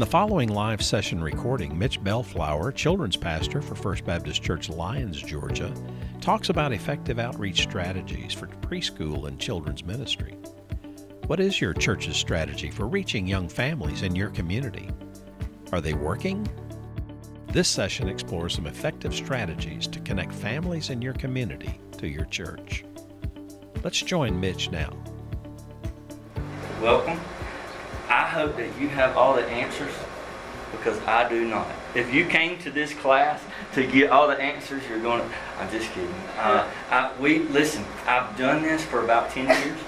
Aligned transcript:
the 0.00 0.06
following 0.06 0.48
live 0.48 0.80
session 0.80 1.22
recording, 1.22 1.78
Mitch 1.78 2.02
Bellflower, 2.02 2.72
children's 2.72 3.18
pastor 3.18 3.60
for 3.60 3.74
First 3.74 4.06
Baptist 4.06 4.42
Church 4.42 4.70
Lyons, 4.70 5.20
Georgia, 5.20 5.74
talks 6.22 6.48
about 6.48 6.72
effective 6.72 7.18
outreach 7.18 7.64
strategies 7.64 8.32
for 8.32 8.46
preschool 8.46 9.28
and 9.28 9.38
children's 9.38 9.84
ministry. 9.84 10.38
What 11.26 11.38
is 11.38 11.60
your 11.60 11.74
church's 11.74 12.16
strategy 12.16 12.70
for 12.70 12.86
reaching 12.86 13.26
young 13.26 13.46
families 13.46 14.00
in 14.00 14.16
your 14.16 14.30
community? 14.30 14.88
Are 15.70 15.82
they 15.82 15.92
working? 15.92 16.48
This 17.48 17.68
session 17.68 18.08
explores 18.08 18.54
some 18.54 18.66
effective 18.66 19.14
strategies 19.14 19.86
to 19.88 20.00
connect 20.00 20.32
families 20.32 20.88
in 20.88 21.02
your 21.02 21.14
community 21.14 21.78
to 21.98 22.08
your 22.08 22.24
church. 22.24 22.86
Let's 23.84 24.00
join 24.00 24.40
Mitch 24.40 24.70
now. 24.70 24.96
Welcome. 26.80 27.20
I 28.30 28.34
hope 28.34 28.56
that 28.58 28.80
you 28.80 28.86
have 28.90 29.16
all 29.16 29.34
the 29.34 29.44
answers 29.46 29.92
because 30.70 30.96
I 31.00 31.28
do 31.28 31.44
not. 31.48 31.66
If 31.96 32.14
you 32.14 32.24
came 32.24 32.58
to 32.58 32.70
this 32.70 32.94
class 32.94 33.42
to 33.74 33.84
get 33.84 34.10
all 34.10 34.28
the 34.28 34.40
answers, 34.40 34.84
you're 34.88 35.00
going 35.02 35.20
to. 35.20 35.36
I'm 35.58 35.68
just 35.68 35.90
kidding. 35.90 36.14
Uh, 36.38 36.64
I, 36.90 37.10
we 37.18 37.40
listen. 37.40 37.84
I've 38.06 38.38
done 38.38 38.62
this 38.62 38.84
for 38.84 39.02
about 39.02 39.30
ten 39.30 39.48
years. 39.48 39.80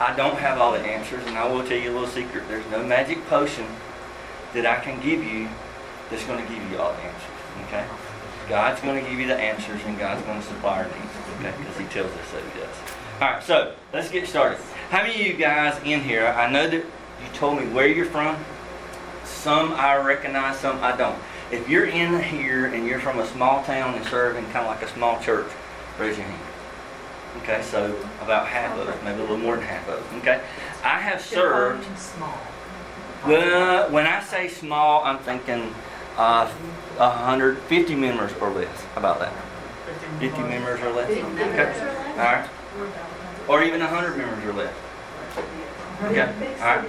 I 0.00 0.16
don't 0.16 0.38
have 0.38 0.58
all 0.58 0.72
the 0.72 0.78
answers, 0.78 1.22
and 1.26 1.36
I 1.36 1.46
will 1.46 1.62
tell 1.62 1.76
you 1.76 1.90
a 1.90 1.92
little 1.92 2.08
secret. 2.08 2.48
There's 2.48 2.64
no 2.70 2.82
magic 2.82 3.22
potion 3.26 3.66
that 4.54 4.64
I 4.64 4.80
can 4.80 4.98
give 5.02 5.22
you 5.22 5.50
that's 6.08 6.24
going 6.24 6.42
to 6.42 6.50
give 6.50 6.70
you 6.70 6.78
all 6.78 6.94
the 6.94 7.02
answers. 7.02 7.66
Okay? 7.66 7.84
God's 8.48 8.80
going 8.80 9.04
to 9.04 9.10
give 9.10 9.20
you 9.20 9.26
the 9.26 9.36
answers, 9.36 9.78
and 9.84 9.98
God's 9.98 10.24
going 10.24 10.40
to 10.40 10.46
supply 10.46 10.78
our 10.78 10.84
needs. 10.84 11.14
Okay? 11.38 11.52
Because 11.58 11.76
He 11.76 11.84
tells 11.88 12.10
us 12.12 12.30
that 12.32 12.42
He 12.44 12.60
does. 12.60 12.76
All 13.20 13.30
right. 13.32 13.42
So 13.42 13.74
let's 13.92 14.10
get 14.10 14.26
started. 14.26 14.58
How 14.88 15.02
many 15.02 15.20
of 15.20 15.26
you 15.26 15.34
guys 15.34 15.78
in 15.84 16.00
here? 16.00 16.28
I 16.28 16.50
know 16.50 16.66
that 16.66 16.86
you 17.22 17.28
told 17.34 17.58
me 17.58 17.66
where 17.68 17.86
you're 17.86 18.06
from. 18.06 18.36
Some 19.24 19.72
I 19.72 19.96
recognize, 19.96 20.58
some 20.58 20.82
I 20.82 20.96
don't. 20.96 21.18
If 21.50 21.68
you're 21.68 21.86
in 21.86 22.22
here 22.22 22.66
and 22.66 22.86
you're 22.86 23.00
from 23.00 23.18
a 23.18 23.26
small 23.26 23.64
town 23.64 23.94
and 23.94 24.04
serving 24.06 24.44
kind 24.46 24.58
of 24.58 24.66
like 24.66 24.82
a 24.82 24.88
small 24.88 25.20
church, 25.20 25.50
raise 25.98 26.16
your 26.16 26.26
hand. 26.26 26.42
Okay, 27.38 27.62
so 27.62 27.96
about 28.20 28.46
half 28.46 28.76
of 28.78 28.88
us, 28.88 28.98
maybe 29.04 29.18
a 29.18 29.22
little 29.22 29.38
more 29.38 29.56
than 29.56 29.64
half 29.64 29.88
of 29.88 29.94
us. 29.94 30.20
Okay, 30.20 30.40
I 30.82 31.00
have 31.00 31.20
served. 31.20 31.86
Small. 31.98 32.38
Well, 33.26 33.90
when 33.90 34.06
I 34.06 34.22
say 34.22 34.48
small, 34.48 35.04
I'm 35.04 35.18
thinking 35.18 35.74
uh, 36.16 36.48
150 36.96 37.94
members 37.94 38.32
or 38.40 38.50
less. 38.50 38.84
How 38.94 38.98
about 38.98 39.20
that? 39.20 39.32
50 40.18 40.42
members 40.42 40.80
or 40.80 40.90
less. 40.92 41.10
Okay, 41.10 42.12
all 42.12 42.16
right. 42.16 42.48
Or 43.48 43.62
even 43.62 43.80
100 43.80 44.16
members 44.16 44.44
or 44.44 44.52
less. 44.52 44.74
Okay. 46.04 46.56
All 46.60 46.76
right. 46.76 46.84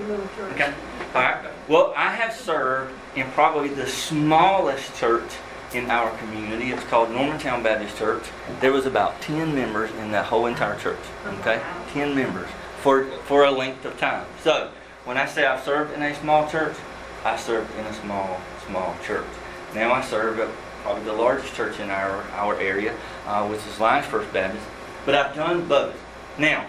Okay. 0.53 0.73
All 1.13 1.21
right. 1.21 1.45
Well, 1.67 1.93
I 1.95 2.15
have 2.15 2.33
served 2.33 2.93
in 3.15 3.29
probably 3.31 3.69
the 3.69 3.87
smallest 3.87 4.95
church 4.95 5.29
in 5.73 5.89
our 5.89 6.15
community. 6.17 6.71
It's 6.71 6.83
called 6.85 7.09
Normantown 7.09 7.63
Baptist 7.63 7.97
Church. 7.97 8.23
There 8.59 8.71
was 8.71 8.85
about 8.85 9.21
10 9.21 9.53
members 9.53 9.91
in 9.91 10.11
that 10.11 10.25
whole 10.25 10.45
entire 10.45 10.77
church. 10.79 10.99
Okay? 11.25 11.61
10 11.93 12.15
members 12.15 12.49
for 12.81 13.05
for 13.25 13.45
a 13.45 13.51
length 13.51 13.85
of 13.85 13.97
time. 13.99 14.25
So, 14.43 14.71
when 15.05 15.17
I 15.17 15.25
say 15.25 15.45
I've 15.45 15.63
served 15.63 15.93
in 15.93 16.01
a 16.01 16.15
small 16.15 16.49
church, 16.49 16.75
I 17.23 17.37
served 17.37 17.73
in 17.77 17.85
a 17.85 17.93
small 17.93 18.39
small 18.67 18.95
church. 19.03 19.27
Now 19.75 19.93
I 19.93 20.01
serve 20.01 20.39
at 20.39 20.49
probably 20.83 21.03
the 21.03 21.13
largest 21.13 21.53
church 21.53 21.79
in 21.79 21.89
our 21.89 22.23
our 22.33 22.59
area, 22.59 22.95
uh, 23.25 23.47
which 23.47 23.59
is 23.67 23.79
Lyons 23.79 24.07
First 24.07 24.31
Baptist. 24.33 24.65
But 25.05 25.15
I've 25.15 25.35
done 25.35 25.67
both. 25.67 25.95
Now, 26.37 26.65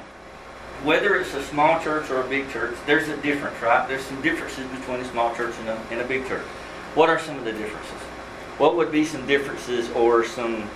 whether 0.85 1.15
it's 1.17 1.35
a 1.35 1.43
small 1.45 1.81
church 1.81 2.11
or 2.11 2.21
a 2.21 2.29
big 2.29 2.51
church, 2.51 2.75
there's 2.87 3.09
a 3.09 3.17
difference, 3.19 3.61
right? 3.63 3.87
There's 3.89 4.03
some 4.05 4.21
differences 4.23 4.67
between 4.69 5.01
a 5.01 5.05
small 5.11 5.35
church 5.35 5.55
and 5.61 5.69
a, 5.69 5.77
and 5.91 6.01
a 6.01 6.05
big 6.05 6.27
church. 6.27 6.43
What 6.95 7.09
are 7.09 7.19
some 7.19 7.39
of 7.39 7.45
the 7.45 7.53
differences? 7.53 8.01
What 8.59 8.77
would 8.77 8.91
be 8.93 9.05
some 9.05 9.27
differences 9.27 9.91
or 9.91 10.25
some, 10.25 10.69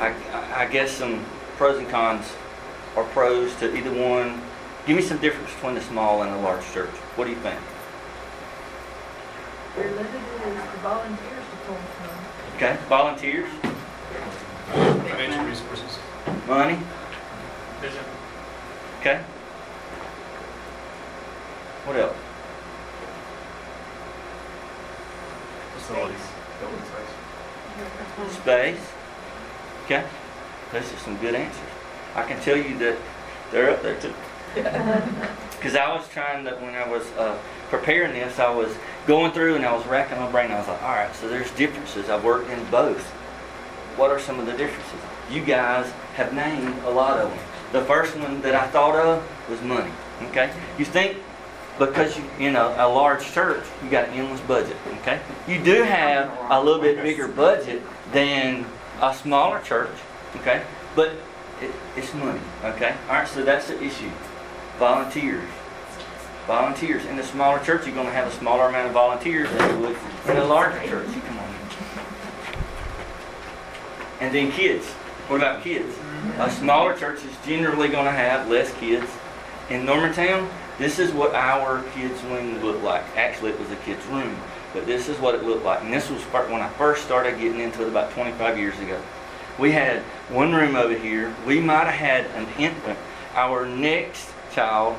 I, 0.00 0.14
I 0.54 0.66
guess, 0.66 0.90
some 0.92 1.24
pros 1.56 1.78
and 1.78 1.88
cons 1.88 2.26
or 2.96 3.04
pros 3.04 3.54
to 3.56 3.74
either 3.76 3.92
one? 3.92 4.40
Give 4.86 4.96
me 4.96 5.02
some 5.02 5.18
difference 5.18 5.52
between 5.54 5.76
a 5.76 5.82
small 5.82 6.22
and 6.22 6.32
a 6.32 6.38
large 6.40 6.64
church. 6.72 6.90
What 7.16 7.24
do 7.24 7.30
you 7.30 7.36
think? 7.38 7.58
We're 9.76 9.90
limited 9.90 10.20
as 10.44 10.72
the 10.72 10.78
volunteers 10.80 11.44
to 11.50 11.56
pull 11.66 11.76
from. 11.76 12.56
Okay, 12.56 12.76
volunteers, 12.88 13.50
Financial 14.70 15.44
resources. 15.44 15.98
money, 16.46 16.78
Vision. 17.80 18.04
okay? 19.00 19.20
What 21.84 21.96
else? 21.96 22.16
Facilities. 25.76 26.16
Building 26.60 26.80
space. 28.24 28.36
Space. 28.36 28.92
Okay. 29.84 30.04
Those 30.72 30.92
are 30.92 30.98
some 30.98 31.16
good 31.18 31.34
answers. 31.34 31.60
I 32.14 32.22
can 32.22 32.40
tell 32.40 32.56
you 32.56 32.78
that 32.78 32.96
they're 33.50 33.70
up 33.70 33.82
there 33.82 34.00
too. 34.00 34.14
Because 35.64 35.78
I 35.78 35.96
was 35.96 36.06
trying 36.08 36.44
to, 36.44 36.50
when 36.56 36.74
I 36.74 36.86
was 36.86 37.06
uh, 37.12 37.38
preparing 37.70 38.12
this, 38.12 38.38
I 38.38 38.54
was 38.54 38.76
going 39.06 39.32
through 39.32 39.54
and 39.54 39.64
I 39.64 39.72
was 39.74 39.86
racking 39.86 40.18
my 40.18 40.30
brain. 40.30 40.50
I 40.50 40.58
was 40.58 40.68
like, 40.68 40.82
all 40.82 40.90
right, 40.90 41.14
so 41.16 41.26
there's 41.26 41.50
differences. 41.52 42.10
I've 42.10 42.22
worked 42.22 42.50
in 42.50 42.62
both. 42.70 43.02
What 43.96 44.10
are 44.10 44.20
some 44.20 44.38
of 44.38 44.44
the 44.44 44.52
differences? 44.52 45.00
You 45.30 45.42
guys 45.42 45.90
have 46.16 46.34
named 46.34 46.76
a 46.84 46.90
lot 46.90 47.18
of 47.18 47.30
them. 47.30 47.38
The 47.72 47.82
first 47.86 48.14
one 48.18 48.42
that 48.42 48.54
I 48.54 48.66
thought 48.66 48.94
of 48.94 49.48
was 49.48 49.62
money. 49.62 49.90
Okay? 50.24 50.52
You 50.76 50.84
think 50.84 51.16
because 51.78 52.16
you 52.16 52.24
you 52.38 52.50
know 52.50 52.74
a 52.78 52.88
large 52.88 53.24
church 53.32 53.64
you 53.82 53.90
got 53.90 54.08
an 54.08 54.14
endless 54.14 54.40
budget 54.42 54.76
okay? 55.00 55.20
You 55.48 55.62
do 55.62 55.82
have 55.82 56.32
a 56.50 56.62
little 56.62 56.80
bit 56.80 57.02
bigger 57.02 57.28
budget 57.28 57.82
than 58.12 58.64
a 59.00 59.14
smaller 59.14 59.60
church 59.60 59.94
okay? 60.36 60.62
But 60.94 61.12
it, 61.60 61.70
it's 61.96 62.12
money 62.14 62.40
okay? 62.64 62.94
All 63.08 63.14
right 63.14 63.28
so 63.28 63.44
that's 63.44 63.68
the 63.68 63.82
issue. 63.82 64.10
Volunteers. 64.78 65.48
Volunteers. 66.46 67.04
In 67.06 67.18
a 67.18 67.24
smaller 67.24 67.58
church 67.64 67.86
you're 67.86 67.94
going 67.94 68.06
to 68.06 68.12
have 68.12 68.28
a 68.28 68.36
smaller 68.36 68.68
amount 68.68 68.88
of 68.88 68.92
volunteers 68.92 69.50
than 69.50 69.70
you 69.70 69.88
would 69.88 69.96
in 70.28 70.36
a 70.36 70.44
larger 70.44 70.86
church. 70.86 71.08
Come 71.26 71.38
on. 71.38 71.54
And 74.20 74.34
then 74.34 74.52
kids. 74.52 74.86
What 75.26 75.36
about 75.36 75.62
kids? 75.64 75.96
A 76.38 76.50
smaller 76.50 76.96
church 76.96 77.24
is 77.24 77.36
generally 77.46 77.88
going 77.88 78.04
to 78.04 78.12
have 78.12 78.48
less 78.48 78.72
kids. 78.74 79.10
In 79.70 79.86
normantown 79.86 80.50
this 80.78 80.98
is 80.98 81.12
what 81.12 81.34
our 81.34 81.82
kids' 81.94 82.20
wing 82.24 82.60
looked 82.62 82.82
like. 82.82 83.04
Actually, 83.16 83.52
it 83.52 83.60
was 83.60 83.70
a 83.70 83.76
kids' 83.76 84.04
room, 84.06 84.36
but 84.72 84.86
this 84.86 85.08
is 85.08 85.18
what 85.18 85.34
it 85.34 85.44
looked 85.44 85.64
like. 85.64 85.82
And 85.82 85.92
this 85.92 86.10
was 86.10 86.20
when 86.22 86.60
I 86.60 86.68
first 86.70 87.04
started 87.04 87.38
getting 87.38 87.60
into 87.60 87.82
it 87.82 87.88
about 87.88 88.10
25 88.12 88.58
years 88.58 88.78
ago. 88.80 89.00
We 89.58 89.70
had 89.70 90.02
one 90.30 90.52
room 90.52 90.74
over 90.74 90.96
here. 90.96 91.34
We 91.46 91.60
might 91.60 91.84
have 91.84 91.94
had 91.94 92.26
an 92.26 92.48
infant. 92.58 92.98
Our 93.34 93.66
next 93.66 94.28
child 94.52 94.96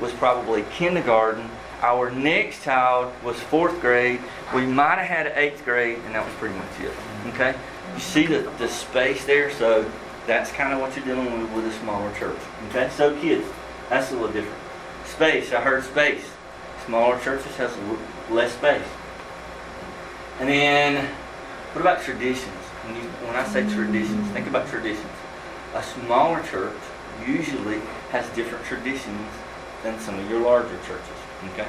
was 0.00 0.12
probably 0.12 0.64
kindergarten. 0.70 1.50
Our 1.82 2.10
next 2.10 2.62
child 2.62 3.12
was 3.24 3.38
fourth 3.38 3.80
grade. 3.80 4.20
We 4.54 4.64
might 4.64 4.96
have 4.96 5.06
had 5.06 5.26
an 5.26 5.32
eighth 5.36 5.64
grade, 5.64 5.98
and 6.06 6.14
that 6.14 6.24
was 6.24 6.34
pretty 6.34 6.54
much 6.54 6.80
it. 6.80 6.92
Okay? 7.34 7.54
You 7.94 8.00
see 8.00 8.26
the, 8.26 8.50
the 8.58 8.68
space 8.68 9.24
there? 9.24 9.50
So 9.50 9.90
that's 10.26 10.52
kind 10.52 10.72
of 10.72 10.80
what 10.80 10.94
you're 10.96 11.04
dealing 11.04 11.40
with 11.40 11.52
with 11.52 11.66
a 11.66 11.78
smaller 11.80 12.12
church. 12.14 12.38
Okay? 12.68 12.88
So 12.90 13.18
kids, 13.20 13.46
that's 13.88 14.12
a 14.12 14.14
little 14.14 14.32
different. 14.32 14.65
Space, 15.16 15.50
I 15.50 15.62
heard 15.62 15.82
space. 15.82 16.30
Smaller 16.84 17.18
churches 17.20 17.58
little 17.58 17.98
less 18.28 18.52
space. 18.52 18.84
And 20.38 20.46
then, 20.46 21.06
what 21.72 21.80
about 21.80 22.02
traditions? 22.02 22.52
When, 22.84 22.96
you, 22.96 23.08
when 23.24 23.34
I 23.34 23.46
say 23.46 23.62
traditions, 23.62 24.30
think 24.32 24.46
about 24.46 24.68
traditions. 24.68 25.10
A 25.74 25.82
smaller 25.82 26.42
church 26.42 26.76
usually 27.26 27.80
has 28.10 28.28
different 28.36 28.62
traditions 28.66 29.26
than 29.82 29.98
some 30.00 30.18
of 30.18 30.28
your 30.28 30.40
larger 30.40 30.76
churches. 30.86 31.18
Okay? 31.52 31.68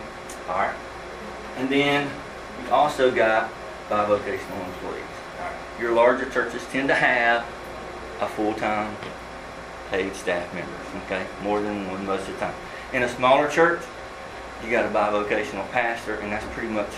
All 0.50 0.58
right. 0.58 0.75
And 1.55 1.70
then 1.70 2.11
you 2.61 2.70
also 2.70 3.16
got 3.16 3.50
bivocational 3.88 4.66
employees. 4.67 5.03
All 5.40 5.46
right. 5.46 5.55
Your 5.79 5.93
larger 5.93 6.29
churches 6.29 6.64
tend 6.70 6.90
to 6.90 6.96
have 6.96 7.46
a 8.20 8.28
full-time 8.28 8.93
paid 9.90 10.14
staff 10.16 10.53
members. 10.53 11.03
Okay? 11.05 11.26
More 11.43 11.61
than 11.61 11.90
one 11.90 12.05
most 12.05 12.28
of 12.28 12.34
the 12.34 12.40
time. 12.41 12.55
In 12.93 13.03
a 13.03 13.09
smaller 13.09 13.49
church, 13.49 13.81
you 14.63 14.72
got 14.72 14.84
to 14.84 14.89
a 14.89 14.91
bivocational 14.91 15.69
pastor, 15.72 16.16
and 16.16 16.31
that's 16.31 16.45
pretty 16.53 16.69
much 16.69 16.89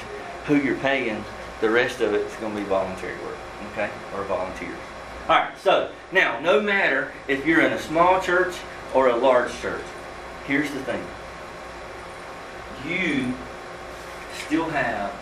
who 0.46 0.56
you're 0.56 0.78
paying. 0.78 1.24
The 1.62 1.70
rest 1.70 2.00
of 2.00 2.14
it's 2.14 2.36
going 2.38 2.54
to 2.56 2.62
be 2.62 2.66
voluntary 2.68 3.18
work, 3.24 3.38
okay, 3.72 3.90
or 4.16 4.24
volunteers. 4.24 4.78
All 5.28 5.36
right. 5.36 5.58
So 5.58 5.92
now, 6.12 6.40
no 6.40 6.62
matter 6.62 7.12
if 7.28 7.46
you're 7.46 7.62
in 7.62 7.74
a 7.74 7.80
small 7.80 8.22
church 8.22 8.56
or 8.94 9.10
a 9.10 9.16
large 9.16 9.52
church, 9.62 9.84
here's 10.46 10.72
the 10.72 10.80
thing: 10.84 11.04
you 12.88 13.34
still 14.46 14.70
have 14.70 15.14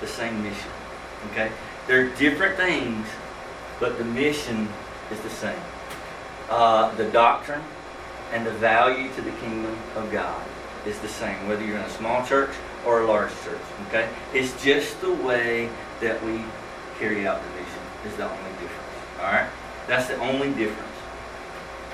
the 0.00 0.06
same 0.06 0.42
mission. 0.42 0.70
Okay. 1.30 1.50
They're 1.86 2.10
different 2.16 2.56
things, 2.56 3.06
but 3.78 3.96
the 3.96 4.04
mission 4.04 4.68
is 5.10 5.20
the 5.20 5.30
same. 5.30 5.60
Uh, 6.50 6.94
the 6.96 7.04
doctrine 7.10 7.62
and 8.32 8.46
the 8.46 8.52
value 8.52 9.12
to 9.14 9.22
the 9.22 9.30
kingdom 9.32 9.76
of 9.94 10.10
God 10.10 10.42
is 10.86 10.98
the 11.00 11.08
same, 11.08 11.48
whether 11.48 11.64
you're 11.64 11.76
in 11.76 11.82
a 11.82 11.90
small 11.90 12.24
church 12.24 12.50
or 12.84 13.02
a 13.02 13.06
large 13.06 13.32
church. 13.44 13.60
Okay? 13.88 14.08
It's 14.32 14.62
just 14.62 15.00
the 15.00 15.12
way 15.12 15.68
that 16.00 16.22
we 16.24 16.42
carry 16.98 17.26
out 17.26 17.42
division 17.42 17.80
is 18.06 18.16
the 18.16 18.24
only 18.24 18.50
difference. 18.60 19.20
All 19.20 19.32
right? 19.32 19.48
That's 19.86 20.08
the 20.08 20.18
only 20.18 20.52
difference. 20.54 20.92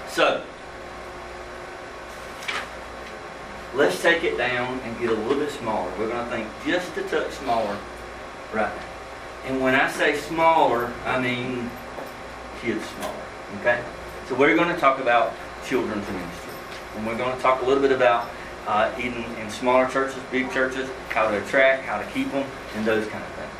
So, 0.08 0.42
let's 3.74 4.00
take 4.02 4.24
it 4.24 4.36
down 4.36 4.78
and 4.80 4.98
get 4.98 5.10
a 5.10 5.14
little 5.14 5.38
bit 5.38 5.50
smaller. 5.50 5.90
We're 5.98 6.08
going 6.08 6.24
to 6.24 6.30
think 6.30 6.48
just 6.66 6.96
a 6.96 7.02
touch 7.04 7.30
smaller 7.32 7.78
right 8.52 8.74
now. 8.74 8.82
And 9.46 9.60
when 9.60 9.74
I 9.74 9.90
say 9.90 10.16
smaller, 10.16 10.92
I 11.04 11.20
mean 11.20 11.70
kids 12.60 12.84
smaller. 12.96 13.14
Okay? 13.60 13.82
So 14.28 14.34
we're 14.34 14.54
going 14.54 14.72
to 14.72 14.80
talk 14.80 15.00
about 15.00 15.32
children's 15.66 16.06
ministry. 16.08 16.52
And 16.96 17.06
we're 17.06 17.16
going 17.16 17.34
to 17.34 17.42
talk 17.42 17.62
a 17.62 17.64
little 17.64 17.82
bit 17.82 17.92
about 17.92 18.28
uh, 18.66 18.92
even 18.98 19.24
in 19.36 19.50
smaller 19.50 19.88
churches, 19.88 20.22
big 20.30 20.50
churches, 20.52 20.88
how 21.08 21.30
to 21.30 21.42
attract, 21.42 21.84
how 21.84 21.98
to 21.98 22.04
keep 22.10 22.30
them, 22.30 22.46
and 22.76 22.86
those 22.86 23.06
kind 23.08 23.24
of 23.24 23.30
things. 23.30 23.50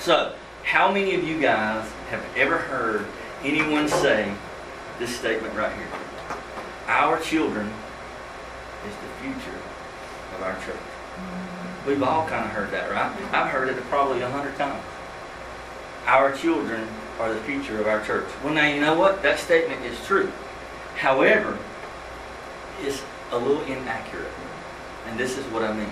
So, 0.00 0.34
how 0.64 0.90
many 0.92 1.14
of 1.14 1.24
you 1.24 1.40
guys 1.40 1.90
have 2.10 2.24
ever 2.36 2.58
heard 2.58 3.06
anyone 3.42 3.88
say 3.88 4.32
this 4.98 5.16
statement 5.16 5.54
right 5.54 5.74
here? 5.74 5.88
Our 6.86 7.20
children 7.20 7.70
is 8.86 8.94
the 8.94 9.08
future 9.22 9.58
of 10.36 10.42
our 10.42 10.54
church. 10.64 10.76
We've 11.86 12.02
all 12.02 12.26
kind 12.28 12.44
of 12.44 12.50
heard 12.50 12.70
that, 12.72 12.90
right? 12.90 13.10
I've 13.32 13.50
heard 13.50 13.68
it 13.68 13.76
probably 13.84 14.20
a 14.20 14.30
hundred 14.30 14.56
times. 14.56 14.84
Our 16.06 16.32
children 16.36 16.86
are 17.18 17.32
the 17.32 17.40
future 17.40 17.80
of 17.80 17.86
our 17.86 18.04
church. 18.04 18.28
Well, 18.42 18.54
now 18.54 18.66
you 18.66 18.80
know 18.80 18.98
what? 18.98 19.22
That 19.22 19.38
statement 19.38 19.84
is 19.84 19.98
true. 20.06 20.30
However, 20.96 21.58
it's 22.80 23.02
a 23.30 23.38
little 23.38 23.62
inaccurate. 23.62 24.32
And 25.06 25.18
this 25.18 25.36
is 25.36 25.44
what 25.46 25.62
I 25.62 25.72
mean. 25.72 25.90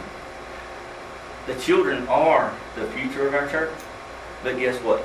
The 1.46 1.54
children 1.56 2.06
are 2.08 2.52
the 2.74 2.86
future 2.88 3.26
of 3.26 3.34
our 3.34 3.48
church, 3.48 3.72
but 4.42 4.58
guess 4.58 4.76
what? 4.82 5.04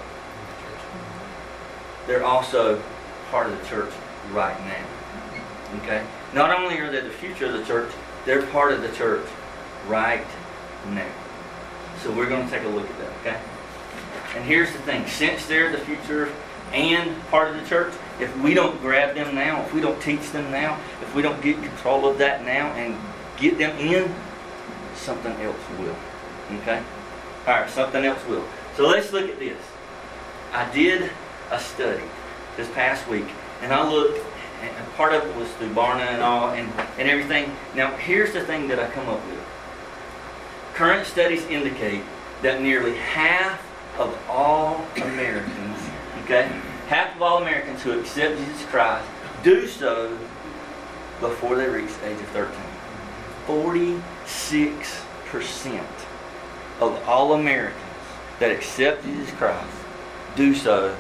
They're 2.08 2.24
also 2.24 2.82
part 3.30 3.48
of 3.48 3.60
the 3.60 3.66
church 3.68 3.94
right 4.32 4.60
now. 4.66 5.82
Okay? 5.84 6.04
Not 6.34 6.50
only 6.58 6.80
are 6.80 6.92
they 6.92 7.02
the 7.02 7.10
future 7.10 7.46
of 7.46 7.54
the 7.54 7.64
church, 7.64 7.92
they're 8.26 8.46
part 8.48 8.74
of 8.74 8.82
the 8.82 8.90
church 8.90 9.26
right 9.88 10.26
now. 10.90 11.10
So 12.04 12.12
we're 12.12 12.28
going 12.28 12.46
to 12.46 12.52
take 12.52 12.64
a 12.66 12.70
look 12.70 12.90
at 12.90 12.98
that, 13.00 13.12
okay? 13.22 13.40
And 14.36 14.44
here's 14.46 14.72
the 14.72 14.80
thing 14.80 15.06
since 15.08 15.46
they're 15.46 15.72
the 15.72 15.80
future 15.80 16.32
and 16.74 17.22
part 17.28 17.50
of 17.50 17.62
the 17.62 17.68
church, 17.68 17.94
if 18.20 18.36
we 18.42 18.54
don't 18.54 18.80
grab 18.82 19.16
them 19.16 19.36
now, 19.36 19.62
if 19.64 19.74
we 19.74 19.82
don't 19.82 20.02
teach 20.02 20.32
them 20.32 20.52
now, 20.52 20.80
if 21.02 21.14
we 21.14 21.22
don't 21.22 21.42
get 21.42 21.62
control 21.62 22.08
of 22.08 22.18
that 22.20 22.46
now 22.46 22.68
and 22.74 22.98
get 23.38 23.58
them 23.58 23.78
in, 23.78 24.14
something 24.96 25.34
else 25.42 25.58
will. 25.78 25.96
Okay? 26.62 26.82
All 27.48 27.54
right, 27.54 27.70
something 27.70 28.06
else 28.06 28.26
will. 28.26 28.46
So 28.78 28.88
let's 28.88 29.12
look 29.12 29.30
at 29.30 29.40
this. 29.40 29.58
I 30.54 30.72
did 30.74 31.12
a 31.50 31.60
study 31.60 32.04
this 32.56 32.70
past 32.72 33.08
week, 33.08 33.28
and 33.62 33.74
I 33.74 33.90
looked, 33.90 34.20
and 34.62 34.94
part 34.94 35.14
of 35.14 35.26
it 35.26 35.36
was 35.36 35.50
through 35.54 35.74
Barna 35.74 36.08
and 36.08 36.22
all, 36.22 36.52
and, 36.52 36.72
and 36.98 37.10
everything. 37.10 37.52
Now, 37.76 37.96
here's 37.98 38.34
the 38.34 38.42
thing 38.42 38.68
that 38.70 38.80
I 38.80 38.90
come 38.92 39.10
up 39.10 39.26
with. 39.28 39.40
Current 40.74 41.06
studies 41.06 41.46
indicate 41.48 42.04
that 42.44 42.62
nearly 42.62 42.96
half 42.96 43.62
of 43.98 44.18
all 44.30 44.86
Americans, 44.96 45.78
okay, 46.24 46.48
half 46.88 47.16
of 47.16 47.22
all 47.22 47.42
Americans 47.42 47.82
who 47.82 48.00
accept 48.00 48.38
Jesus 48.38 48.66
Christ 48.66 49.08
do 49.44 49.68
so 49.68 50.18
before 51.20 51.56
they 51.56 51.68
reach 51.68 51.90
the 52.00 52.10
age 52.10 52.20
of 52.20 52.28
13. 52.28 52.60
46% 53.48 54.02
of 56.80 57.08
all 57.08 57.34
Americans 57.34 57.82
that 58.40 58.52
accept 58.52 59.04
Jesus 59.04 59.32
Christ 59.32 59.76
do 60.36 60.54
so 60.56 60.96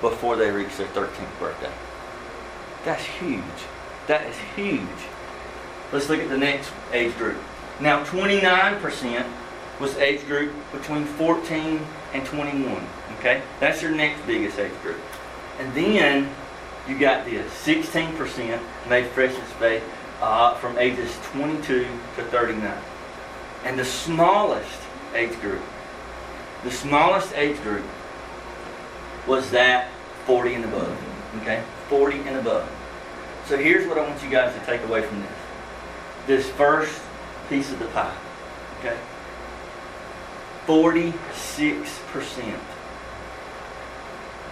before 0.00 0.36
they 0.36 0.50
reach 0.50 0.76
their 0.76 0.86
13th 0.88 1.38
birthday. 1.38 1.72
That's 2.84 3.04
huge. 3.04 3.42
That 4.06 4.26
is 4.26 4.36
huge. 4.54 4.80
Let's 5.92 6.08
look 6.08 6.20
at 6.20 6.28
the 6.28 6.38
next 6.38 6.70
age 6.92 7.16
group. 7.16 7.38
Now, 7.80 8.04
29% 8.04 9.26
was 9.80 9.96
age 9.96 10.24
group 10.26 10.52
between 10.72 11.04
14 11.04 11.80
and 12.12 12.24
21. 12.24 12.86
Okay? 13.18 13.42
That's 13.60 13.82
your 13.82 13.90
next 13.90 14.26
biggest 14.26 14.58
age 14.58 14.72
group. 14.82 15.00
And 15.58 15.72
then 15.74 16.28
you 16.88 16.98
got 16.98 17.24
this 17.24 17.50
16% 17.64 18.60
made 18.88 19.06
Freshest 19.06 19.52
Faith 19.54 19.82
uh, 20.20 20.54
from 20.54 20.78
ages 20.78 21.16
22 21.32 21.86
to 22.16 22.22
39. 22.24 22.72
And 23.64 23.78
the 23.78 23.84
smallest 23.84 24.80
age 25.14 25.38
group, 25.40 25.62
the 26.62 26.70
smallest 26.70 27.34
age 27.34 27.60
group 27.62 27.84
was 29.26 29.50
that 29.50 29.90
40 30.24 30.54
and 30.54 30.64
above. 30.64 30.96
Okay? 31.42 31.62
40 31.88 32.18
and 32.20 32.36
above. 32.36 32.70
So 33.46 33.56
here's 33.56 33.86
what 33.86 33.98
I 33.98 34.02
want 34.08 34.22
you 34.22 34.30
guys 34.30 34.54
to 34.58 34.66
take 34.66 34.82
away 34.82 35.02
from 35.02 35.20
this. 35.22 35.30
This 36.26 36.50
first 36.50 37.00
piece 37.48 37.70
of 37.72 37.78
the 37.78 37.86
pie. 37.86 38.16
Okay? 38.80 38.96
46%. 40.66 41.14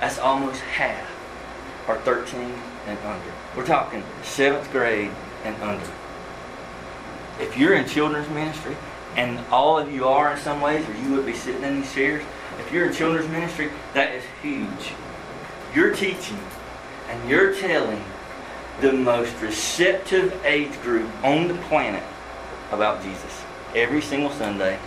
That's 0.01 0.19
almost 0.19 0.61
half 0.61 1.11
are 1.89 1.99
13 1.99 2.41
and 2.87 2.99
under. 3.01 3.33
We're 3.57 3.67
talking 3.67 4.03
seventh 4.23 4.71
grade 4.71 5.11
and 5.45 5.61
under. 5.63 5.91
If 7.41 7.59
you're 7.59 7.75
in 7.75 7.89
children's 7.89 8.29
ministry, 8.29 8.77
and 9.17 9.39
all 9.51 9.79
of 9.79 9.93
you 9.93 10.07
are 10.07 10.35
in 10.35 10.41
some 10.41 10.61
ways, 10.61 10.89
or 10.89 10.95
you 10.95 11.13
would 11.13 11.27
be 11.27 11.35
sitting 11.35 11.63
in 11.63 11.81
these 11.81 11.93
chairs, 11.93 12.25
if 12.61 12.73
you're 12.73 12.87
in 12.87 12.93
children's 12.93 13.29
ministry, 13.31 13.71
that 13.95 14.13
is 14.15 14.23
huge. 14.41 14.93
You're 15.75 15.95
teaching 15.95 16.39
and 17.09 17.29
you're 17.29 17.55
telling 17.55 18.03
the 18.81 18.93
most 18.93 19.35
receptive 19.41 20.45
age 20.45 20.81
group 20.83 21.11
on 21.25 21.49
the 21.49 21.55
planet 21.55 22.03
about 22.71 23.03
Jesus 23.03 23.43
every 23.75 24.01
single 24.01 24.31
Sunday 24.31 24.79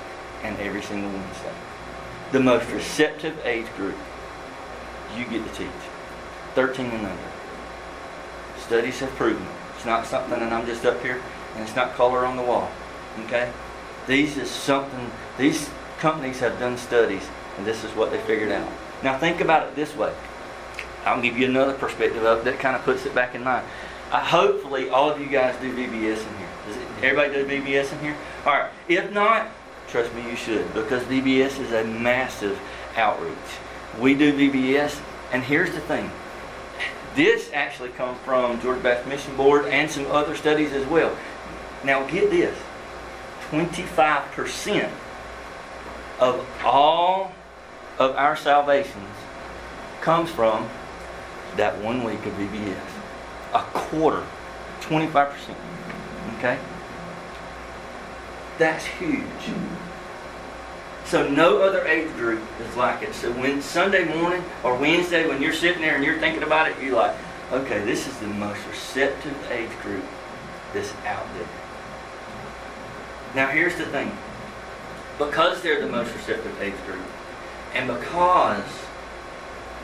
and 0.44 0.58
every 0.60 0.82
single 0.82 1.10
Wednesday. 1.10 1.54
The 2.32 2.40
most 2.40 2.70
receptive 2.72 3.40
age 3.46 3.68
group 3.76 3.96
you 5.16 5.26
get 5.26 5.46
to 5.46 5.54
teach. 5.58 5.68
13 6.56 6.86
and 6.88 7.06
under. 7.06 7.22
Studies 8.60 9.00
have 9.00 9.12
proven 9.12 9.44
it. 9.44 9.50
It's 9.76 9.86
not 9.86 10.06
something 10.06 10.40
that 10.40 10.52
I'm 10.52 10.66
just 10.66 10.86
up 10.86 11.02
here 11.02 11.22
and 11.56 11.64
it's 11.64 11.76
not 11.76 11.94
color 11.94 12.26
on 12.26 12.36
the 12.36 12.44
wall. 12.44 12.70
Okay? 13.26 13.52
These 14.08 14.38
is 14.38 14.50
something, 14.50 15.12
these 15.38 15.70
companies 16.00 16.40
have 16.40 16.60
done 16.60 16.78
studies 16.78 17.28
and 17.58 17.66
this 17.66 17.84
is 17.84 17.96
what 17.96 18.12
they 18.12 18.20
figured 18.20 18.52
out. 18.52 18.70
Now 19.04 19.18
think 19.18 19.42
about 19.42 19.68
it 19.68 19.76
this 19.76 19.96
way. 19.96 20.14
I'll 21.06 21.22
give 21.22 21.38
you 21.38 21.46
another 21.46 21.74
perspective 21.74 22.24
of 22.26 22.44
that 22.46 22.60
kind 22.60 22.76
of 22.76 22.84
puts 22.84 23.06
it 23.06 23.16
back 23.16 23.36
in 23.36 23.44
mind. 23.44 23.66
I, 24.12 24.20
hopefully 24.20 24.90
all 24.90 25.10
of 25.10 25.20
you 25.20 25.28
guys 25.28 25.56
do 25.62 25.74
VBS 25.74 26.28
in 26.28 26.38
here. 26.38 26.50
Does 26.68 26.78
it, 26.78 26.88
everybody 27.04 27.34
do 27.34 27.46
VBS 27.46 27.94
in 27.94 28.00
here? 28.00 28.18
All 28.46 28.54
right. 28.54 28.72
If 28.88 29.12
not, 29.12 29.48
trust 29.88 30.14
me, 30.14 30.30
you 30.30 30.36
should 30.36 30.74
because 30.74 31.04
VBS 31.04 31.60
is 31.60 31.72
a 31.72 31.84
massive 31.84 32.60
outreach. 32.96 33.36
We 34.00 34.14
do 34.14 34.34
VBS, 34.34 35.00
and 35.32 35.44
here's 35.44 35.72
the 35.72 35.80
thing. 35.82 36.12
This 37.16 37.50
actually 37.54 37.90
comes 37.90 38.20
from 38.20 38.62
Georgia 38.62 38.82
Baptist 38.82 39.10
Mission 39.10 39.36
Board 39.36 39.66
and 39.66 39.90
some 39.90 40.06
other 40.12 40.36
studies 40.36 40.72
as 40.74 40.86
well. 40.86 41.16
Now 41.84 42.06
get 42.08 42.30
this. 42.30 42.58
25% 43.50 44.92
of 46.20 46.46
all 46.64 47.32
of 47.98 48.16
our 48.16 48.36
salvations 48.36 49.16
comes 50.02 50.30
from 50.30 50.70
that 51.56 51.82
one 51.82 52.04
week 52.04 52.24
of 52.26 52.34
VBS. 52.34 52.78
A 53.54 53.62
quarter, 53.74 54.24
25%. 54.82 55.56
Okay? 56.38 56.60
That's 58.58 58.86
huge. 58.86 59.22
Hmm. 59.22 59.78
So 61.06 61.28
no 61.30 61.62
other 61.62 61.86
age 61.88 62.12
group 62.14 62.42
is 62.60 62.76
like 62.76 63.02
it. 63.02 63.14
So 63.14 63.32
when 63.34 63.62
Sunday 63.62 64.04
morning 64.04 64.44
or 64.64 64.76
Wednesday, 64.76 65.28
when 65.28 65.42
you're 65.42 65.54
sitting 65.54 65.82
there 65.82 65.96
and 65.96 66.04
you're 66.04 66.20
thinking 66.20 66.44
about 66.44 66.70
it, 66.70 66.76
you're 66.82 66.96
like, 66.96 67.16
okay, 67.52 67.84
this 67.86 68.08
is 68.08 68.18
the 68.18 68.28
most 68.28 68.60
receptive 68.68 69.52
age 69.52 69.72
group 69.82 70.04
that's 70.74 70.94
out 71.06 71.26
there. 71.36 71.48
Now 73.36 73.48
here's 73.48 73.76
the 73.78 73.86
thing. 73.86 74.12
Because 75.18 75.62
they're 75.62 75.82
the 75.82 75.90
most 75.90 76.14
receptive 76.14 76.62
age 76.62 76.76
group, 76.86 77.02
and 77.74 77.88
because 77.88 78.64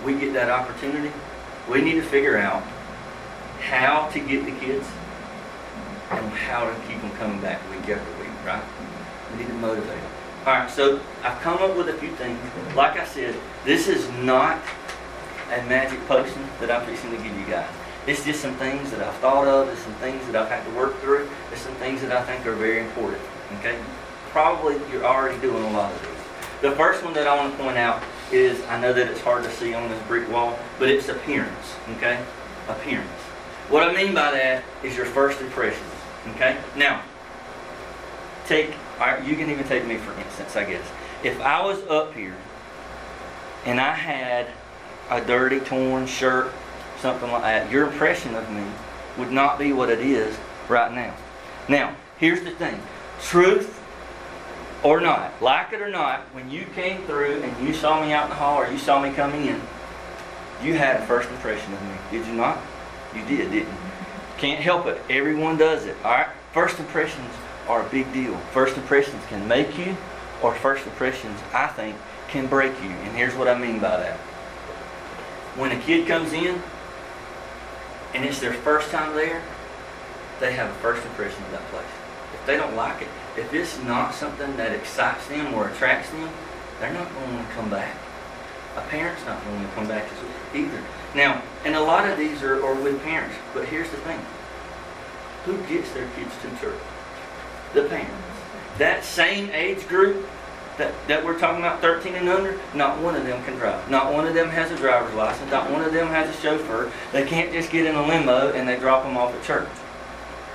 we 0.05 0.13
get 0.13 0.33
that 0.33 0.49
opportunity, 0.49 1.11
we 1.69 1.81
need 1.81 1.95
to 1.95 2.03
figure 2.03 2.37
out 2.37 2.61
how 3.61 4.09
to 4.09 4.19
get 4.19 4.45
the 4.45 4.51
kids 4.51 4.85
and 6.11 6.29
how 6.33 6.65
to 6.69 6.75
keep 6.87 7.01
them 7.01 7.11
coming 7.11 7.41
back 7.41 7.61
after 7.63 7.71
week, 7.71 7.97
right? 8.45 8.63
We 9.31 9.39
need 9.39 9.47
to 9.47 9.53
motivate 9.55 9.87
them. 9.87 10.11
All 10.45 10.53
right, 10.53 10.69
so 10.69 10.99
I've 11.23 11.39
come 11.41 11.57
up 11.59 11.77
with 11.77 11.87
a 11.89 11.93
few 11.93 12.11
things. 12.15 12.37
Like 12.75 12.97
I 12.97 13.05
said, 13.05 13.35
this 13.63 13.87
is 13.87 14.09
not 14.23 14.61
a 15.51 15.61
magic 15.67 16.05
potion 16.07 16.45
that 16.59 16.69
I'm 16.69 16.85
fixing 16.85 17.11
to 17.11 17.17
give 17.17 17.37
you 17.37 17.45
guys. 17.45 17.69
It's 18.05 18.25
just 18.25 18.41
some 18.41 18.53
things 18.55 18.91
that 18.91 19.01
I've 19.01 19.15
thought 19.15 19.47
of, 19.47 19.69
it's 19.69 19.81
some 19.81 19.93
things 19.95 20.25
that 20.25 20.35
I've 20.35 20.49
had 20.49 20.65
to 20.65 20.71
work 20.77 20.99
through, 20.99 21.29
it's 21.51 21.61
some 21.61 21.75
things 21.75 22.01
that 22.01 22.11
I 22.11 22.21
think 22.23 22.45
are 22.45 22.55
very 22.55 22.81
important. 22.81 23.21
Okay? 23.59 23.79
Probably 24.31 24.75
you're 24.91 25.05
already 25.05 25.39
doing 25.39 25.63
a 25.63 25.71
lot 25.71 25.93
of 25.93 26.01
these. 26.01 26.09
The 26.69 26.75
first 26.75 27.03
one 27.03 27.13
that 27.13 27.27
I 27.27 27.37
want 27.37 27.55
to 27.55 27.63
point 27.63 27.77
out 27.77 28.03
is 28.31 28.61
I 28.65 28.81
know 28.81 28.91
that 28.91 29.07
it's 29.07 29.21
hard 29.21 29.43
to 29.45 29.51
see 29.51 29.73
on 29.73 29.89
this 29.89 30.01
brick 30.07 30.29
wall, 30.29 30.59
but 30.79 30.89
it's 30.89 31.07
appearance. 31.07 31.75
Okay? 31.95 32.21
Appearance. 32.67 33.09
What 33.69 33.83
I 33.83 33.93
mean 33.93 34.13
by 34.13 34.31
that 34.31 34.65
is 34.83 34.97
your 34.97 35.05
first 35.05 35.39
impressions. 35.39 35.89
Okay? 36.35 36.57
Now, 36.75 37.01
take, 38.47 38.71
you 39.25 39.35
can 39.35 39.49
even 39.49 39.65
take 39.65 39.85
me 39.85 39.97
for 39.97 40.17
instance, 40.19 40.55
I 40.55 40.65
guess. 40.65 40.85
If 41.23 41.39
I 41.41 41.63
was 41.65 41.81
up 41.87 42.13
here 42.13 42.35
and 43.65 43.79
I 43.79 43.93
had 43.93 44.47
a 45.09 45.25
dirty, 45.25 45.59
torn 45.59 46.05
shirt, 46.05 46.51
something 46.99 47.31
like 47.31 47.43
that, 47.43 47.71
your 47.71 47.87
impression 47.87 48.35
of 48.35 48.49
me 48.51 48.63
would 49.17 49.31
not 49.31 49.59
be 49.59 49.73
what 49.73 49.89
it 49.89 49.99
is 49.99 50.37
right 50.67 50.93
now. 50.93 51.13
Now, 51.69 51.95
here's 52.17 52.43
the 52.43 52.51
thing 52.51 52.81
truth 53.21 53.79
or 54.83 54.99
not, 54.99 55.41
like 55.41 55.71
it 55.71 55.81
or 55.81 55.89
not, 55.89 56.21
when 56.33 56.49
you 56.51 56.65
came 56.75 57.03
through 57.03 57.41
and 57.41 57.67
you 57.67 57.73
saw 57.73 58.01
me 58.01 58.11
out 58.11 58.25
in 58.25 58.29
the 58.29 58.35
hall 58.35 58.59
or 58.59 58.69
you 58.69 58.77
saw 58.77 59.01
me 59.01 59.11
coming 59.13 59.45
in, 59.45 59.61
you 60.61 60.73
had 60.73 61.01
a 61.01 61.05
first 61.05 61.29
impression 61.29 61.73
of 61.73 61.81
me. 61.83 61.95
Did 62.11 62.27
you 62.27 62.33
not? 62.33 62.59
You 63.15 63.23
did, 63.25 63.51
didn't 63.51 63.69
you? 63.69 63.77
Can't 64.37 64.59
help 64.59 64.87
it. 64.87 65.01
Everyone 65.09 65.57
does 65.57 65.85
it. 65.85 65.95
All 66.03 66.11
right? 66.11 66.27
First 66.51 66.79
impressions 66.79 67.29
are 67.67 67.85
a 67.85 67.89
big 67.89 68.11
deal. 68.13 68.37
First 68.51 68.77
impressions 68.77 69.23
can 69.27 69.47
make 69.47 69.77
you, 69.77 69.95
or 70.41 70.53
first 70.53 70.85
impressions, 70.85 71.39
I 71.53 71.67
think, 71.67 71.95
can 72.27 72.47
break 72.47 72.73
you. 72.81 72.89
And 72.89 73.15
here's 73.15 73.35
what 73.35 73.47
I 73.47 73.57
mean 73.57 73.79
by 73.79 73.97
that. 73.97 74.17
When 75.55 75.71
a 75.71 75.79
kid 75.79 76.07
comes 76.07 76.33
in 76.33 76.61
and 78.13 78.25
it's 78.25 78.39
their 78.39 78.53
first 78.53 78.89
time 78.89 79.15
there, 79.15 79.41
they 80.39 80.53
have 80.53 80.69
a 80.69 80.73
first 80.75 81.05
impression 81.05 81.43
of 81.43 81.51
that 81.51 81.67
place. 81.69 81.85
If 82.33 82.45
they 82.45 82.57
don't 82.57 82.75
like 82.75 83.01
it, 83.01 83.07
if 83.37 83.53
it's 83.53 83.81
not 83.83 84.13
something 84.13 84.57
that 84.57 84.73
excites 84.73 85.27
them 85.27 85.53
or 85.53 85.69
attracts 85.69 86.09
them, 86.09 86.29
they're 86.79 86.93
not 86.93 87.11
going 87.13 87.27
to 87.27 87.35
want 87.35 87.47
to 87.47 87.53
come 87.53 87.69
back. 87.69 87.95
A 88.75 88.81
parent's 88.81 89.23
not 89.25 89.43
going 89.45 89.61
to 89.61 89.71
come 89.73 89.87
back 89.87 90.09
either. 90.53 90.81
Now, 91.15 91.41
and 91.63 91.75
a 91.75 91.81
lot 91.81 92.09
of 92.09 92.17
these 92.17 92.41
are, 92.41 92.63
are 92.65 92.73
with 92.73 93.01
parents, 93.03 93.35
but 93.53 93.67
here's 93.67 93.89
the 93.89 93.97
thing. 93.97 94.19
Who 95.45 95.57
gets 95.67 95.91
their 95.93 96.09
kids 96.15 96.33
to 96.41 96.49
church? 96.59 96.79
The 97.73 97.83
parents. 97.83 98.13
That 98.77 99.03
same 99.03 99.49
age 99.51 99.87
group 99.87 100.25
that, 100.77 100.93
that 101.07 101.23
we're 101.23 101.37
talking 101.37 101.59
about, 101.59 101.81
13 101.81 102.15
and 102.15 102.29
under, 102.29 102.59
not 102.73 102.99
one 102.99 103.15
of 103.15 103.25
them 103.25 103.43
can 103.43 103.55
drive. 103.55 103.89
Not 103.89 104.11
one 104.11 104.25
of 104.27 104.33
them 104.33 104.49
has 104.49 104.71
a 104.71 104.77
driver's 104.77 105.13
license. 105.13 105.51
Not 105.51 105.69
one 105.69 105.83
of 105.83 105.93
them 105.93 106.07
has 106.07 106.35
a 106.35 106.41
chauffeur. 106.41 106.91
They 107.11 107.25
can't 107.25 107.51
just 107.51 107.71
get 107.71 107.85
in 107.85 107.95
a 107.95 108.05
limo 108.05 108.51
and 108.53 108.67
they 108.67 108.77
drop 108.79 109.03
them 109.03 109.17
off 109.17 109.33
at 109.33 109.43
church. 109.43 109.69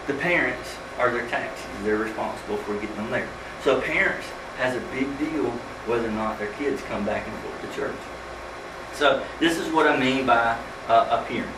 The 0.06 0.14
parents 0.14 0.76
are 0.98 1.10
their 1.10 1.28
taxis. 1.28 1.66
They're 1.82 1.98
responsible 1.98 2.56
for 2.58 2.74
getting 2.74 2.96
them 2.96 3.10
there. 3.10 3.28
So 3.62 3.80
parents 3.80 4.26
has 4.56 4.76
a 4.76 4.80
big 4.92 5.18
deal 5.18 5.50
whether 5.86 6.08
or 6.08 6.12
not 6.12 6.38
their 6.38 6.52
kids 6.54 6.82
come 6.82 7.04
back 7.04 7.26
and 7.26 7.36
forth 7.38 7.60
to 7.62 7.80
church. 7.80 7.96
So 8.94 9.24
this 9.38 9.58
is 9.58 9.72
what 9.72 9.86
I 9.86 9.98
mean 9.98 10.26
by 10.26 10.58
uh, 10.88 11.22
appearance. 11.22 11.54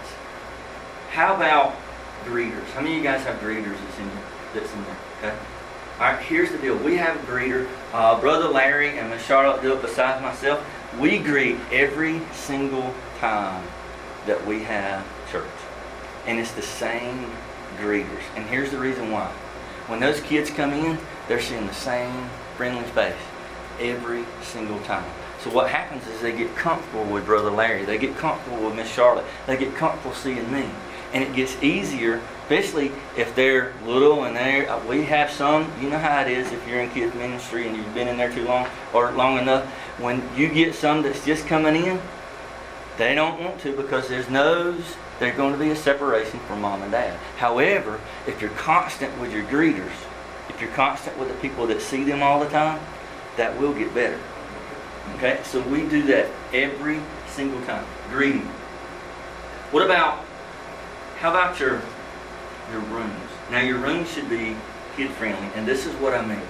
How 1.11 1.35
about 1.35 1.75
greeters? 2.26 2.64
How 2.73 2.83
many 2.83 2.97
of 2.97 2.99
you 2.99 3.02
guys 3.02 3.25
have 3.25 3.40
greeters 3.40 3.76
that's 3.83 3.99
in, 3.99 4.11
that's 4.52 4.73
in 4.73 4.85
there? 4.85 4.97
Okay. 5.23 5.37
All 5.99 6.07
right, 6.07 6.23
here's 6.23 6.50
the 6.50 6.57
deal. 6.57 6.77
We 6.79 6.97
have 6.97 7.15
a 7.15 7.27
greeter. 7.31 7.69
Uh, 7.93 8.19
Brother 8.19 8.49
Larry 8.49 8.99
and 8.99 9.11
Miss 9.11 9.23
Charlotte 9.23 9.61
do 9.61 9.75
it 9.75 9.83
besides 9.83 10.23
myself. 10.23 10.67
We 10.99 11.19
greet 11.19 11.59
every 11.71 12.23
single 12.33 12.95
time 13.19 13.62
that 14.25 14.47
we 14.47 14.62
have 14.62 15.07
church. 15.31 15.45
And 16.27 16.39
it's 16.39 16.53
the 16.53 16.62
same 16.62 17.31
greeters. 17.79 18.23
And 18.35 18.47
here's 18.47 18.71
the 18.71 18.79
reason 18.79 19.11
why. 19.11 19.31
When 19.89 20.00
those 20.00 20.23
kids 20.23 20.49
come 20.49 20.73
in, 20.73 20.99
they're 21.29 21.39
seeing 21.39 21.67
the 21.67 21.75
same 21.75 22.31
friendly 22.57 22.85
face 22.85 23.15
every 23.79 24.25
single 24.41 24.81
time. 24.81 25.05
So 25.45 25.50
what 25.50 25.69
happens 25.69 26.07
is 26.07 26.23
they 26.23 26.33
get 26.33 26.57
comfortable 26.57 27.05
with 27.05 27.27
Brother 27.27 27.50
Larry. 27.50 27.85
They 27.85 27.99
get 27.99 28.17
comfortable 28.17 28.65
with 28.65 28.75
Miss 28.75 28.91
Charlotte. 28.91 29.27
They 29.47 29.59
get 29.59 29.75
comfortable 29.75 30.15
seeing 30.15 30.50
me. 30.50 30.71
And 31.12 31.23
it 31.23 31.35
gets 31.35 31.62
easier, 31.62 32.23
especially 32.50 32.90
if 33.16 33.33
they're 33.37 33.73
little 33.87 34.25
and 34.25 34.35
they 34.35 34.66
are 34.66 34.85
we 34.88 35.04
have 35.04 35.30
some, 35.30 35.71
you 35.80 35.88
know 35.88 35.99
how 35.99 36.21
it 36.21 36.28
is 36.28 36.50
if 36.50 36.66
you're 36.66 36.80
in 36.80 36.90
kids 36.90 37.14
ministry 37.14 37.69
and 37.69 37.76
you've 37.76 37.95
been 37.95 38.09
in 38.09 38.16
there 38.16 38.33
too 38.33 38.42
long 38.42 38.66
or 38.92 39.12
long 39.12 39.38
enough, 39.38 39.64
when 40.00 40.21
you 40.37 40.49
get 40.49 40.75
some 40.75 41.00
that's 41.00 41.25
just 41.25 41.47
coming 41.47 41.76
in, 41.76 42.00
they 42.99 43.14
don't 43.14 43.40
want 43.40 43.61
to 43.61 43.76
because 43.76 44.09
there's 44.09 44.28
no's 44.28 44.97
there's 45.21 45.37
going 45.37 45.52
to 45.52 45.59
be 45.61 45.71
a 45.71 45.76
separation 45.76 46.40
from 46.40 46.62
mom 46.62 46.83
and 46.83 46.90
dad. 46.90 47.16
However, 47.37 48.00
if 48.26 48.40
you're 48.40 48.50
constant 48.50 49.16
with 49.21 49.33
your 49.33 49.45
greeters, 49.45 49.92
if 50.49 50.61
you're 50.61 50.71
constant 50.71 51.16
with 51.19 51.28
the 51.28 51.35
people 51.35 51.69
that 51.69 51.80
see 51.80 52.02
them 52.02 52.21
all 52.21 52.40
the 52.40 52.49
time, 52.49 52.80
that 53.37 53.57
will 53.61 53.75
get 53.75 53.95
better. 53.95 54.19
Okay, 55.16 55.38
so 55.45 55.61
we 55.69 55.87
do 55.88 56.02
that 56.04 56.28
every 56.52 57.00
single 57.28 57.61
time. 57.62 57.87
Greeting. 58.09 58.49
What 59.71 59.85
about, 59.85 60.25
how 61.19 61.30
about 61.30 61.61
your, 61.61 61.80
your 62.71 62.81
rooms? 62.81 63.31
Now 63.50 63.61
your 63.61 63.79
rooms 63.79 64.11
should 64.11 64.29
be 64.29 64.57
kid 64.97 65.11
friendly, 65.12 65.49
and 65.55 65.67
this 65.67 65.87
is 65.87 65.95
what 65.97 66.15
I 66.15 66.25
mean. 66.25 66.47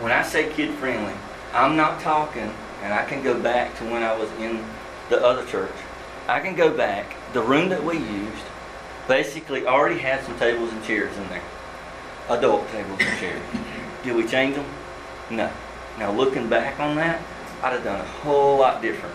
When 0.00 0.12
I 0.12 0.22
say 0.22 0.52
kid 0.52 0.74
friendly, 0.74 1.14
I'm 1.52 1.76
not 1.76 2.00
talking, 2.00 2.52
and 2.82 2.92
I 2.92 3.04
can 3.04 3.22
go 3.22 3.38
back 3.38 3.76
to 3.78 3.84
when 3.84 4.02
I 4.02 4.16
was 4.16 4.30
in 4.32 4.64
the 5.08 5.24
other 5.24 5.44
church. 5.46 5.74
I 6.28 6.40
can 6.40 6.54
go 6.54 6.74
back, 6.74 7.14
the 7.32 7.42
room 7.42 7.68
that 7.68 7.82
we 7.82 7.98
used 7.98 8.44
basically 9.08 9.66
already 9.66 9.98
had 9.98 10.24
some 10.24 10.38
tables 10.38 10.72
and 10.72 10.82
chairs 10.84 11.16
in 11.16 11.28
there. 11.28 11.42
Adult 12.28 12.68
tables 12.70 13.00
and 13.00 13.18
chairs. 13.18 13.42
Did 14.04 14.16
we 14.16 14.26
change 14.26 14.54
them? 14.54 14.66
No. 15.30 15.50
Now 15.98 16.12
looking 16.12 16.48
back 16.48 16.78
on 16.80 16.96
that, 16.96 17.20
I'd 17.62 17.72
have 17.72 17.84
done 17.84 18.00
a 18.00 18.04
whole 18.04 18.58
lot 18.58 18.80
different. 18.80 19.14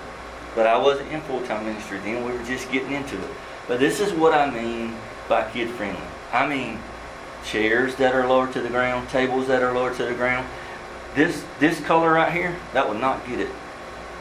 But 0.56 0.68
I 0.68 0.78
wasn't 0.78 1.12
in 1.12 1.22
full-time 1.22 1.66
ministry 1.66 2.00
then. 2.00 2.26
We 2.26 2.32
were 2.32 2.44
just 2.44 2.72
getting 2.72 2.92
into 2.92 3.18
it. 3.18 3.30
But 3.68 3.80
this 3.80 4.00
is 4.00 4.14
what 4.14 4.34
I 4.34 4.50
mean 4.50 4.96
by 5.28 5.50
kid-friendly. 5.52 6.02
I 6.32 6.48
mean 6.48 6.80
chairs 7.44 7.96
that 7.96 8.14
are 8.14 8.28
lower 8.28 8.52
to 8.52 8.62
the 8.62 8.70
ground, 8.70 9.10
tables 9.10 9.48
that 9.48 9.64
are 9.64 9.74
lower 9.74 9.94
to 9.96 10.04
the 10.04 10.14
ground. 10.14 10.48
This 11.16 11.44
this 11.60 11.80
color 11.82 12.14
right 12.14 12.32
here, 12.32 12.56
that 12.74 12.88
would 12.88 13.00
not 13.00 13.26
get 13.28 13.40
it 13.40 13.50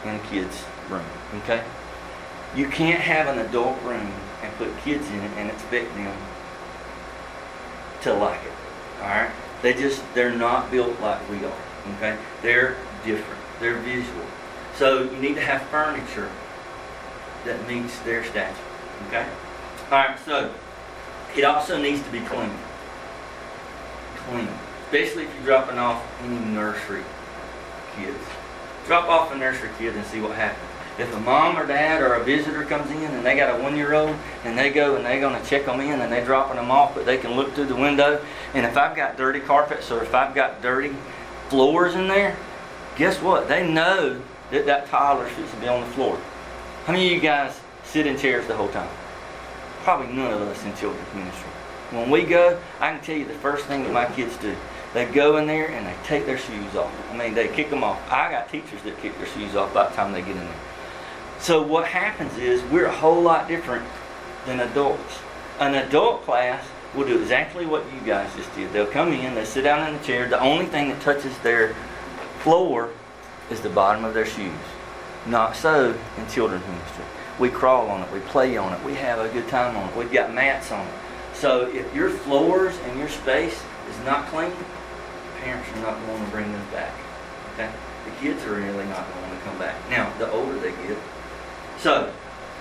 in 0.04 0.14
a 0.14 0.18
kid's 0.30 0.64
room. 0.88 1.04
Okay? 1.42 1.62
You 2.54 2.68
can't 2.68 3.00
have 3.00 3.26
an 3.26 3.44
adult 3.46 3.82
room 3.82 4.12
and 4.42 4.54
put 4.56 4.76
kids 4.78 5.06
in 5.08 5.20
it 5.20 5.30
and 5.36 5.50
expect 5.50 5.94
them 5.94 6.16
to 8.02 8.14
like 8.14 8.40
it. 8.42 9.02
Alright? 9.02 9.30
They 9.62 9.74
just 9.74 10.02
they're 10.14 10.36
not 10.36 10.70
built 10.70 10.98
like 11.00 11.28
we 11.28 11.44
are. 11.44 11.62
Okay? 11.96 12.16
They're 12.42 12.76
different. 13.04 13.40
They're 13.60 13.78
visual. 13.78 14.26
So 14.76 15.02
you 15.02 15.18
need 15.18 15.34
to 15.34 15.40
have 15.40 15.62
furniture 15.62 16.30
that 17.44 17.66
meets 17.68 17.98
their 18.00 18.24
stature. 18.24 18.56
Okay? 19.08 19.26
Alright, 19.90 20.18
so 20.24 20.52
it 21.36 21.44
also 21.44 21.80
needs 21.80 22.02
to 22.02 22.10
be 22.10 22.20
clean. 22.20 22.50
Clean. 24.16 24.48
Especially 24.84 25.24
if 25.24 25.34
you're 25.34 25.44
dropping 25.44 25.78
off 25.78 26.04
any 26.22 26.38
nursery 26.38 27.02
kids. 27.96 28.18
Drop 28.86 29.08
off 29.08 29.32
a 29.32 29.36
nursery 29.36 29.70
kid 29.78 29.96
and 29.96 30.04
see 30.06 30.20
what 30.20 30.32
happens. 30.32 30.70
If 30.98 31.14
a 31.14 31.20
mom 31.20 31.58
or 31.58 31.66
dad 31.66 32.00
or 32.00 32.14
a 32.14 32.24
visitor 32.24 32.64
comes 32.64 32.90
in 32.90 33.02
and 33.02 33.26
they 33.26 33.36
got 33.36 33.60
a 33.60 33.62
one-year-old 33.62 34.16
and 34.44 34.56
they 34.56 34.70
go 34.70 34.96
and 34.96 35.04
they're 35.04 35.20
going 35.20 35.38
to 35.40 35.46
check 35.46 35.66
them 35.66 35.80
in 35.80 36.00
and 36.00 36.10
they're 36.10 36.24
dropping 36.24 36.56
them 36.56 36.70
off, 36.70 36.94
but 36.94 37.04
they 37.04 37.18
can 37.18 37.32
look 37.32 37.52
through 37.52 37.66
the 37.66 37.76
window, 37.76 38.24
and 38.54 38.64
if 38.64 38.78
I've 38.78 38.96
got 38.96 39.18
dirty 39.18 39.40
carpets 39.40 39.90
or 39.90 40.02
if 40.02 40.14
I've 40.14 40.34
got 40.34 40.62
dirty 40.62 40.94
floors 41.50 41.94
in 41.94 42.08
there, 42.08 42.34
guess 42.96 43.20
what? 43.20 43.46
They 43.46 43.70
know 43.70 44.22
that 44.50 44.64
that 44.64 44.88
toddler 44.88 45.28
should 45.28 45.60
be 45.60 45.68
on 45.68 45.80
the 45.80 45.86
floor. 45.88 46.18
How 46.86 46.92
many 46.92 47.06
of 47.08 47.12
you 47.12 47.20
guys 47.20 47.60
sit 47.84 48.06
in 48.06 48.16
chairs 48.16 48.46
the 48.46 48.54
whole 48.54 48.68
time? 48.68 48.88
Probably 49.86 50.12
none 50.16 50.32
of 50.32 50.40
us 50.40 50.64
in 50.64 50.74
children's 50.74 51.14
ministry. 51.14 51.48
When 51.92 52.10
we 52.10 52.24
go, 52.24 52.60
I 52.80 52.90
can 52.90 53.00
tell 53.02 53.16
you 53.16 53.24
the 53.24 53.34
first 53.34 53.66
thing 53.66 53.84
that 53.84 53.92
my 53.92 54.06
kids 54.06 54.36
do. 54.38 54.52
They 54.94 55.04
go 55.04 55.36
in 55.36 55.46
there 55.46 55.70
and 55.70 55.86
they 55.86 55.94
take 56.02 56.26
their 56.26 56.38
shoes 56.38 56.74
off. 56.74 56.92
I 57.12 57.16
mean, 57.16 57.34
they 57.34 57.46
kick 57.46 57.70
them 57.70 57.84
off. 57.84 58.02
I 58.10 58.28
got 58.32 58.50
teachers 58.50 58.82
that 58.82 58.98
kick 59.00 59.16
their 59.16 59.28
shoes 59.28 59.54
off 59.54 59.72
by 59.72 59.88
the 59.88 59.94
time 59.94 60.10
they 60.10 60.22
get 60.22 60.30
in 60.30 60.38
there. 60.38 60.60
So 61.38 61.62
what 61.62 61.86
happens 61.86 62.36
is 62.36 62.64
we're 62.64 62.86
a 62.86 62.92
whole 62.92 63.22
lot 63.22 63.46
different 63.46 63.86
than 64.44 64.58
adults. 64.58 65.20
An 65.60 65.76
adult 65.76 66.24
class 66.24 66.66
will 66.92 67.06
do 67.06 67.20
exactly 67.20 67.64
what 67.64 67.84
you 67.94 68.00
guys 68.04 68.34
just 68.34 68.52
did. 68.56 68.72
They'll 68.72 68.86
come 68.86 69.12
in, 69.12 69.36
they 69.36 69.44
sit 69.44 69.62
down 69.62 69.86
in 69.86 69.96
the 69.96 70.04
chair. 70.04 70.28
The 70.28 70.40
only 70.40 70.66
thing 70.66 70.88
that 70.88 71.00
touches 71.00 71.38
their 71.44 71.76
floor 72.40 72.90
is 73.52 73.60
the 73.60 73.70
bottom 73.70 74.04
of 74.04 74.14
their 74.14 74.26
shoes. 74.26 74.50
Not 75.26 75.54
so 75.54 75.96
in 76.18 76.28
children's 76.28 76.66
ministry. 76.66 77.04
We 77.38 77.50
crawl 77.50 77.88
on 77.88 78.02
it, 78.02 78.12
we 78.12 78.20
play 78.20 78.56
on 78.56 78.72
it, 78.72 78.82
we 78.84 78.94
have 78.94 79.18
a 79.18 79.28
good 79.28 79.48
time 79.48 79.76
on 79.76 79.90
it. 79.90 79.96
We've 79.96 80.12
got 80.12 80.32
mats 80.32 80.72
on 80.72 80.86
it. 80.86 80.92
So 81.34 81.68
if 81.68 81.94
your 81.94 82.08
floors 82.08 82.76
and 82.84 82.98
your 82.98 83.08
space 83.08 83.62
is 83.90 84.04
not 84.04 84.26
clean, 84.28 84.52
parents 85.40 85.68
are 85.74 85.80
not 85.80 86.04
going 86.06 86.24
to 86.24 86.30
bring 86.30 86.50
them 86.50 86.66
back. 86.72 86.94
Okay? 87.54 87.70
The 88.06 88.10
kids 88.22 88.44
are 88.44 88.54
really 88.54 88.86
not 88.86 89.06
going 89.12 89.30
to 89.30 89.44
come 89.44 89.58
back. 89.58 89.76
Now, 89.90 90.10
the 90.18 90.30
older 90.30 90.58
they 90.58 90.70
get, 90.70 90.96
so 91.78 92.10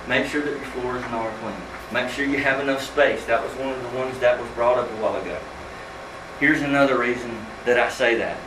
make 0.07 0.27
sure 0.27 0.41
that 0.41 0.51
your 0.51 0.59
floors 0.59 1.03
and 1.03 1.15
all 1.15 1.27
are 1.27 1.37
clean. 1.39 1.55
Make 1.93 2.09
sure 2.09 2.25
you 2.25 2.37
have 2.39 2.59
enough 2.59 2.81
space. 2.81 3.25
That 3.25 3.43
was 3.43 3.53
one 3.53 3.69
of 3.69 3.81
the 3.81 3.97
ones 3.97 4.19
that 4.19 4.39
was 4.39 4.49
brought 4.51 4.77
up 4.77 4.91
a 4.91 4.95
while 4.95 5.15
ago. 5.15 5.39
Here's 6.39 6.61
another 6.61 6.97
reason 6.97 7.45
that 7.65 7.79
I 7.79 7.89
say 7.89 8.15
that. 8.15 8.37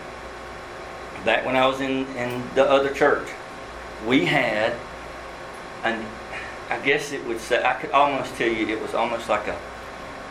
Back 1.25 1.47
when 1.47 1.57
I 1.57 1.67
was 1.67 1.81
in, 1.81 2.07
in 2.17 2.43
the 2.55 2.69
other 2.69 2.93
church, 2.93 3.29
we 4.07 4.27
had 4.27 4.75
an 5.85 6.05
I 6.71 6.79
guess 6.81 7.13
it 7.13 7.25
would 7.27 7.41
say 7.41 7.65
I 7.65 7.75
could 7.75 7.91
almost 7.93 8.35
tell 8.37 8.49
you 8.49 8.69
it 8.69 8.81
was 8.81 8.95
almost 8.95 9.29
like 9.29 9.49
a, 9.49 9.59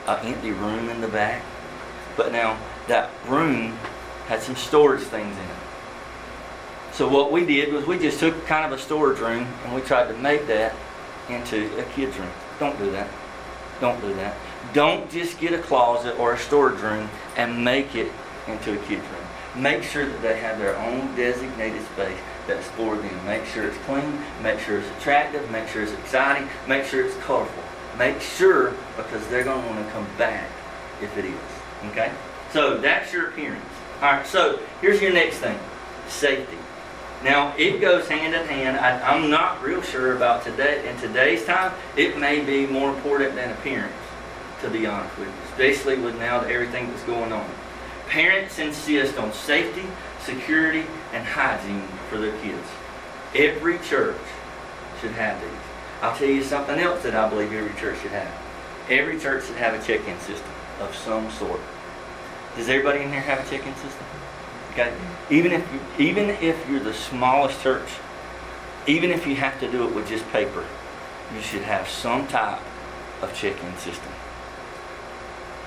a 0.08 0.20
empty 0.24 0.52
room 0.52 0.90
in 0.90 1.02
the 1.02 1.08
back. 1.08 1.44
But 2.16 2.32
now 2.32 2.58
that 2.88 3.10
room 3.28 3.78
had 4.28 4.42
some 4.42 4.56
storage 4.56 5.02
things 5.02 5.36
in 5.36 5.44
it. 5.44 5.58
So 6.94 7.08
what 7.08 7.32
we 7.32 7.46
did 7.46 7.74
was 7.74 7.86
we 7.86 7.98
just 7.98 8.20
took 8.20 8.46
kind 8.46 8.66
of 8.66 8.78
a 8.78 8.82
storage 8.82 9.20
room 9.20 9.48
and 9.66 9.74
we 9.74 9.82
tried 9.82 10.08
to 10.08 10.18
make 10.18 10.48
that 10.48 10.76
into 11.30 11.76
a 11.80 11.84
kid's 11.84 12.18
room. 12.18 12.30
Don't 12.60 12.78
do 12.78 12.92
that. 12.92 13.10
Don't 13.80 14.00
do 14.02 14.14
that. 14.16 14.36
Don't 14.74 15.10
just 15.10 15.40
get 15.40 15.54
a 15.54 15.60
closet 15.60 16.18
or 16.20 16.34
a 16.34 16.38
storage 16.38 16.80
room 16.82 17.10
and 17.36 17.64
make 17.64 17.96
it 17.96 18.12
into 18.48 18.74
a 18.74 18.84
kid's 18.86 19.04
room. 19.04 19.62
Make 19.64 19.84
sure 19.84 20.06
that 20.06 20.22
they 20.22 20.40
have 20.40 20.60
their 20.60 20.76
own 20.78 21.16
designated 21.16 21.84
space 21.94 22.18
that's 22.48 22.68
for 22.70 22.96
them. 22.96 23.26
Make 23.26 23.46
sure 23.46 23.68
it's 23.68 23.78
clean, 23.80 24.20
make 24.42 24.60
sure 24.60 24.80
it's 24.80 24.90
attractive, 24.98 25.50
make 25.52 25.68
sure 25.68 25.84
it's 25.84 25.94
exciting, 25.94 26.48
make 26.68 26.86
sure 26.86 27.06
it's 27.06 27.16
colorful. 27.18 27.64
Make 27.98 28.22
sure 28.22 28.74
because 28.96 29.28
they're 29.28 29.44
going 29.44 29.62
to 29.62 29.70
want 29.70 29.86
to 29.86 29.92
come 29.92 30.08
back 30.18 30.50
if 31.02 31.16
it 31.18 31.26
is. 31.26 31.92
Okay? 31.92 32.12
So 32.52 32.78
that's 32.78 33.12
your 33.12 33.30
appearance. 33.30 33.64
All 34.02 34.14
right, 34.14 34.26
so 34.26 34.60
here's 34.82 35.02
your 35.02 35.14
next 35.14 35.38
thing 35.38 35.58
safety. 36.08 36.58
Now, 37.24 37.56
it 37.58 37.82
goes 37.82 38.08
hand 38.08 38.36
in 38.36 38.46
hand. 38.48 38.78
I, 38.78 39.16
am 39.16 39.30
not 39.30 39.62
real 39.64 39.82
sure 39.82 40.16
about 40.16 40.44
today. 40.44 40.88
In 40.88 40.96
today's 40.98 41.44
time, 41.46 41.74
it 41.96 42.18
may 42.18 42.46
be 42.46 42.68
more 42.68 42.94
important 42.94 43.34
than 43.34 43.52
appearance, 43.52 43.92
to 44.62 44.70
be 44.70 44.86
honest 44.86 45.18
with 45.18 45.28
you, 45.28 45.34
especially 45.50 45.98
with 45.98 46.18
now 46.20 46.42
everything 46.42 46.90
that's 46.92 47.04
going 47.04 47.34
on. 47.34 47.50
Parents 48.08 48.58
insist 48.58 49.18
on 49.18 49.34
safety, 49.34 49.86
security, 50.22 50.86
and 51.14 51.26
hygiene 51.26 51.88
for 52.10 52.18
their 52.18 52.36
kids. 52.42 52.68
Every 53.36 53.78
church 53.80 54.18
should 55.02 55.12
have 55.12 55.40
these. 55.42 55.50
I'll 56.02 56.16
tell 56.16 56.30
you 56.30 56.44
something 56.44 56.80
else 56.80 57.04
that 57.04 57.16
I 57.16 57.30
believe 57.30 57.52
every 57.52 57.80
church 57.80 58.00
should 58.02 58.12
have. 58.12 58.32
Every 58.90 59.20
church 59.20 59.46
should 59.46 59.58
have 59.58 59.74
a 59.74 59.86
check-in 59.86 60.18
system 60.20 60.52
of 60.80 60.96
some 60.96 61.30
sort. 61.32 61.60
Does 62.56 62.70
everybody 62.70 63.04
in 63.04 63.12
here 63.12 63.22
have 63.22 63.46
a 63.46 63.50
check-in 63.50 63.76
system? 63.76 64.06
Okay. 64.72 64.94
Even 65.30 65.52
if 65.52 66.00
even 66.00 66.30
if 66.30 66.70
you're 66.70 66.80
the 66.80 66.94
smallest 66.94 67.62
church, 67.62 67.90
even 68.86 69.10
if 69.12 69.28
you 69.28 69.36
have 69.36 69.60
to 69.60 69.70
do 69.72 69.88
it 69.88 69.94
with 69.94 70.08
just 70.08 70.28
paper, 70.32 70.64
you 71.34 71.42
should 71.42 71.64
have 71.64 71.90
some 71.90 72.28
type 72.28 72.62
of 73.22 73.34
check-in 73.34 73.76
system. 73.78 74.12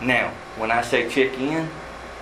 Now, 0.00 0.32
when 0.56 0.70
I 0.70 0.82
say 0.82 1.10
check-in, 1.10 1.68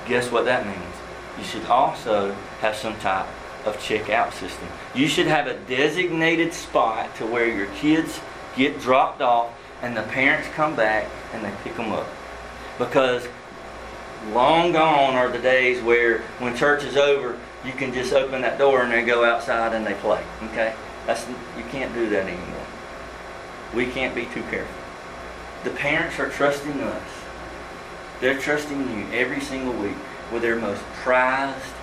guess 0.09 0.33
what 0.33 0.45
that 0.47 0.67
means? 0.67 0.95
You 1.39 1.45
should 1.45 1.67
also 1.67 2.33
have 2.61 2.75
some 2.75 2.97
type 2.99 3.27
of 3.65 3.77
checkout 3.79 4.33
system. 4.33 4.67
You 4.95 5.07
should 5.07 5.27
have 5.27 5.47
a 5.47 5.55
designated 5.55 6.53
spot 6.53 7.15
to 7.17 7.27
where 7.27 7.47
your 7.47 7.67
kids 7.77 8.21
get 8.57 8.81
dropped 8.81 9.21
off 9.21 9.53
and 9.83 9.97
the 9.97 10.03
parents 10.03 10.49
come 10.55 10.75
back 10.75 11.09
and 11.33 11.45
they 11.45 11.53
pick 11.63 11.77
them 11.77 11.93
up. 11.93 12.09
Because 12.79 13.29
long 14.33 14.73
gone 14.73 15.15
are 15.15 15.31
the 15.31 15.39
days 15.39 15.83
where 15.83 16.21
when 16.39 16.57
church 16.57 16.85
is 16.85 16.97
over, 16.97 17.39
you 17.65 17.73
can 17.73 17.93
just 17.93 18.13
open 18.13 18.41
that 18.43 18.59
door 18.59 18.83
and 18.83 18.93
they 18.93 19.05
go 19.05 19.25
outside 19.25 19.75
and 19.75 19.87
they 19.87 19.95
play. 19.95 20.25
Okay? 20.45 20.75
That's 21.07 21.27
you 21.57 21.65
can't 21.71 21.93
do 21.95 22.09
that 22.11 22.25
anymore. 22.25 22.67
We 23.75 23.87
can't 23.87 24.15
be 24.15 24.25
too 24.27 24.43
careful. 24.51 24.75
The 25.65 25.71
parents 25.71 26.19
are 26.19 26.29
trusting 26.29 26.81
us. 26.81 27.18
They're 28.21 28.39
trusting 28.39 28.79
you 28.79 29.07
every 29.13 29.41
single 29.41 29.73
week 29.75 29.97
with 30.33 30.43
their 30.43 30.57
most 30.57 30.83
prized 31.03 31.75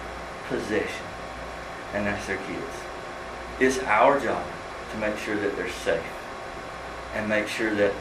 possession, 0.50 1.06
and 1.94 2.06
that's 2.06 2.27
their 2.27 2.38
kids. 2.38 2.62
It's 3.60 3.80
our 3.80 4.19
job 4.19 4.45
to 4.91 4.98
make 4.98 5.17
sure 5.17 5.38
that 5.38 5.56
they're 5.56 5.69
safe 5.69 6.04
and 7.13 7.30
make 7.30 7.48
sure 7.48 7.74
that 7.76 7.93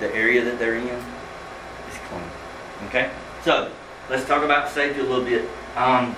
the 0.00 0.12
area 0.14 0.42
that 0.42 0.58
they're 0.58 0.76
in 0.76 0.86
is 0.88 1.98
clean. 2.08 2.22
Okay? 2.88 3.10
So, 3.44 3.70
let's 4.08 4.26
talk 4.26 4.42
about 4.42 4.70
safety 4.70 5.00
a 5.00 5.04
little 5.04 5.24
bit. 5.24 5.42
Um, 5.76 6.16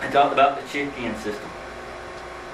I 0.00 0.08
talked 0.10 0.32
about 0.32 0.60
the 0.60 0.68
check-in 0.68 1.14
system, 1.16 1.50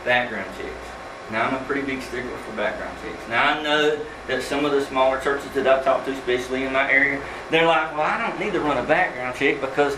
background 0.05 0.51
checks. 0.57 0.86
Now, 1.31 1.49
I'm 1.49 1.55
a 1.55 1.65
pretty 1.65 1.83
big 1.83 2.03
stickler 2.03 2.37
for 2.37 2.57
background 2.57 2.97
checks. 3.03 3.29
Now, 3.29 3.59
I 3.59 3.63
know 3.63 3.99
that 4.29 4.43
some 4.43 4.65
of 4.65 4.71
the 4.71 4.81
smaller 4.83 5.21
churches 5.21 5.51
that 5.53 5.67
I've 5.67 5.85
talked 5.85 6.07
to, 6.07 6.13
especially 6.13 6.65
in 6.65 6.73
my 6.73 6.91
area, 6.91 7.21
they're 7.51 7.67
like, 7.67 7.93
well, 7.93 8.03
I 8.03 8.19
don't 8.19 8.39
need 8.39 8.53
to 8.53 8.61
run 8.61 8.79
a 8.79 8.87
background 8.87 9.37
check 9.37 9.61
because 9.61 9.97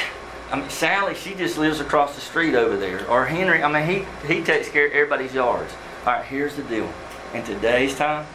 I 0.50 0.58
mean, 0.58 0.70
Sally, 0.70 1.14
she 1.14 1.34
just 1.34 1.58
lives 1.58 1.80
across 1.80 2.14
the 2.14 2.22
street 2.22 2.54
over 2.54 2.78
there. 2.78 3.06
Or 3.10 3.26
Henry, 3.26 3.62
I 3.62 3.70
mean, 3.70 4.06
he, 4.26 4.34
he 4.34 4.42
takes 4.42 4.70
care 4.70 4.86
of 4.86 4.92
everybody's 4.92 5.34
yards. 5.34 5.72
All 6.06 6.14
right, 6.14 6.24
here's 6.24 6.56
the 6.56 6.62
deal. 6.62 6.90
In 7.34 7.44
today's 7.44 7.94
time, 7.94 8.26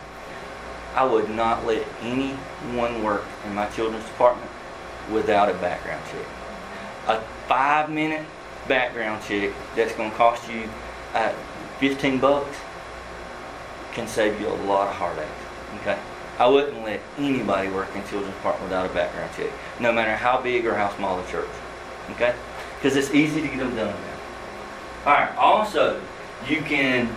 I 0.93 1.03
would 1.03 1.29
not 1.29 1.65
let 1.65 1.85
anyone 2.01 3.03
work 3.03 3.23
in 3.45 3.55
my 3.55 3.65
children's 3.69 4.05
department 4.05 4.49
without 5.11 5.49
a 5.49 5.53
background 5.55 6.03
check. 6.11 6.25
A 7.07 7.21
five 7.47 7.89
minute 7.89 8.25
background 8.67 9.23
check 9.23 9.51
that's 9.75 9.93
going 9.93 10.11
to 10.11 10.15
cost 10.15 10.49
you 10.49 10.69
uh, 11.13 11.33
15 11.79 12.19
bucks 12.19 12.57
can 13.93 14.07
save 14.07 14.39
you 14.39 14.47
a 14.47 14.59
lot 14.65 14.87
of 14.87 14.95
heartache. 14.95 15.27
Okay? 15.81 15.97
I 16.37 16.47
wouldn't 16.47 16.83
let 16.83 16.99
anybody 17.17 17.69
work 17.69 17.95
in 17.95 18.01
children's 18.07 18.35
department 18.35 18.69
without 18.69 18.89
a 18.89 18.93
background 18.93 19.31
check, 19.35 19.51
no 19.79 19.93
matter 19.93 20.15
how 20.15 20.41
big 20.41 20.65
or 20.65 20.75
how 20.75 20.93
small 20.95 21.21
the 21.21 21.31
church. 21.31 21.49
Okay? 22.11 22.35
Because 22.75 22.97
it's 22.97 23.13
easy 23.13 23.41
to 23.41 23.47
get 23.47 23.59
them 23.59 23.75
done 23.75 23.87
now. 23.87 24.15
All 25.05 25.13
right. 25.13 25.35
Also, 25.37 26.01
you 26.49 26.61
can 26.61 27.15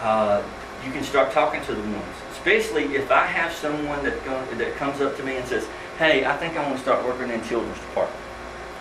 uh, 0.00 0.42
you 0.84 0.92
can 0.92 1.02
start 1.04 1.32
talking 1.32 1.62
to 1.62 1.74
the 1.74 1.80
ones, 1.80 2.16
especially 2.32 2.94
if 2.94 3.10
I 3.10 3.26
have 3.26 3.52
someone 3.52 4.02
that 4.04 4.24
go, 4.24 4.44
that 4.56 4.76
comes 4.76 5.00
up 5.00 5.16
to 5.16 5.22
me 5.22 5.36
and 5.36 5.46
says, 5.46 5.66
"Hey, 5.98 6.24
I 6.24 6.36
think 6.36 6.56
I 6.56 6.62
want 6.62 6.76
to 6.76 6.82
start 6.82 7.04
working 7.04 7.30
in 7.30 7.42
children's 7.44 7.78
department." 7.80 8.20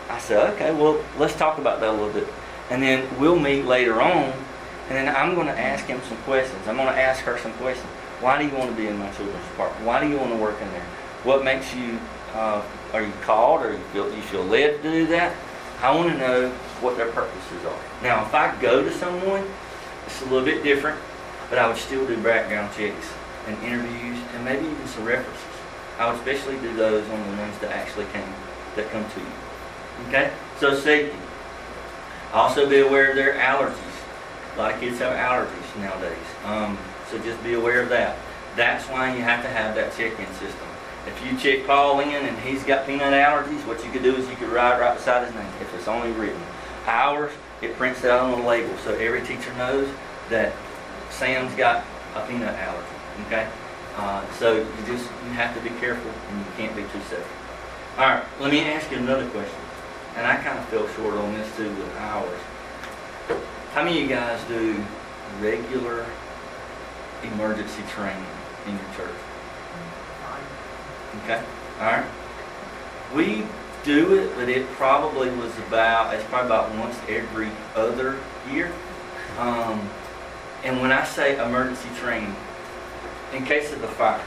I 0.09 0.19
say, 0.19 0.37
"Okay, 0.53 0.71
well, 0.71 1.03
let's 1.17 1.35
talk 1.35 1.57
about 1.57 1.79
that 1.81 1.89
a 1.89 1.91
little 1.91 2.13
bit," 2.13 2.27
and 2.69 2.81
then 2.81 3.07
we'll 3.19 3.39
meet 3.39 3.65
later 3.65 4.01
on, 4.01 4.33
and 4.89 4.97
then 4.97 5.15
I'm 5.15 5.35
going 5.35 5.47
to 5.47 5.57
ask 5.57 5.85
him 5.85 6.01
some 6.07 6.17
questions. 6.23 6.67
I'm 6.67 6.75
going 6.75 6.87
to 6.87 6.99
ask 6.99 7.21
her 7.21 7.37
some 7.37 7.53
questions. 7.53 7.87
Why 8.21 8.37
do 8.37 8.45
you 8.45 8.55
want 8.55 8.71
to 8.71 8.75
be 8.75 8.87
in 8.87 8.97
my 8.97 9.09
children's 9.11 9.45
department? 9.49 9.85
Why 9.85 10.01
do 10.03 10.09
you 10.09 10.17
want 10.17 10.31
to 10.31 10.37
work 10.37 10.59
in 10.61 10.67
there? 10.71 10.85
What 11.23 11.43
makes 11.43 11.73
you? 11.75 11.99
Uh, 12.33 12.63
are 12.93 13.01
you 13.01 13.13
called, 13.21 13.61
or 13.61 13.73
you 13.73 13.79
feel 13.93 14.13
you 14.13 14.21
feel 14.23 14.43
led 14.43 14.81
to 14.83 14.91
do 14.91 15.07
that? 15.07 15.35
I 15.81 15.95
want 15.95 16.11
to 16.11 16.17
know 16.17 16.49
what 16.81 16.97
their 16.97 17.11
purposes 17.11 17.65
are. 17.65 17.79
Now, 18.03 18.25
if 18.25 18.33
I 18.33 18.59
go 18.61 18.83
to 18.83 18.91
someone, 18.91 19.45
it's 20.05 20.21
a 20.21 20.25
little 20.25 20.43
bit 20.43 20.63
different, 20.63 20.99
but 21.49 21.57
I 21.57 21.67
would 21.67 21.77
still 21.77 22.05
do 22.05 22.21
background 22.21 22.73
checks 22.75 23.07
and 23.47 23.57
interviews 23.63 24.19
and 24.35 24.43
maybe 24.43 24.65
even 24.65 24.87
some 24.87 25.05
references. 25.05 25.43
I 25.97 26.07
would 26.07 26.17
especially 26.19 26.57
do 26.59 26.75
those 26.75 27.07
on 27.09 27.31
the 27.31 27.37
ones 27.41 27.57
that 27.59 27.71
actually 27.71 28.05
came, 28.13 28.33
that 28.75 28.89
come 28.91 29.05
to 29.09 29.19
you. 29.19 30.07
Okay? 30.07 30.31
So 30.59 30.75
safety. 30.75 31.17
Also 32.33 32.69
be 32.69 32.79
aware 32.79 33.09
of 33.09 33.15
their 33.15 33.33
allergies. 33.33 33.88
A 34.59 34.61
lot 34.61 34.73
of 34.73 34.81
kids 34.81 34.99
have 34.99 35.15
allergies 35.15 35.79
nowadays. 35.79 36.17
Um, 36.43 36.77
so 37.09 37.17
just 37.19 37.41
be 37.45 37.53
aware 37.53 37.81
of 37.81 37.87
that. 37.95 38.17
That's 38.57 38.83
why 38.87 39.15
you 39.15 39.21
have 39.21 39.41
to 39.41 39.47
have 39.47 39.73
that 39.75 39.95
check-in 39.95 40.27
system. 40.33 40.67
If 41.07 41.15
you 41.23 41.37
check 41.37 41.65
Paul 41.65 42.01
in 42.01 42.09
and 42.09 42.37
he's 42.39 42.61
got 42.65 42.85
peanut 42.85 43.13
allergies, 43.13 43.65
what 43.65 43.81
you 43.85 43.89
could 43.89 44.03
do 44.03 44.13
is 44.17 44.27
you 44.27 44.35
could 44.35 44.49
write 44.49 44.77
right 44.81 44.97
beside 44.97 45.25
his 45.25 45.33
name 45.33 45.47
if 45.61 45.73
it's 45.73 45.87
only 45.87 46.11
written. 46.11 46.41
Ours, 46.87 47.31
it 47.61 47.77
prints 47.77 48.03
out 48.03 48.19
on 48.19 48.37
the 48.37 48.45
label 48.45 48.75
so 48.79 48.93
every 48.95 49.21
teacher 49.21 49.53
knows 49.53 49.87
that 50.27 50.51
Sam's 51.09 51.55
got 51.55 51.85
a 52.15 52.27
peanut 52.27 52.53
allergy. 52.55 52.85
Okay? 53.27 53.47
Uh, 53.95 54.29
so 54.33 54.57
you 54.57 54.85
just 54.85 55.09
you 55.23 55.31
have 55.39 55.55
to 55.55 55.61
be 55.61 55.73
careful 55.79 56.11
and 56.31 56.37
you 56.37 56.51
can't 56.57 56.75
be 56.75 56.81
too 56.81 57.01
safe. 57.09 57.25
All 57.97 58.09
right, 58.09 58.25
let 58.41 58.51
me 58.51 58.59
ask 58.65 58.91
you 58.91 58.97
another 58.97 59.29
question. 59.29 59.55
And 60.17 60.27
I 60.27 60.35
kind 60.35 60.59
of 60.59 60.65
fell 60.65 60.85
short 60.89 61.13
on 61.13 61.33
this 61.35 61.55
too 61.55 61.69
with 61.69 61.95
ours. 61.95 62.39
How 63.73 63.83
many 63.83 63.97
of 63.97 64.09
you 64.09 64.15
guys 64.15 64.43
do 64.47 64.83
regular 65.41 66.03
emergency 67.21 67.83
training 67.89 68.25
in 68.65 68.71
your 68.71 68.95
church? 68.95 69.15
Okay, 71.23 71.43
all 71.79 71.85
right. 71.85 72.05
We 73.13 73.43
do 73.83 74.15
it, 74.17 74.35
but 74.35 74.49
it 74.49 74.67
probably 74.71 75.29
was 75.29 75.55
about, 75.67 76.15
it's 76.15 76.23
probably 76.25 76.47
about 76.47 76.75
once 76.77 76.97
every 77.07 77.51
other 77.75 78.19
year. 78.51 78.71
Um, 79.37 79.87
and 80.63 80.81
when 80.81 80.91
I 80.91 81.03
say 81.03 81.33
emergency 81.33 81.89
training, 81.95 82.35
in 83.33 83.45
case 83.45 83.71
of 83.71 83.83
a 83.83 83.87
fire, 83.87 84.23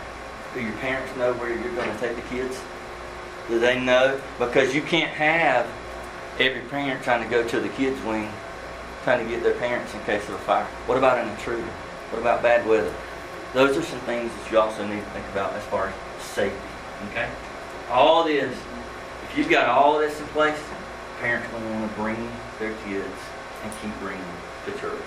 do 0.55 0.61
your 0.61 0.73
parents 0.75 1.17
know 1.17 1.33
where 1.35 1.49
you're 1.51 1.75
going 1.75 1.91
to 1.91 1.99
take 1.99 2.15
the 2.15 2.23
kids? 2.23 2.61
Do 3.49 3.59
they 3.59 3.81
know? 3.81 4.21
Because 4.39 4.73
you 4.73 4.83
can't 4.83 5.11
have 5.11 5.67
every 6.39 6.61
parent 6.63 7.03
trying 7.03 7.25
to 7.25 7.29
go 7.29 7.47
to 7.47 7.59
the 7.59 7.69
kids' 7.71 8.01
wing, 8.05 8.31
trying 9.03 9.25
to 9.25 9.31
get 9.31 9.43
their 9.43 9.55
parents 9.55 9.93
in 9.95 10.01
case 10.01 10.27
of 10.29 10.35
a 10.35 10.39
fire. 10.39 10.65
What 10.87 10.99
about 10.99 11.19
an 11.19 11.29
intruder? 11.29 11.63
What 12.11 12.21
about 12.21 12.43
bad 12.43 12.67
weather? 12.67 12.93
Those 13.53 13.77
are 13.77 13.83
some 13.83 14.01
things 14.01 14.33
that 14.33 14.51
you 14.51 14.59
also 14.59 14.87
need 14.87 15.01
to 15.01 15.11
think 15.11 15.27
about 15.29 15.53
as 15.55 15.63
far 15.65 15.89
as 15.89 16.23
safety. 16.23 16.59
Okay? 17.11 17.29
All 17.91 18.25
this, 18.25 18.57
if 19.25 19.37
you've 19.37 19.51
got 19.51 19.69
all 19.69 19.99
this 19.99 20.19
in 20.21 20.27
place, 20.29 20.59
parents 21.21 21.53
will 21.53 21.61
want 21.61 21.91
to 21.91 22.01
bring 22.01 22.31
their 22.59 22.75
kids 22.85 23.15
and 23.63 23.73
keep 23.83 23.99
bringing 24.01 24.23
them 24.23 24.37
to 24.67 24.81
church. 24.81 25.03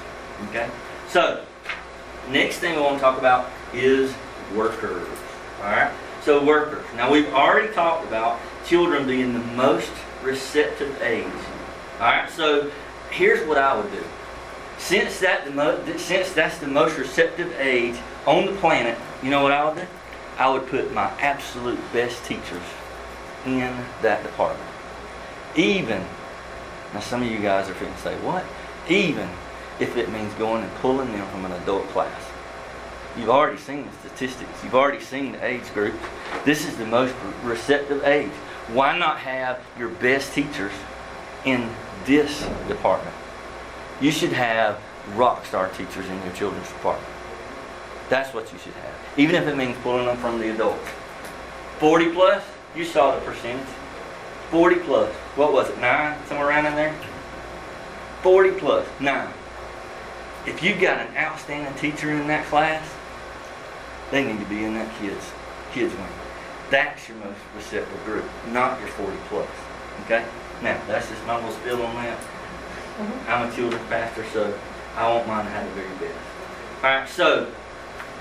Okay? 0.50 0.70
So, 1.08 1.44
next 2.30 2.58
thing 2.58 2.76
we 2.76 2.82
want 2.82 2.96
to 2.96 3.02
talk 3.02 3.18
about 3.18 3.50
is 3.74 4.14
workers. 4.56 5.08
All 5.60 5.66
right? 5.66 5.92
So, 6.22 6.44
workers. 6.44 6.86
Now, 6.96 7.12
we've 7.12 7.34
already 7.34 7.74
talked 7.74 8.06
about 8.08 8.40
children 8.66 9.08
being 9.08 9.34
the 9.34 9.40
most 9.40 9.92
receptive 10.22 11.02
age. 11.02 11.26
All 12.00 12.08
right? 12.08 12.30
So, 12.30 12.72
here's 13.16 13.48
what 13.48 13.58
I 13.58 13.76
would 13.76 13.92
do. 13.92 14.04
Since 14.78 15.20
that 15.22 15.46
the 15.46 15.52
mo- 15.52 15.80
since 15.98 16.34
that's 16.34 16.58
the 16.60 16.68
most 16.68 16.98
receptive 16.98 17.54
age 17.60 17.96
on 18.26 18.46
the 18.46 18.52
planet, 18.54 18.98
you 19.24 19.30
know 19.30 19.42
what 19.42 19.52
I 19.52 19.66
would 19.66 19.76
do? 19.76 19.88
I 20.38 20.50
would 20.50 20.68
put 20.68 20.94
my 20.94 21.10
absolute 21.22 21.80
best 21.94 22.24
teachers 22.26 22.62
in 23.46 23.74
that 24.02 24.22
department. 24.24 24.70
Even 25.56 26.04
now, 26.94 27.00
some 27.00 27.24
of 27.24 27.32
you 27.32 27.40
guys 27.40 27.70
are 27.70 27.74
going 27.76 27.94
to 27.94 28.00
say, 28.00 28.16
"What?" 28.18 28.44
Even 28.90 29.30
if 29.80 29.96
it 29.98 30.12
means 30.12 30.34
going 30.36 30.64
and 30.64 30.74
pulling 30.76 31.12
them 31.12 31.28
from 31.30 31.46
an 31.46 31.52
adult 31.54 31.88
class. 31.90 32.22
You've 33.18 33.30
already 33.30 33.58
seen 33.58 33.86
the 33.86 34.10
statistics. 34.10 34.64
You've 34.64 34.76
already 34.76 35.04
seen 35.04 35.34
the 35.34 35.46
age 35.46 35.74
groups. 35.74 35.98
This 36.44 36.68
is 36.68 36.76
the 36.76 36.86
most 36.86 37.16
receptive 37.44 38.04
age. 38.04 38.32
Why 38.74 38.98
not 38.98 39.20
have 39.20 39.62
your 39.80 39.90
best 39.90 40.34
teachers 40.34 40.74
in 41.46 41.70
this 42.06 42.48
department? 42.68 43.16
You 44.02 44.12
should 44.12 44.34
have 44.34 44.82
rock 45.16 45.46
star 45.46 45.70
teachers 45.70 46.08
in 46.08 46.22
your 46.24 46.34
children's 46.34 46.68
department. 46.70 47.12
That's 48.10 48.34
what 48.34 48.52
you 48.52 48.60
should 48.60 48.74
have. 48.74 48.94
Even 49.18 49.36
if 49.36 49.48
it 49.48 49.56
means 49.56 49.78
pulling 49.82 50.06
them 50.06 50.18
from 50.18 50.40
the 50.40 50.54
adults. 50.54 50.88
40 51.80 52.12
plus, 52.12 52.44
you 52.76 52.86
saw 52.86 53.16
the 53.16 53.22
percentage. 53.22 53.68
40 54.52 54.76
plus. 54.78 55.14
What 55.36 55.54
was 55.54 55.70
it? 55.70 55.80
Nine? 55.80 56.18
Somewhere 56.28 56.50
around 56.50 56.68
in 56.68 56.76
there? 56.76 56.96
40. 58.22 58.60
Nine. 59.00 59.34
If 60.46 60.62
you've 60.62 60.80
got 60.80 61.00
an 61.00 61.16
outstanding 61.18 61.74
teacher 61.76 62.12
in 62.12 62.28
that 62.28 62.46
class, 62.46 62.88
they 64.12 64.24
need 64.24 64.40
to 64.40 64.46
be 64.46 64.64
in 64.64 64.76
that 64.76 64.94
kids 65.00 65.32
kids 65.76 65.94
wing. 65.94 66.08
That's 66.72 67.10
your 67.10 67.18
most 67.18 67.38
receptive 67.54 68.06
group, 68.06 68.24
not 68.48 68.80
your 68.80 68.88
40 68.90 69.18
plus. 69.28 69.50
Okay? 70.06 70.24
Now, 70.62 70.82
that's 70.88 71.10
just 71.10 71.26
my 71.26 71.36
little 71.36 71.52
spill 71.52 71.86
on 71.86 71.96
that. 71.96 72.20
I'm 73.28 73.50
a 73.50 73.56
children's 73.56 73.88
pastor, 73.88 74.26
so 74.32 74.58
I 74.96 75.12
want 75.14 75.28
mine 75.28 75.46
to 75.46 75.52
have 75.52 75.68
the 75.68 75.82
very 75.82 75.98
best. 75.98 76.20
All 76.84 76.90
right, 76.90 77.10
so 77.10 77.52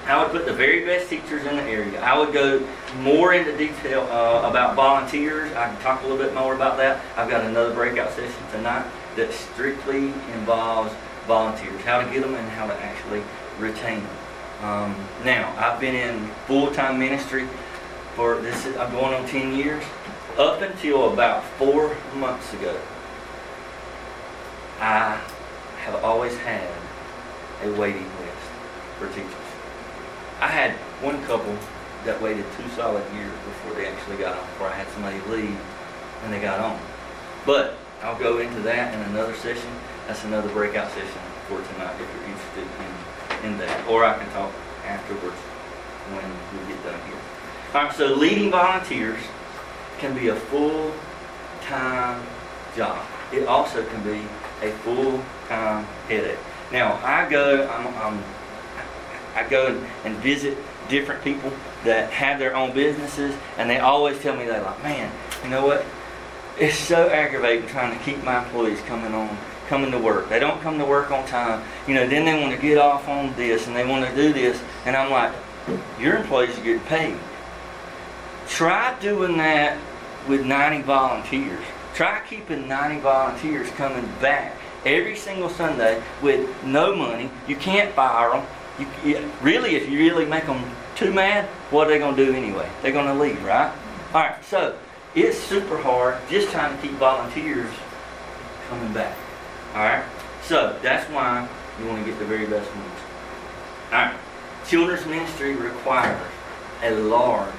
I 0.07 0.23
would 0.23 0.33
put 0.33 0.45
the 0.45 0.53
very 0.53 0.85
best 0.85 1.09
teachers 1.09 1.47
in 1.47 1.57
the 1.57 1.63
area. 1.63 2.01
I 2.01 2.19
would 2.19 2.33
go 2.33 2.67
more 3.01 3.33
into 3.33 3.57
detail 3.57 4.03
uh, 4.03 4.49
about 4.49 4.75
volunteers. 4.75 5.53
I 5.55 5.69
can 5.69 5.81
talk 5.81 6.03
a 6.03 6.07
little 6.07 6.23
bit 6.23 6.35
more 6.35 6.55
about 6.55 6.77
that. 6.79 7.03
I've 7.17 7.31
got 7.31 7.45
another 7.45 7.73
breakout 7.73 8.13
session 8.13 8.43
tonight 8.51 8.87
that 9.17 9.33
strictly 9.33 10.13
involves 10.35 10.93
volunteers, 11.27 11.81
how 11.83 12.03
to 12.03 12.13
get 12.13 12.23
them 12.23 12.35
and 12.35 12.49
how 12.51 12.67
to 12.67 12.75
actually 12.75 13.23
retain 13.59 14.03
them. 14.03 14.17
Um, 14.63 14.97
now, 15.25 15.55
I've 15.57 15.81
been 15.81 15.95
in 15.95 16.29
full-time 16.47 16.99
ministry 16.99 17.47
for 18.15 18.41
this. 18.41 18.67
I'm 18.77 18.91
going 18.93 19.15
on 19.15 19.27
10 19.27 19.55
years. 19.55 19.85
Up 20.37 20.63
until 20.63 21.13
about 21.13 21.45
four 21.59 21.97
months 22.17 22.53
ago, 22.55 22.77
I 24.81 25.21
have 25.85 26.03
always 26.03 26.37
had 26.39 26.69
a 27.63 27.71
waiting 27.79 28.03
list 28.03 28.51
for 28.99 29.07
teachers. 29.09 29.31
I 30.41 30.49
had 30.49 30.73
one 31.01 31.23
couple 31.27 31.57
that 32.05 32.21
waited 32.21 32.45
two 32.57 32.69
solid 32.71 33.05
years 33.15 33.31
before 33.47 33.75
they 33.75 33.87
actually 33.87 34.17
got 34.17 34.37
on, 34.37 34.45
before 34.47 34.67
I 34.67 34.75
had 34.75 34.89
somebody 34.89 35.21
leave 35.31 35.57
and 36.25 36.33
they 36.33 36.41
got 36.41 36.59
on. 36.59 36.81
But 37.47 37.77
I'll 38.03 38.19
go 38.19 38.39
into 38.39 38.61
that 38.63 38.93
in 38.93 39.01
another 39.13 39.35
session. 39.35 39.71
That's 40.09 40.25
another 40.25 40.49
breakout 40.49 40.91
session 40.91 41.23
for 41.47 41.63
tonight 41.63 41.95
if 41.95 42.11
you're 42.11 42.35
interested 42.35 42.67
in, 43.45 43.53
in 43.53 43.59
that. 43.59 43.89
Or 43.89 44.05
I 44.05 44.19
can 44.19 44.29
talk 44.33 44.51
afterwards 44.85 45.37
when 46.11 46.27
we 46.59 46.75
get 46.75 46.83
done 46.83 47.01
here. 47.07 47.21
All 47.73 47.85
right, 47.85 47.95
so 47.95 48.07
leading 48.15 48.51
volunteers 48.51 49.23
can 49.99 50.15
be 50.15 50.29
a 50.29 50.37
full-time 50.37 52.25
job. 52.77 53.05
It 53.33 53.47
also 53.47 53.85
can 53.85 54.03
be 54.03 54.23
a 54.63 54.73
full-time 54.79 55.85
headache. 56.09 56.39
Now, 56.73 57.01
I 57.05 57.29
go, 57.29 57.69
I'm, 57.69 57.87
I'm, 57.99 58.25
I 59.35 59.49
go 59.49 59.81
and 60.05 60.17
visit 60.19 60.57
different 60.89 61.23
people 61.23 61.53
that 61.85 62.11
have 62.11 62.39
their 62.39 62.55
own 62.57 62.73
businesses, 62.73 63.35
and 63.59 63.69
they 63.69 63.79
always 63.79 64.19
tell 64.21 64.37
me 64.37 64.45
they're 64.45 64.63
like, 64.63 64.83
man, 64.83 65.13
you 65.43 65.51
know 65.51 65.67
what? 65.67 65.85
It's 66.59 66.79
so 66.79 67.09
aggravating 67.09 67.69
trying 67.69 67.97
to 67.97 68.05
keep 68.05 68.23
my 68.23 68.45
employees 68.45 68.81
coming 68.83 69.13
on, 69.13 69.37
coming 69.69 69.91
to 69.91 69.99
work. 69.99 70.29
They 70.29 70.39
don't 70.39 70.61
come 70.61 70.79
to 70.79 70.85
work 70.85 71.11
on 71.11 71.27
time. 71.27 71.65
You 71.89 71.95
know, 71.95 72.07
then 72.07 72.25
they 72.25 72.41
want 72.41 72.55
to 72.55 72.61
get 72.61 72.79
off 72.79 73.09
on 73.09 73.35
this 73.35 73.67
and 73.67 73.75
they 73.75 73.85
want 73.85 74.09
to 74.09 74.15
do 74.15 74.33
this, 74.33 74.63
and 74.87 74.97
I'm 74.97 75.11
like, 75.11 75.33
your 75.99 76.17
employees 76.17 76.57
are 76.59 76.63
getting 76.63 76.81
paid. 76.81 77.17
Try 78.49 78.99
doing 79.01 79.37
that 79.39 79.79
with 80.29 80.45
90 80.45 80.83
volunteers. 80.83 81.65
Try 81.95 82.21
keeping 82.29 82.69
90 82.69 83.01
volunteers 83.01 83.71
coming 83.71 84.09
back 84.21 84.57
every 84.85 85.17
single 85.17 85.49
Sunday 85.49 86.03
with 86.23 86.49
no 86.65 86.95
money. 86.95 87.31
You 87.47 87.57
can't 87.57 87.95
fire 87.95 88.31
them. 88.33 88.47
You, 88.79 88.87
you, 89.05 89.31
really, 89.41 89.77
if 89.77 89.89
you 89.89 89.99
really 89.99 90.27
make 90.27 90.47
them 90.47 90.65
too 90.97 91.13
mad, 91.13 91.47
what 91.71 91.87
are 91.87 91.91
they 91.91 91.99
going 91.99 92.17
to 92.17 92.27
do 92.27 92.33
anyway? 92.33 92.69
They're 92.83 92.93
going 92.93 93.07
to 93.07 93.15
leave, 93.15 93.43
right? 93.45 93.73
All 94.13 94.23
right, 94.23 94.45
so 94.45 94.77
it's 95.15 95.39
super 95.39 95.79
hard 95.79 96.17
just 96.29 96.51
trying 96.51 96.77
to 96.77 96.83
keep 96.83 96.93
volunteers 96.93 97.71
coming 98.69 98.93
back. 98.93 99.17
All 99.75 99.83
right, 99.85 100.05
so 100.43 100.79
that's 100.83 101.09
why 101.11 101.49
you 101.81 101.87
want 101.87 102.05
to 102.05 102.11
get 102.11 102.19
the 102.19 102.25
very 102.25 102.47
best 102.47 102.69
ones. 102.75 103.01
All 103.87 103.99
right, 103.99 104.17
children's 104.67 105.07
ministry 105.07 105.55
requires 105.55 106.21
a 106.83 106.93
large 106.93 107.53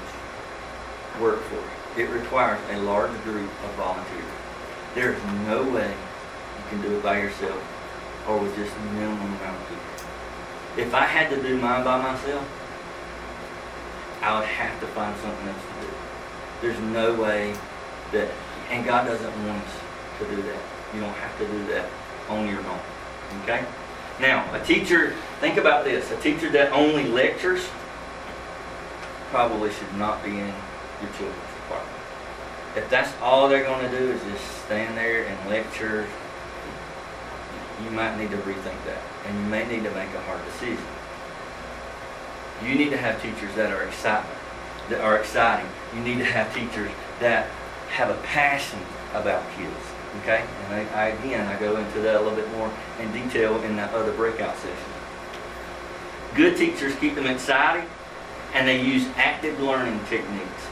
workforce. 1.19 1.63
It 1.97 2.09
requires 2.09 2.59
a 2.71 2.79
large 2.81 3.11
group 3.23 3.49
of 3.63 3.71
volunteers. 3.75 4.25
There 4.93 5.13
is 5.13 5.23
no 5.47 5.63
way 5.63 5.89
you 5.89 6.63
can 6.69 6.81
do 6.81 6.97
it 6.97 7.03
by 7.03 7.19
yourself 7.21 7.61
or 8.27 8.39
with 8.39 8.55
just 8.55 8.75
a 8.75 8.79
minimum 8.93 9.21
amount 9.21 9.61
of 9.61 9.69
people. 9.69 9.85
If 10.77 10.93
I 10.93 11.05
had 11.05 11.29
to 11.29 11.41
do 11.41 11.57
mine 11.57 11.83
by 11.83 12.01
myself, 12.01 12.45
I 14.21 14.39
would 14.39 14.47
have 14.47 14.79
to 14.79 14.87
find 14.87 15.15
something 15.19 15.47
else 15.47 15.61
to 15.61 15.87
do. 15.87 15.93
There's 16.61 16.79
no 16.91 17.13
way 17.21 17.55
that, 18.11 18.29
and 18.69 18.85
God 18.85 19.05
doesn't 19.05 19.47
want 19.47 19.63
us 19.63 19.73
to 20.19 20.25
do 20.25 20.41
that. 20.41 20.61
You 20.93 21.01
don't 21.01 21.13
have 21.13 21.37
to 21.37 21.45
do 21.45 21.67
that 21.67 21.89
on 22.29 22.47
your 22.47 22.59
own. 22.59 22.79
Okay? 23.43 23.63
Now, 24.19 24.51
a 24.53 24.63
teacher, 24.63 25.13
think 25.39 25.57
about 25.57 25.83
this. 25.83 26.09
A 26.11 26.17
teacher 26.17 26.49
that 26.49 26.71
only 26.71 27.07
lectures 27.07 27.67
probably 29.29 29.71
should 29.71 29.93
not 29.95 30.23
be 30.23 30.39
in 30.39 30.53
your 31.01 31.11
children's 31.11 31.53
department. 31.63 31.97
If 32.75 32.89
that's 32.89 33.11
all 33.21 33.47
they're 33.47 33.63
going 33.63 33.89
to 33.89 33.97
do 33.97 34.11
is 34.11 34.21
just 34.23 34.65
stand 34.65 34.97
there 34.97 35.25
and 35.25 35.49
lecture, 35.49 36.05
you 37.83 37.91
might 37.91 38.17
need 38.17 38.31
to 38.31 38.37
rethink 38.37 38.83
that. 38.85 39.01
And 39.25 39.37
you 39.37 39.45
may 39.49 39.67
need 39.67 39.83
to 39.83 39.91
make 39.91 40.13
a 40.13 40.21
hard 40.21 40.43
decision. 40.45 40.85
You 42.63 42.75
need 42.75 42.89
to 42.91 42.97
have 42.97 43.21
teachers 43.21 43.53
that 43.55 43.71
are 43.71 43.83
excitement, 43.83 44.37
that 44.89 45.01
are 45.01 45.17
exciting. 45.17 45.69
You 45.95 46.01
need 46.01 46.17
to 46.19 46.25
have 46.25 46.53
teachers 46.53 46.91
that 47.19 47.47
have 47.91 48.09
a 48.09 48.21
passion 48.23 48.79
about 49.13 49.43
kids. 49.57 49.73
Okay? 50.21 50.45
And 50.65 50.73
I, 50.73 50.79
I, 50.93 51.05
again, 51.07 51.47
I 51.47 51.59
go 51.59 51.77
into 51.77 51.99
that 52.01 52.15
a 52.15 52.21
little 52.21 52.35
bit 52.35 52.49
more 52.51 52.71
in 52.99 53.11
detail 53.11 53.61
in 53.63 53.75
that 53.75 53.93
other 53.93 54.13
breakout 54.13 54.55
session. 54.57 54.91
Good 56.35 56.57
teachers 56.57 56.95
keep 56.97 57.15
them 57.15 57.27
excited 57.27 57.89
and 58.53 58.67
they 58.67 58.81
use 58.81 59.05
active 59.15 59.59
learning 59.59 59.99
techniques 60.09 60.63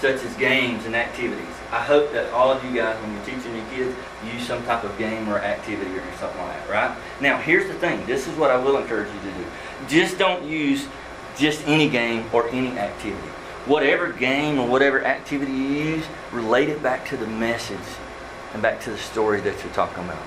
such 0.00 0.22
as 0.22 0.36
games 0.36 0.84
and 0.86 0.94
activities. 0.94 1.46
I 1.70 1.80
hope 1.80 2.12
that 2.12 2.32
all 2.32 2.50
of 2.52 2.62
you 2.64 2.74
guys, 2.74 3.00
when 3.02 3.12
you're 3.12 3.24
teaching 3.24 3.56
your 3.56 3.66
kids, 3.66 3.96
use 4.32 4.46
some 4.46 4.62
type 4.64 4.84
of 4.84 4.96
game 4.98 5.28
or 5.28 5.38
activity 5.38 5.96
or 5.96 6.02
something 6.18 6.40
like 6.40 6.66
that, 6.66 6.70
right? 6.70 6.98
Now, 7.20 7.38
here's 7.38 7.66
the 7.68 7.74
thing. 7.74 8.04
This 8.06 8.28
is 8.28 8.36
what 8.36 8.50
I 8.50 8.56
will 8.56 8.76
encourage 8.78 9.08
you 9.12 9.20
to 9.20 9.36
do. 9.38 9.46
Just 9.88 10.18
don't 10.18 10.44
use 10.44 10.86
just 11.36 11.66
any 11.66 11.88
game 11.88 12.28
or 12.32 12.48
any 12.50 12.78
activity. 12.78 13.28
Whatever 13.66 14.12
game 14.12 14.58
or 14.58 14.68
whatever 14.68 15.04
activity 15.04 15.52
you 15.52 15.66
use, 15.66 16.04
relate 16.32 16.68
it 16.68 16.82
back 16.82 17.08
to 17.08 17.16
the 17.16 17.26
message 17.26 17.78
and 18.52 18.62
back 18.62 18.80
to 18.82 18.90
the 18.90 18.98
story 18.98 19.40
that 19.40 19.62
you're 19.64 19.72
talking 19.72 20.04
about. 20.04 20.22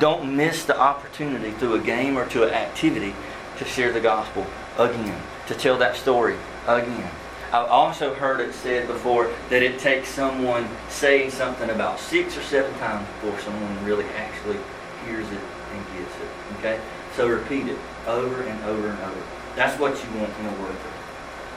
Don't 0.00 0.36
miss 0.36 0.64
the 0.64 0.78
opportunity 0.78 1.52
through 1.52 1.74
a 1.74 1.80
game 1.80 2.18
or 2.18 2.26
to 2.30 2.42
an 2.42 2.52
activity 2.52 3.14
to 3.58 3.64
share 3.64 3.92
the 3.92 4.00
gospel 4.00 4.44
again, 4.76 5.20
to 5.46 5.54
tell 5.54 5.78
that 5.78 5.94
story 5.94 6.36
again. 6.66 7.10
I've 7.54 7.70
also 7.70 8.12
heard 8.12 8.40
it 8.40 8.52
said 8.52 8.88
before 8.88 9.30
that 9.48 9.62
it 9.62 9.78
takes 9.78 10.08
someone 10.08 10.68
saying 10.88 11.30
something 11.30 11.70
about 11.70 12.00
six 12.00 12.36
or 12.36 12.42
seven 12.42 12.76
times 12.80 13.06
before 13.20 13.38
someone 13.42 13.84
really 13.84 14.06
actually 14.16 14.58
hears 15.06 15.24
it 15.30 15.38
and 15.72 15.86
gets 15.96 16.16
it. 16.16 16.58
Okay? 16.58 16.80
So 17.14 17.28
repeat 17.28 17.68
it 17.68 17.78
over 18.08 18.42
and 18.42 18.64
over 18.64 18.88
and 18.88 19.00
over. 19.00 19.22
That's 19.54 19.78
what 19.78 19.92
you 19.92 20.18
want 20.18 20.32
in 20.40 20.46
a 20.46 20.62
worker. 20.62 20.74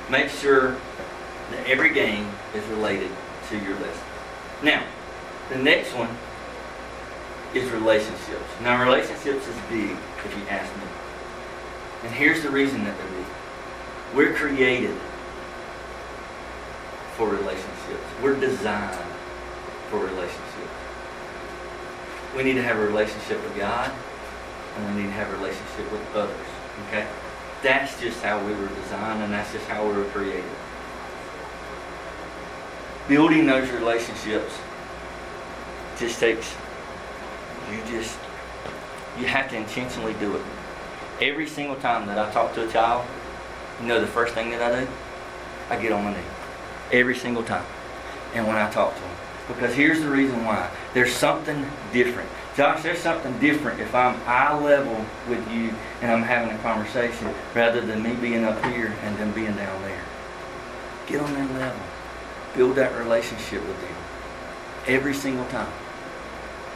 Make 0.07 0.29
sure 0.29 0.77
that 1.49 1.65
every 1.65 1.91
game 1.91 2.29
is 2.53 2.63
related 2.65 3.09
to 3.49 3.57
your 3.57 3.73
lesson. 3.79 4.05
Now, 4.61 4.83
the 5.49 5.57
next 5.57 5.95
one 5.95 6.15
is 7.55 7.71
relationships. 7.71 8.45
Now, 8.61 8.83
relationships 8.83 9.47
is 9.47 9.55
big, 9.67 9.97
if 10.23 10.37
you 10.37 10.47
ask 10.47 10.71
me. 10.75 10.83
And 12.03 12.13
here's 12.13 12.43
the 12.43 12.51
reason 12.51 12.83
that 12.83 12.95
they're 12.99 13.07
big. 13.07 13.25
We're 14.13 14.33
created 14.35 14.95
for 17.17 17.27
relationships. 17.27 18.05
We're 18.21 18.39
designed 18.39 18.95
for 19.89 19.97
relationships. 19.97 20.43
We 22.35 22.43
need 22.43 22.53
to 22.53 22.63
have 22.63 22.77
a 22.77 22.85
relationship 22.85 23.43
with 23.43 23.57
God, 23.57 23.91
and 24.75 24.95
we 24.95 25.01
need 25.01 25.07
to 25.07 25.13
have 25.13 25.27
a 25.33 25.37
relationship 25.37 25.91
with 25.91 26.15
others. 26.15 26.47
Okay? 26.87 27.07
That's 27.63 27.99
just 27.99 28.21
how 28.21 28.37
we 28.45 28.53
were 28.53 28.67
designed, 28.67 29.23
and 29.23 29.33
that's 29.33 29.51
just 29.51 29.65
how 29.65 29.87
we 29.87 29.97
were 29.97 30.05
created. 30.05 30.43
Building 33.07 33.47
those 33.47 33.67
relationships 33.71 34.53
just 35.97 36.19
takes, 36.19 36.53
you 37.71 37.79
just, 37.89 38.19
you 39.17 39.25
have 39.25 39.49
to 39.49 39.57
intentionally 39.57 40.13
do 40.19 40.35
it. 40.35 40.41
Every 41.19 41.47
single 41.47 41.77
time 41.77 42.05
that 42.05 42.19
I 42.19 42.31
talk 42.31 42.53
to 42.53 42.67
a 42.67 42.71
child, 42.71 43.07
you 43.81 43.87
know 43.87 43.99
the 43.99 44.05
first 44.05 44.35
thing 44.35 44.51
that 44.51 44.61
I 44.61 44.83
do? 44.83 44.91
I 45.71 45.81
get 45.81 45.91
on 45.91 46.03
my 46.03 46.11
knee. 46.11 46.36
Every 46.91 47.15
single 47.15 47.43
time. 47.43 47.65
And 48.33 48.47
when 48.47 48.55
I 48.55 48.69
talk 48.69 48.95
to 48.95 49.01
them. 49.01 49.11
Because 49.47 49.73
here's 49.73 50.01
the 50.01 50.09
reason 50.09 50.43
why. 50.43 50.69
There's 50.93 51.13
something 51.13 51.65
different. 51.93 52.29
Josh, 52.55 52.83
there's 52.83 52.99
something 52.99 53.37
different 53.39 53.79
if 53.79 53.93
I'm 53.93 54.19
eye 54.25 54.57
level 54.59 55.05
with 55.29 55.49
you 55.51 55.73
and 56.01 56.11
I'm 56.11 56.23
having 56.23 56.53
a 56.53 56.57
conversation 56.59 57.33
rather 57.53 57.81
than 57.81 58.01
me 58.01 58.15
being 58.15 58.43
up 58.43 58.63
here 58.65 58.93
and 59.03 59.17
them 59.17 59.31
being 59.31 59.55
down 59.55 59.81
there. 59.83 60.01
Get 61.05 61.21
on 61.21 61.33
that 61.33 61.51
level. 61.53 61.81
Build 62.55 62.75
that 62.75 62.97
relationship 62.97 63.61
with 63.65 63.79
them. 63.79 63.95
Every 64.87 65.13
single 65.13 65.45
time. 65.45 65.71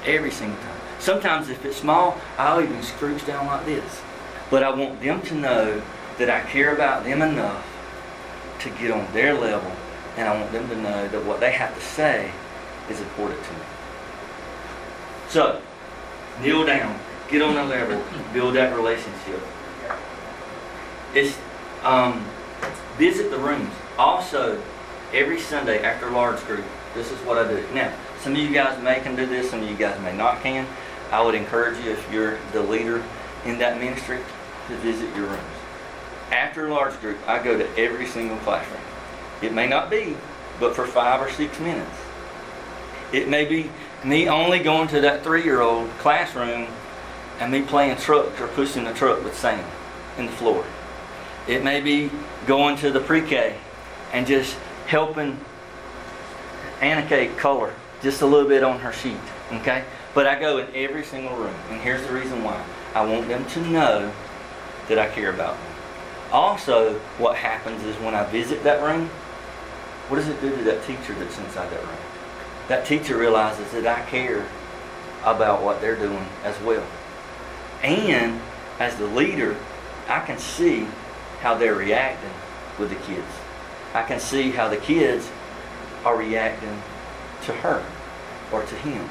Every 0.06 0.32
single 0.32 0.58
time. 0.62 0.80
Sometimes 1.00 1.50
if 1.50 1.66
it's 1.66 1.78
small, 1.78 2.20
I'll 2.38 2.62
even 2.62 2.82
scrooge 2.84 3.26
down 3.26 3.48
like 3.48 3.66
this. 3.66 4.02
But 4.50 4.64
I 4.64 4.70
want 4.70 5.02
them 5.02 5.22
to 5.24 5.34
know 5.34 5.82
that 6.20 6.30
I 6.30 6.42
care 6.42 6.74
about 6.74 7.04
them 7.04 7.22
enough 7.22 7.66
to 8.60 8.70
get 8.70 8.92
on 8.92 9.12
their 9.14 9.34
level 9.34 9.72
and 10.18 10.28
I 10.28 10.40
want 10.40 10.52
them 10.52 10.68
to 10.70 10.76
know 10.76 11.08
that 11.08 11.26
what 11.26 11.40
they 11.40 11.52
have 11.52 11.74
to 11.74 11.82
say 11.82 12.32
is 12.90 13.00
important 13.00 13.44
to 13.44 13.54
me. 13.54 13.60
So, 15.30 15.62
kneel 16.42 16.66
down, 16.66 17.00
get 17.30 17.42
on 17.42 17.56
a 17.58 17.64
level, 17.64 18.04
build 18.34 18.56
that 18.56 18.76
relationship. 18.76 19.42
It's 21.14 21.38
um, 21.84 22.26
visit 22.98 23.32
the 23.32 23.38
rooms. 23.38 23.72
Also, 23.98 24.62
every 25.14 25.40
Sunday 25.40 25.84
after 25.84 26.10
large 26.10 26.40
group, 26.46 26.66
this 26.94 27.12
is 27.12 27.18
what 27.20 27.38
I 27.38 27.48
do. 27.48 27.66
Now, 27.74 27.94
some 28.20 28.34
of 28.34 28.40
you 28.40 28.52
guys 28.52 28.82
may 28.84 29.00
can 29.00 29.16
do 29.16 29.26
this, 29.26 29.50
some 29.50 29.62
of 29.62 29.70
you 29.70 29.76
guys 29.76 30.00
may 30.02 30.16
not 30.16 30.42
can. 30.42 30.68
I 31.12 31.22
would 31.22 31.36
encourage 31.36 31.84
you, 31.84 31.92
if 31.92 32.12
you're 32.12 32.38
the 32.54 32.62
leader 32.62 33.04
in 33.46 33.58
that 33.60 33.80
ministry, 33.80 34.20
to 34.68 34.76
visit 34.78 35.14
your 35.16 35.28
rooms. 35.28 35.42
After 36.32 36.70
large 36.70 37.00
group, 37.02 37.18
I 37.28 37.44
go 37.44 37.58
to 37.58 37.78
every 37.78 38.06
single 38.08 38.38
classroom. 38.38 38.82
It 39.42 39.54
may 39.54 39.68
not 39.68 39.90
be, 39.90 40.16
but 40.60 40.76
for 40.76 40.86
five 40.86 41.22
or 41.22 41.32
six 41.32 41.60
minutes. 41.60 41.98
It 43.12 43.28
may 43.28 43.46
be 43.46 43.70
me 44.04 44.28
only 44.28 44.60
going 44.60 44.88
to 44.90 45.02
that 45.02 45.24
three-year-old 45.24 45.90
classroom 46.00 46.68
and 47.40 47.52
me 47.52 47.62
playing 47.62 47.98
truck 47.98 48.40
or 48.40 48.48
pushing 48.48 48.84
the 48.84 48.94
truck 48.94 49.24
with 49.24 49.38
sand 49.38 49.66
in 50.18 50.28
the 50.28 50.32
floor. 50.32 50.64
It 51.48 51.64
may 51.64 51.82
be 51.82 52.12
going 52.46 52.78
to 52.78 52.92
the 52.92 53.00
pre-K 53.00 53.58
and 54.14 54.28
just 54.28 54.56
helping 54.88 55.40
Anna 56.82 57.30
color 57.38 57.74
just 58.02 58.22
a 58.22 58.26
little 58.26 58.48
bit 58.48 58.64
on 58.64 58.80
her 58.80 58.94
sheet. 58.94 59.18
Okay? 59.54 59.84
But 60.14 60.28
I 60.28 60.40
go 60.40 60.58
in 60.58 60.68
every 60.76 61.04
single 61.04 61.36
room, 61.36 61.56
and 61.70 61.80
here's 61.82 62.06
the 62.06 62.14
reason 62.14 62.44
why. 62.44 62.64
I 62.94 63.06
want 63.06 63.28
them 63.28 63.46
to 63.46 63.62
know 63.68 64.12
that 64.88 65.00
I 65.00 65.08
care 65.10 65.30
about 65.32 65.56
them. 65.56 65.68
Also, 66.32 66.96
what 67.18 67.38
happens 67.38 67.84
is 67.84 67.96
when 67.98 68.16
I 68.16 68.26
visit 68.26 68.64
that 68.64 68.82
room, 68.84 69.10
what 70.12 70.18
does 70.18 70.28
it 70.28 70.42
do 70.42 70.54
to 70.54 70.64
that 70.64 70.84
teacher 70.84 71.14
that's 71.14 71.38
inside 71.38 71.72
that 71.72 71.82
room? 71.82 71.96
That 72.68 72.86
teacher 72.86 73.16
realizes 73.16 73.72
that 73.72 73.88
I 73.88 74.02
care 74.10 74.46
about 75.24 75.64
what 75.64 75.80
they're 75.80 75.96
doing 75.96 76.26
as 76.44 76.60
well. 76.64 76.86
And 77.82 78.42
as 78.78 78.98
the 78.98 79.06
leader, 79.06 79.56
I 80.10 80.20
can 80.20 80.38
see 80.38 80.86
how 81.40 81.56
they're 81.56 81.76
reacting 81.76 82.34
with 82.78 82.90
the 82.90 82.98
kids. 82.98 83.26
I 83.94 84.04
can 84.04 84.20
see 84.20 84.52
how 84.52 84.68
the 84.68 84.76
kids 84.76 85.32
are 86.04 86.18
reacting 86.18 86.82
to 87.44 87.54
her 87.54 87.82
or 88.52 88.64
to 88.64 88.76
him. 88.76 89.10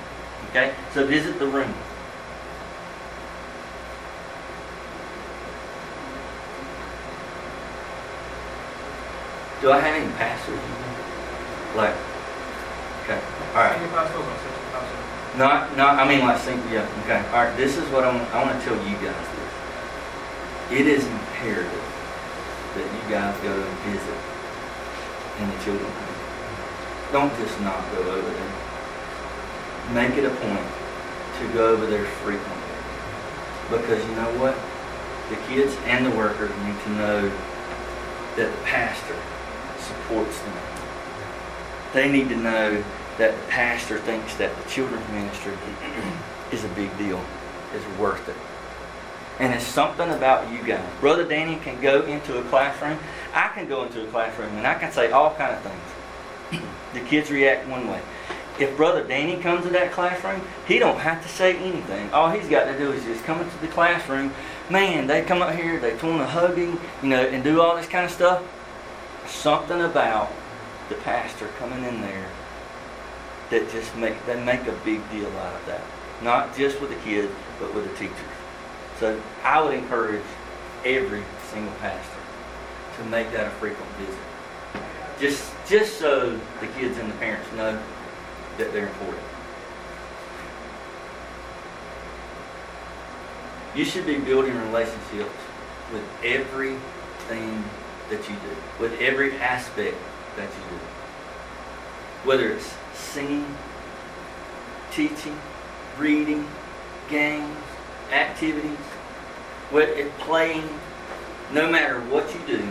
Okay? 0.50 0.74
So 0.92 1.06
visit 1.06 1.38
the 1.38 1.46
room. 1.46 1.72
Do 9.60 9.70
I 9.70 9.80
have 9.80 9.94
any 9.94 10.10
pastors? 10.16 10.58
Like, 11.76 11.94
okay, 13.04 13.20
all 13.52 13.60
right. 13.60 13.76
Any 13.76 13.88
pastors 13.92 14.16
or 14.16 14.32
assistant? 14.32 15.38
Not, 15.38 15.76
not. 15.76 16.00
I 16.00 16.08
mean, 16.08 16.20
like, 16.20 16.40
think, 16.40 16.64
yeah. 16.72 16.88
Okay, 17.04 17.22
all 17.30 17.44
right. 17.44 17.56
This 17.56 17.76
is 17.76 17.86
what 17.92 18.04
I 18.04 18.16
want. 18.16 18.24
I 18.34 18.42
want 18.42 18.58
to 18.58 18.64
tell 18.64 18.76
you 18.88 18.96
guys 18.96 19.26
this. 19.36 20.80
It 20.80 20.86
is 20.86 21.04
imperative 21.04 21.86
that 22.74 22.86
you 22.88 23.02
guys 23.10 23.36
go 23.44 23.52
and 23.52 23.78
visit 23.84 24.20
in 25.38 25.50
the 25.50 25.58
children's 25.62 25.92
home. 25.92 26.18
Don't 27.12 27.34
just 27.36 27.60
not 27.60 27.84
go 27.92 28.00
over 28.00 28.30
there. 28.30 28.52
Make 29.92 30.16
it 30.16 30.24
a 30.24 30.30
point 30.30 30.66
to 31.38 31.52
go 31.52 31.68
over 31.74 31.86
there 31.86 32.06
frequently, 32.22 32.74
because 33.70 34.02
you 34.08 34.14
know 34.16 34.30
what? 34.38 34.56
The 35.30 35.36
kids 35.46 35.76
and 35.84 36.06
the 36.06 36.16
workers 36.16 36.50
need 36.64 36.78
to 36.84 36.90
know 36.90 37.28
that 38.36 38.50
the 38.50 38.62
pastor 38.64 39.16
supports 39.90 40.38
them. 40.40 40.56
They 41.92 42.10
need 42.10 42.28
to 42.28 42.36
know 42.36 42.84
that 43.18 43.36
the 43.36 43.46
pastor 43.48 43.98
thinks 43.98 44.36
that 44.36 44.56
the 44.62 44.70
children's 44.70 45.06
ministry 45.10 45.52
is 46.52 46.64
a 46.64 46.68
big 46.68 46.96
deal, 46.96 47.22
is 47.74 47.98
worth 47.98 48.28
it. 48.28 48.36
And 49.40 49.54
it's 49.54 49.64
something 49.64 50.08
about 50.10 50.50
you 50.52 50.62
guys. 50.62 50.84
Brother 51.00 51.24
Danny 51.24 51.56
can 51.56 51.80
go 51.80 52.02
into 52.02 52.38
a 52.38 52.44
classroom. 52.44 52.98
I 53.34 53.48
can 53.48 53.68
go 53.68 53.84
into 53.84 54.06
a 54.06 54.06
classroom 54.10 54.54
and 54.56 54.66
I 54.66 54.78
can 54.78 54.92
say 54.92 55.10
all 55.10 55.34
kind 55.34 55.54
of 55.54 55.62
things. 55.62 56.62
the 56.92 57.00
kids 57.00 57.30
react 57.30 57.66
one 57.68 57.88
way. 57.88 58.00
If 58.58 58.76
Brother 58.76 59.02
Danny 59.02 59.36
comes 59.36 59.64
to 59.64 59.70
that 59.70 59.92
classroom, 59.92 60.42
he 60.68 60.78
don't 60.78 60.98
have 60.98 61.22
to 61.22 61.28
say 61.28 61.56
anything. 61.56 62.10
All 62.12 62.30
he's 62.30 62.48
got 62.48 62.64
to 62.64 62.76
do 62.76 62.92
is 62.92 63.02
just 63.04 63.24
come 63.24 63.40
into 63.40 63.56
the 63.58 63.68
classroom. 63.68 64.32
Man, 64.68 65.06
they 65.06 65.22
come 65.22 65.40
up 65.40 65.54
here, 65.54 65.80
they 65.80 65.92
want 65.94 66.18
to 66.18 66.26
hug 66.26 66.56
him, 66.56 66.78
you 67.02 67.08
know, 67.08 67.22
and 67.22 67.42
do 67.42 67.62
all 67.62 67.76
this 67.76 67.86
kind 67.86 68.04
of 68.04 68.10
stuff 68.10 68.42
something 69.30 69.80
about 69.80 70.30
the 70.88 70.96
pastor 70.96 71.48
coming 71.58 71.84
in 71.84 72.00
there 72.00 72.28
that 73.50 73.70
just 73.70 73.94
make 73.96 74.14
they 74.26 74.42
make 74.44 74.66
a 74.66 74.72
big 74.84 75.08
deal 75.10 75.28
out 75.38 75.54
of 75.54 75.66
that. 75.66 75.82
Not 76.22 76.56
just 76.56 76.80
with 76.80 76.90
the 76.90 76.96
kids, 76.96 77.32
but 77.58 77.74
with 77.74 77.88
the 77.88 77.96
teachers. 77.96 78.18
So 78.98 79.20
I 79.42 79.62
would 79.62 79.74
encourage 79.74 80.22
every 80.84 81.24
single 81.50 81.72
pastor 81.74 82.20
to 82.98 83.04
make 83.04 83.30
that 83.32 83.46
a 83.46 83.50
frequent 83.50 83.90
visit. 83.92 84.20
Just 85.18 85.52
just 85.68 85.98
so 85.98 86.38
the 86.60 86.66
kids 86.78 86.98
and 86.98 87.10
the 87.10 87.16
parents 87.16 87.50
know 87.52 87.80
that 88.58 88.72
they're 88.72 88.88
important. 88.88 89.24
You 93.74 93.84
should 93.84 94.04
be 94.04 94.18
building 94.18 94.56
relationships 94.66 95.30
with 95.92 96.02
everything 96.24 97.64
that 98.10 98.28
you 98.28 98.34
do, 98.36 98.56
with 98.78 99.00
every 99.00 99.36
aspect 99.36 99.96
that 100.36 100.48
you 100.48 100.70
do. 100.70 100.76
Whether 102.24 102.52
it's 102.52 102.74
singing, 102.94 103.46
teaching, 104.90 105.38
reading, 105.98 106.46
games, 107.08 107.56
activities, 108.12 108.78
playing, 110.18 110.68
no 111.52 111.70
matter 111.70 112.00
what 112.00 112.32
you 112.34 112.40
do, 112.46 112.62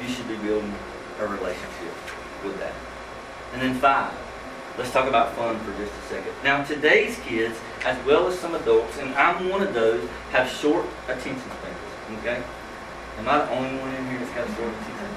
you 0.00 0.08
should 0.08 0.28
be 0.28 0.36
building 0.36 0.74
a 1.18 1.26
relationship 1.26 1.94
with 2.44 2.58
that. 2.58 2.72
And 3.52 3.60
then 3.60 3.74
five, 3.74 4.12
let's 4.78 4.90
talk 4.92 5.08
about 5.08 5.34
fun 5.34 5.58
for 5.60 5.72
just 5.78 5.92
a 5.92 6.02
second. 6.08 6.32
Now 6.44 6.62
today's 6.64 7.18
kids, 7.20 7.58
as 7.84 8.02
well 8.06 8.26
as 8.28 8.38
some 8.38 8.54
adults, 8.54 8.98
and 8.98 9.14
I'm 9.14 9.48
one 9.48 9.62
of 9.62 9.74
those, 9.74 10.08
have 10.30 10.48
short 10.48 10.86
attention 11.08 11.40
spans. 11.40 12.20
Okay? 12.20 12.42
Am 13.18 13.28
I 13.28 13.38
the 13.38 13.50
only 13.50 13.78
one 13.80 13.94
in 13.94 14.08
here 14.08 14.18
that's 14.18 14.30
got 14.32 14.48
a 14.48 14.54
short 14.54 14.68
attention? 14.68 15.08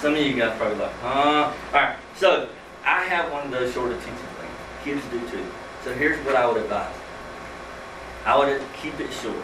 Some 0.00 0.14
of 0.14 0.20
you 0.20 0.34
guys 0.34 0.56
probably 0.58 0.78
like, 0.78 0.92
huh? 1.00 1.52
Alright, 1.72 1.96
so 2.16 2.48
I 2.84 3.04
have 3.04 3.32
one 3.32 3.44
of 3.46 3.50
those 3.50 3.72
short 3.72 3.90
attention 3.92 4.16
spans. 4.16 4.84
Kids 4.84 5.02
do 5.10 5.20
too. 5.30 5.44
So 5.84 5.94
here's 5.94 6.24
what 6.24 6.36
I 6.36 6.46
would 6.46 6.56
advise. 6.58 6.94
I 8.24 8.38
would 8.38 8.60
keep 8.82 8.98
it 9.00 9.12
short. 9.12 9.36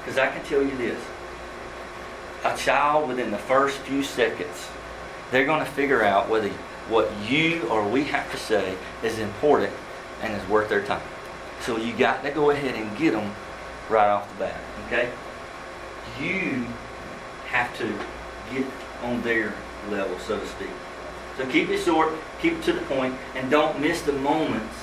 Because 0.00 0.18
I 0.18 0.28
can 0.28 0.44
tell 0.44 0.62
you 0.62 0.76
this. 0.76 1.00
a 2.44 2.56
child 2.56 3.08
within 3.08 3.30
the 3.30 3.38
first 3.38 3.78
few 3.80 4.02
seconds, 4.02 4.68
they're 5.30 5.44
going 5.46 5.64
to 5.64 5.70
figure 5.70 6.02
out 6.02 6.28
whether 6.28 6.48
what 6.88 7.10
you 7.28 7.62
or 7.68 7.86
we 7.88 8.04
have 8.04 8.30
to 8.32 8.36
say 8.36 8.74
is 9.02 9.18
important 9.18 9.72
and 10.22 10.32
is 10.32 10.48
worth 10.48 10.68
their 10.68 10.82
time. 10.82 11.02
So 11.60 11.76
you 11.76 11.92
got 11.92 12.22
to 12.24 12.30
go 12.30 12.50
ahead 12.50 12.74
and 12.74 12.96
get 12.98 13.12
them 13.12 13.32
right 13.88 14.08
off 14.08 14.28
the 14.32 14.44
bat, 14.44 14.60
okay? 14.86 15.10
You 16.20 16.66
have 17.50 17.76
to 17.78 17.86
get 18.54 18.64
on 19.02 19.20
their 19.22 19.52
level, 19.90 20.18
so 20.20 20.38
to 20.38 20.46
speak. 20.46 20.70
So 21.36 21.46
keep 21.46 21.68
it 21.68 21.82
short, 21.82 22.12
keep 22.40 22.54
it 22.54 22.62
to 22.64 22.72
the 22.72 22.82
point, 22.82 23.14
and 23.34 23.50
don't 23.50 23.80
miss 23.80 24.02
the 24.02 24.12
moments 24.12 24.74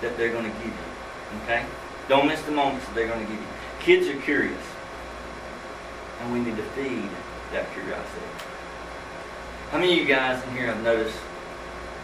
that 0.00 0.16
they're 0.16 0.32
going 0.32 0.50
to 0.50 0.58
give 0.58 0.66
you, 0.66 1.42
okay? 1.44 1.64
Don't 2.08 2.26
miss 2.26 2.42
the 2.42 2.50
moments 2.50 2.86
that 2.86 2.94
they're 2.94 3.08
going 3.08 3.24
to 3.24 3.30
give 3.30 3.40
you. 3.40 3.46
Kids 3.80 4.08
are 4.08 4.20
curious, 4.22 4.62
and 6.20 6.32
we 6.32 6.40
need 6.40 6.56
to 6.56 6.62
feed 6.74 7.08
that 7.52 7.72
curiosity. 7.72 8.26
How 9.70 9.78
many 9.78 9.92
of 9.92 9.98
you 9.98 10.06
guys 10.06 10.42
in 10.44 10.50
here 10.56 10.66
have 10.66 10.82
noticed 10.82 11.18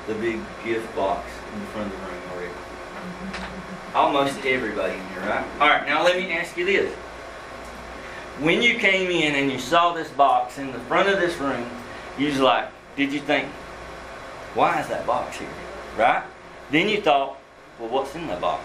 the 0.07 0.15
big 0.15 0.41
gift 0.65 0.95
box 0.95 1.29
in 1.53 1.61
the 1.61 1.67
front 1.67 1.93
of 1.93 2.01
the 2.01 2.07
room 2.07 2.23
already? 2.33 2.53
Almost 3.95 4.45
everybody 4.47 4.95
in 4.95 5.09
here, 5.09 5.21
right? 5.23 5.45
All 5.61 5.69
right, 5.69 5.87
now 5.87 6.05
let 6.05 6.17
me 6.17 6.31
ask 6.33 6.57
you 6.57 6.65
this. 6.65 6.95
When 8.41 8.63
you 8.63 8.77
came 8.79 9.11
in 9.11 9.35
and 9.35 9.51
you 9.51 9.59
saw 9.59 9.93
this 9.93 10.09
box 10.11 10.59
in 10.59 10.71
the 10.71 10.79
front 10.81 11.09
of 11.09 11.19
this 11.19 11.37
room, 11.39 11.69
you 12.17 12.27
was 12.27 12.39
like, 12.39 12.69
did 12.95 13.13
you 13.13 13.19
think, 13.19 13.49
why 14.55 14.81
is 14.81 14.87
that 14.89 15.05
box 15.09 15.39
here? 15.39 15.49
Right? 15.97 16.23
Then 16.71 16.89
you 16.89 17.01
thought, 17.01 17.37
well, 17.81 17.89
what's 17.89 18.15
in 18.15 18.29
that 18.29 18.41
box? 18.41 18.63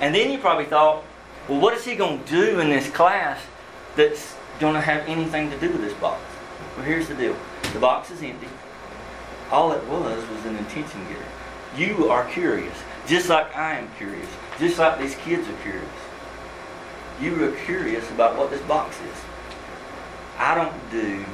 And 0.00 0.12
then 0.12 0.32
you 0.32 0.38
probably 0.38 0.64
thought, 0.64 1.04
well, 1.48 1.60
what 1.60 1.74
is 1.74 1.84
he 1.84 1.94
going 1.94 2.24
to 2.24 2.30
do 2.30 2.58
in 2.58 2.68
this 2.68 2.90
class 2.90 3.40
that's 3.94 4.34
going 4.58 4.74
to 4.74 4.80
have 4.80 5.06
anything 5.06 5.50
to 5.50 5.60
do 5.60 5.70
with 5.70 5.82
this 5.82 5.94
box? 5.94 6.20
Well, 6.76 6.84
here's 6.84 7.06
the 7.06 7.14
deal. 7.14 7.36
The 7.74 7.78
box 7.78 8.10
is 8.10 8.20
empty. 8.22 8.48
All 9.52 9.70
it 9.70 9.84
was 9.86 10.28
was 10.30 10.44
an 10.46 10.56
attention 10.56 11.06
getter. 11.08 11.24
You 11.76 12.10
are 12.10 12.28
curious, 12.28 12.76
just 13.06 13.28
like 13.28 13.54
I 13.56 13.78
am 13.78 13.88
curious, 13.98 14.28
just 14.58 14.80
like 14.80 14.98
these 14.98 15.14
kids 15.16 15.46
are 15.48 15.62
curious. 15.62 15.88
You 17.20 17.34
were 17.34 17.52
curious 17.64 18.10
about 18.10 18.36
what 18.36 18.50
this 18.50 18.60
box 18.62 18.96
is. 19.00 19.16
I 20.38 20.54
don't 20.54 20.90
do, 20.90 21.24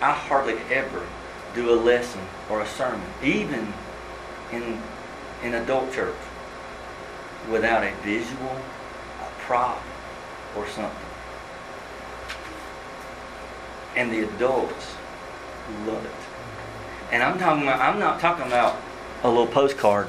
I 0.00 0.12
hardly 0.12 0.56
ever 0.70 1.06
do 1.54 1.74
a 1.74 1.76
lesson 1.76 2.22
or 2.48 2.62
a 2.62 2.66
sermon, 2.66 3.06
even 3.22 3.70
in, 4.50 4.80
in 5.42 5.54
adult 5.54 5.92
church, 5.92 6.16
without 7.50 7.82
a 7.82 7.92
visual, 8.02 8.56
a 9.20 9.40
prop, 9.40 9.82
or 10.56 10.66
something. 10.68 10.96
And 13.96 14.10
the 14.10 14.22
adults 14.22 14.94
love 15.86 16.04
it. 16.04 17.12
And 17.12 17.22
I'm 17.22 17.38
talking 17.38 17.64
about, 17.64 17.80
I'm 17.80 17.98
not 17.98 18.20
talking 18.20 18.46
about 18.46 18.76
a 19.22 19.28
little 19.28 19.46
postcard 19.46 20.06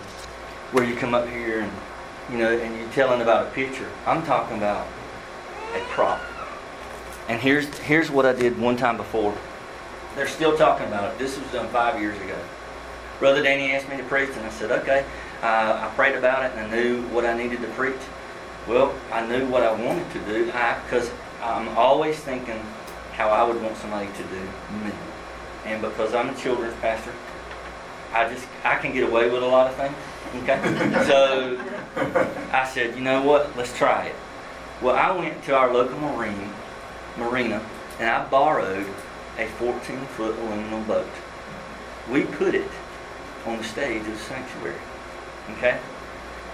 where 0.71 0.85
you 0.85 0.95
come 0.95 1.13
up 1.13 1.27
here 1.27 1.61
and, 1.61 1.71
you 2.31 2.37
know, 2.37 2.57
and 2.57 2.79
you're 2.79 2.89
telling 2.91 3.21
about 3.21 3.47
a 3.47 3.49
picture. 3.49 3.89
I'm 4.05 4.23
talking 4.23 4.57
about 4.57 4.87
a 5.73 5.79
prop. 5.89 6.21
And 7.27 7.39
here's, 7.39 7.67
here's 7.79 8.09
what 8.11 8.25
I 8.25 8.33
did 8.33 8.59
one 8.59 8.77
time 8.77 8.97
before. 8.97 9.35
They're 10.15 10.27
still 10.27 10.57
talking 10.57 10.87
about 10.87 11.13
it. 11.13 11.19
This 11.19 11.39
was 11.39 11.49
done 11.51 11.67
five 11.69 11.99
years 11.99 12.19
ago. 12.21 12.37
Brother 13.19 13.41
Danny 13.43 13.71
asked 13.71 13.87
me 13.89 13.97
to 13.97 14.03
preach, 14.03 14.29
and 14.29 14.45
I 14.45 14.49
said, 14.49 14.71
okay. 14.71 15.05
Uh, 15.41 15.87
I 15.89 15.91
prayed 15.95 16.15
about 16.15 16.43
it, 16.43 16.57
and 16.57 16.71
I 16.71 16.75
knew 16.75 17.01
what 17.09 17.25
I 17.25 17.37
needed 17.37 17.61
to 17.61 17.67
preach. 17.69 18.01
Well, 18.67 18.93
I 19.11 19.25
knew 19.25 19.47
what 19.47 19.63
I 19.63 19.71
wanted 19.71 20.11
to 20.11 20.19
do 20.19 20.45
because 20.45 21.09
I'm 21.41 21.69
always 21.77 22.19
thinking 22.19 22.59
how 23.13 23.29
I 23.29 23.43
would 23.43 23.61
want 23.61 23.75
somebody 23.77 24.07
to 24.07 24.23
do 24.23 24.39
me. 24.83 24.91
And 25.65 25.81
because 25.81 26.13
I'm 26.13 26.29
a 26.29 26.35
children's 26.35 26.75
pastor, 26.75 27.11
I 28.13 28.31
just 28.31 28.45
I 28.63 28.75
can 28.75 28.93
get 28.93 29.03
away 29.07 29.29
with 29.29 29.41
a 29.41 29.47
lot 29.47 29.67
of 29.67 29.75
things. 29.75 29.95
Okay, 30.43 31.03
so 31.07 31.59
I 32.51 32.69
said, 32.71 32.95
you 32.95 33.01
know 33.01 33.23
what? 33.23 33.55
Let's 33.57 33.75
try 33.75 34.07
it. 34.07 34.15
Well, 34.81 34.95
I 34.95 35.11
went 35.15 35.43
to 35.43 35.55
our 35.55 35.71
local 35.71 35.99
marine 35.99 36.49
marina 37.15 37.63
and 37.99 38.09
I 38.09 38.27
borrowed 38.27 38.87
a 39.37 39.45
14 39.45 39.99
foot 40.17 40.35
aluminum 40.39 40.83
boat. 40.85 41.07
We 42.09 42.23
put 42.23 42.55
it 42.55 42.71
on 43.45 43.57
the 43.59 43.63
stage 43.63 44.01
of 44.01 44.07
the 44.07 44.17
sanctuary. 44.17 44.75
Okay? 45.51 45.79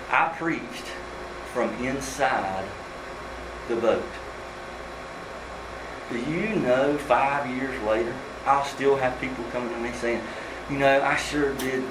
I 0.09 0.35
preached 0.37 0.87
from 1.53 1.73
inside 1.75 2.65
the 3.69 3.77
boat. 3.77 4.03
Do 6.11 6.19
you 6.19 6.55
know 6.57 6.97
five 6.97 7.49
years 7.55 7.81
later, 7.83 8.13
I'll 8.45 8.65
still 8.65 8.97
have 8.97 9.19
people 9.21 9.45
coming 9.51 9.69
to 9.69 9.79
me 9.79 9.91
saying, 9.93 10.21
you 10.69 10.77
know, 10.77 11.01
I 11.01 11.15
sure 11.15 11.53
did 11.55 11.83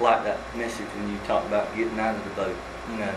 like 0.00 0.24
that 0.24 0.38
message 0.56 0.86
when 0.86 1.12
you 1.12 1.18
talked 1.26 1.46
about 1.46 1.74
getting 1.76 1.98
out 2.00 2.16
of 2.16 2.24
the 2.24 2.30
boat, 2.30 2.56
you 2.90 2.96
know. 2.96 3.14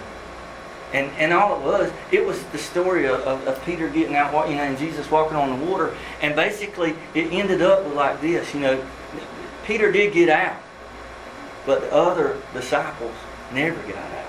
And, 0.94 1.12
and 1.18 1.34
all 1.34 1.60
it 1.60 1.64
was, 1.64 1.92
it 2.12 2.26
was 2.26 2.42
the 2.46 2.58
story 2.58 3.06
of, 3.08 3.20
of, 3.22 3.46
of, 3.46 3.66
Peter 3.66 3.90
getting 3.90 4.16
out, 4.16 4.50
you 4.50 4.56
know, 4.56 4.62
and 4.62 4.78
Jesus 4.78 5.12
walking 5.12 5.36
on 5.36 5.60
the 5.60 5.66
water. 5.66 5.94
And 6.22 6.34
basically, 6.34 6.96
it 7.14 7.32
ended 7.34 7.62
up 7.62 7.94
like 7.94 8.22
this, 8.22 8.54
you 8.54 8.62
know. 8.62 8.86
Peter 9.66 9.92
did 9.92 10.14
get 10.14 10.30
out, 10.30 10.56
but 11.66 11.82
the 11.82 11.94
other 11.94 12.38
disciples 12.54 13.14
never 13.54 13.82
got 13.82 13.98
out. 13.98 14.26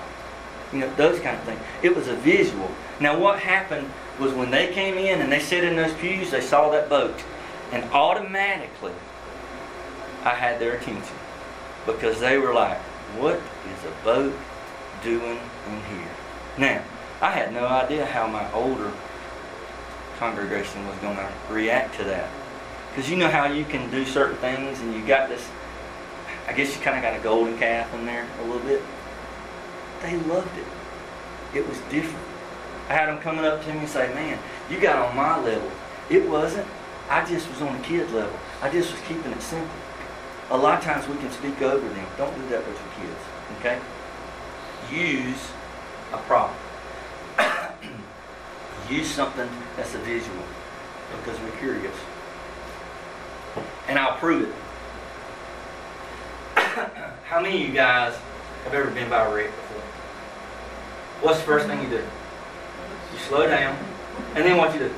You 0.73 0.79
know, 0.79 0.93
those 0.95 1.19
kind 1.21 1.37
of 1.37 1.43
things. 1.43 1.61
It 1.81 1.95
was 1.95 2.09
a 2.09 2.15
visual. 2.15 2.69
Now, 2.99 3.17
what 3.17 3.39
happened 3.39 3.89
was 4.19 4.33
when 4.33 4.51
they 4.51 4.73
came 4.73 4.97
in 4.97 5.21
and 5.21 5.31
they 5.31 5.39
sat 5.39 5.63
in 5.63 5.77
those 5.77 5.93
pews, 5.93 6.31
they 6.31 6.41
saw 6.41 6.69
that 6.71 6.89
boat. 6.89 7.23
And 7.71 7.83
automatically, 7.91 8.93
I 10.23 10.35
had 10.35 10.59
their 10.59 10.73
attention. 10.73 11.15
Because 11.85 12.19
they 12.19 12.37
were 12.37 12.53
like, 12.53 12.77
what 13.17 13.35
is 13.35 13.85
a 13.85 14.03
boat 14.03 14.33
doing 15.03 15.39
in 15.67 15.81
here? 15.89 16.18
Now, 16.59 16.83
I 17.21 17.31
had 17.31 17.53
no 17.53 17.65
idea 17.65 18.05
how 18.05 18.27
my 18.27 18.51
older 18.51 18.91
congregation 20.17 20.85
was 20.85 20.97
going 20.97 21.15
to 21.15 21.29
react 21.49 21.95
to 21.99 22.03
that. 22.03 22.29
Because 22.89 23.09
you 23.09 23.15
know 23.15 23.29
how 23.29 23.45
you 23.45 23.63
can 23.63 23.89
do 23.89 24.03
certain 24.03 24.35
things 24.37 24.81
and 24.81 24.93
you 24.93 25.05
got 25.07 25.29
this, 25.29 25.49
I 26.49 26.51
guess 26.51 26.75
you 26.75 26.81
kind 26.81 26.97
of 26.97 27.01
got 27.01 27.17
a 27.17 27.23
golden 27.23 27.57
calf 27.57 27.93
in 27.93 28.05
there 28.05 28.27
a 28.41 28.43
little 28.43 28.59
bit. 28.67 28.83
They 30.01 30.17
loved 30.17 30.51
it. 30.57 31.57
It 31.57 31.65
was 31.65 31.79
different. 31.89 32.25
I 32.89 32.93
had 32.93 33.07
them 33.07 33.19
coming 33.19 33.45
up 33.45 33.63
to 33.63 33.73
me 33.73 33.79
and 33.79 33.87
say, 33.89 34.13
man, 34.13 34.37
you 34.69 34.81
got 34.81 34.97
on 34.97 35.15
my 35.15 35.39
level. 35.41 35.71
It 36.09 36.27
wasn't. 36.27 36.67
I 37.09 37.23
just 37.25 37.49
was 37.49 37.61
on 37.61 37.77
the 37.77 37.83
kid 37.83 38.11
level. 38.11 38.37
I 38.61 38.69
just 38.69 38.91
was 38.91 38.99
keeping 39.07 39.31
it 39.31 39.41
simple. 39.41 39.69
A 40.49 40.57
lot 40.57 40.79
of 40.79 40.83
times 40.83 41.07
we 41.07 41.15
can 41.17 41.31
speak 41.31 41.61
over 41.61 41.87
them. 41.87 42.05
Don't 42.17 42.35
do 42.35 42.49
that 42.49 42.67
with 42.67 42.75
your 42.75 43.07
kids. 43.07 43.21
Okay? 43.59 43.79
Use 44.91 45.51
a 46.11 46.17
prop. 46.17 46.55
Use 48.89 49.09
something 49.09 49.49
that's 49.75 49.93
a 49.95 49.99
visual 49.99 50.43
because 51.17 51.39
we're 51.41 51.57
curious. 51.57 51.95
And 53.87 53.97
I'll 53.97 54.17
prove 54.17 54.49
it. 54.49 54.55
How 57.25 57.41
many 57.41 57.63
of 57.63 57.69
you 57.69 57.73
guys 57.73 58.15
have 58.63 58.73
ever 58.73 58.91
been 58.91 59.09
by 59.09 59.25
a 59.25 59.33
wreck 59.33 59.47
before? 59.47 59.81
What's 61.21 61.39
the 61.39 61.45
first 61.45 61.67
thing 61.67 61.81
you 61.81 61.89
do? 61.89 62.03
You 63.13 63.19
slow 63.27 63.47
down, 63.47 63.77
and 64.35 64.45
then 64.45 64.57
what 64.57 64.73
you 64.73 64.79
do? 64.79 64.93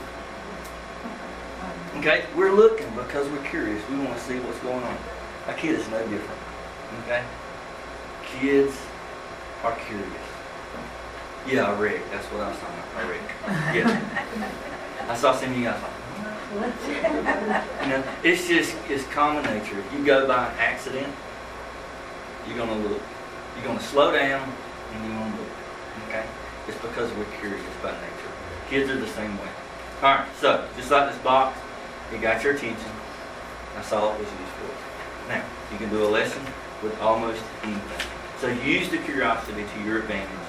Okay? 1.98 2.26
We're 2.36 2.52
looking 2.52 2.90
because 2.96 3.28
we're 3.30 3.44
curious. 3.44 3.82
We 3.90 3.98
want 3.98 4.18
to 4.18 4.20
see 4.24 4.40
what's 4.40 4.60
going 4.60 4.84
on. 4.84 4.98
A 5.48 5.54
kid 5.54 5.80
is 5.80 5.88
no 5.90 6.00
different. 6.08 6.42
Okay? 7.04 7.24
Kids 8.40 8.76
are 9.64 9.76
curious. 9.88 10.31
Yeah, 11.48 11.74
a 11.74 11.76
rig. 11.76 12.02
That's 12.12 12.26
what 12.28 12.42
I 12.42 12.50
was 12.50 12.60
talking 12.60 12.78
about. 12.80 13.04
A 13.04 13.08
rig. 13.08 13.22
Yeah. 13.76 15.08
I 15.10 15.16
saw 15.16 15.36
some 15.36 15.52
of 15.52 15.58
you 15.58 15.66
guys 15.66 15.82
like, 15.82 15.92
you 17.84 17.90
know, 17.90 18.04
it's 18.24 18.48
just 18.48 18.76
it's 18.90 19.06
common 19.08 19.44
nature. 19.46 19.80
If 19.80 19.94
you 19.94 20.06
go 20.06 20.28
by 20.28 20.48
an 20.48 20.58
accident, 20.60 21.14
you're 22.48 22.58
gonna 22.58 22.76
look. 22.76 23.02
You're 23.56 23.66
gonna 23.66 23.80
slow 23.82 24.12
down 24.12 24.52
and 24.94 25.06
you're 25.06 25.18
gonna 25.18 25.36
look. 25.38 25.48
Okay? 26.08 26.26
It's 26.68 26.78
because 26.78 27.12
we're 27.14 27.26
curious 27.40 27.64
by 27.82 27.92
nature. 27.92 28.32
Kids 28.70 28.90
are 28.90 29.00
the 29.00 29.08
same 29.08 29.38
way. 29.38 29.50
Alright, 30.04 30.28
so 30.40 30.68
just 30.76 30.92
like 30.92 31.12
this 31.12 31.22
box, 31.22 31.58
it 32.14 32.22
got 32.22 32.44
your 32.44 32.54
attention. 32.54 32.92
That's 33.76 33.92
all 33.94 34.14
it 34.14 34.20
was 34.20 34.28
used 34.28 34.54
for. 34.60 35.30
Now, 35.30 35.44
you 35.72 35.78
can 35.78 35.90
do 35.90 36.04
a 36.04 36.10
lesson 36.10 36.42
with 36.84 37.00
almost 37.00 37.42
anything. 37.64 38.08
So 38.40 38.48
use 38.48 38.90
the 38.90 38.98
curiosity 38.98 39.64
to 39.64 39.84
your 39.86 40.00
advantage 40.00 40.41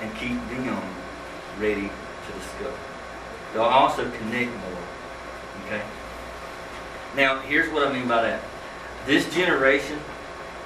and 0.00 0.14
keep 0.16 0.38
them 0.48 0.82
ready 1.58 1.88
to 1.88 2.32
discover. 2.38 2.78
They'll 3.52 3.62
also 3.62 4.10
connect 4.10 4.50
more. 4.50 4.82
Okay? 5.66 5.82
Now, 7.16 7.40
here's 7.40 7.72
what 7.72 7.86
I 7.86 7.92
mean 7.92 8.08
by 8.08 8.22
that. 8.22 8.42
This 9.06 9.32
generation, 9.34 9.98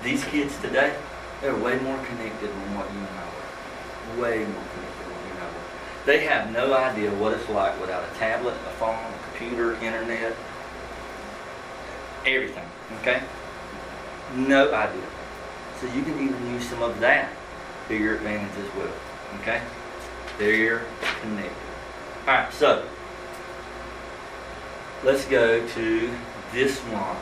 these 0.02 0.24
kids 0.24 0.58
today, 0.60 0.94
they're 1.40 1.56
way 1.56 1.78
more 1.80 1.98
connected 2.04 2.50
than 2.50 2.74
what 2.74 2.92
you 2.92 2.98
and 2.98 3.08
I 3.08 4.16
were. 4.16 4.22
Way 4.22 4.38
more 4.38 4.46
connected 4.46 5.06
than 5.06 5.26
you 5.26 5.32
and 5.32 5.40
I 5.40 5.46
were. 5.46 6.06
They 6.06 6.20
have 6.26 6.52
no 6.52 6.74
idea 6.74 7.10
what 7.14 7.32
it's 7.32 7.48
like 7.48 7.80
without 7.80 8.04
a 8.04 8.18
tablet, 8.18 8.54
a 8.54 8.70
phone, 8.78 8.94
a 8.94 9.30
computer, 9.30 9.74
internet, 9.74 10.36
everything. 12.26 12.68
Okay? 13.00 13.22
No 14.36 14.72
idea. 14.72 15.06
So 15.80 15.86
you 15.86 16.02
can 16.02 16.14
even 16.22 16.52
use 16.52 16.68
some 16.68 16.82
of 16.82 17.00
that 17.00 17.30
to 17.88 17.96
your 17.96 18.16
advantage 18.16 18.56
as 18.58 18.74
well. 18.76 18.92
Okay? 19.40 19.60
They're 20.38 20.82
connected. 21.20 21.52
All 22.26 22.34
right, 22.34 22.52
so 22.52 22.86
let's 25.04 25.26
go 25.26 25.66
to 25.68 26.10
this 26.52 26.78
one. 26.80 27.16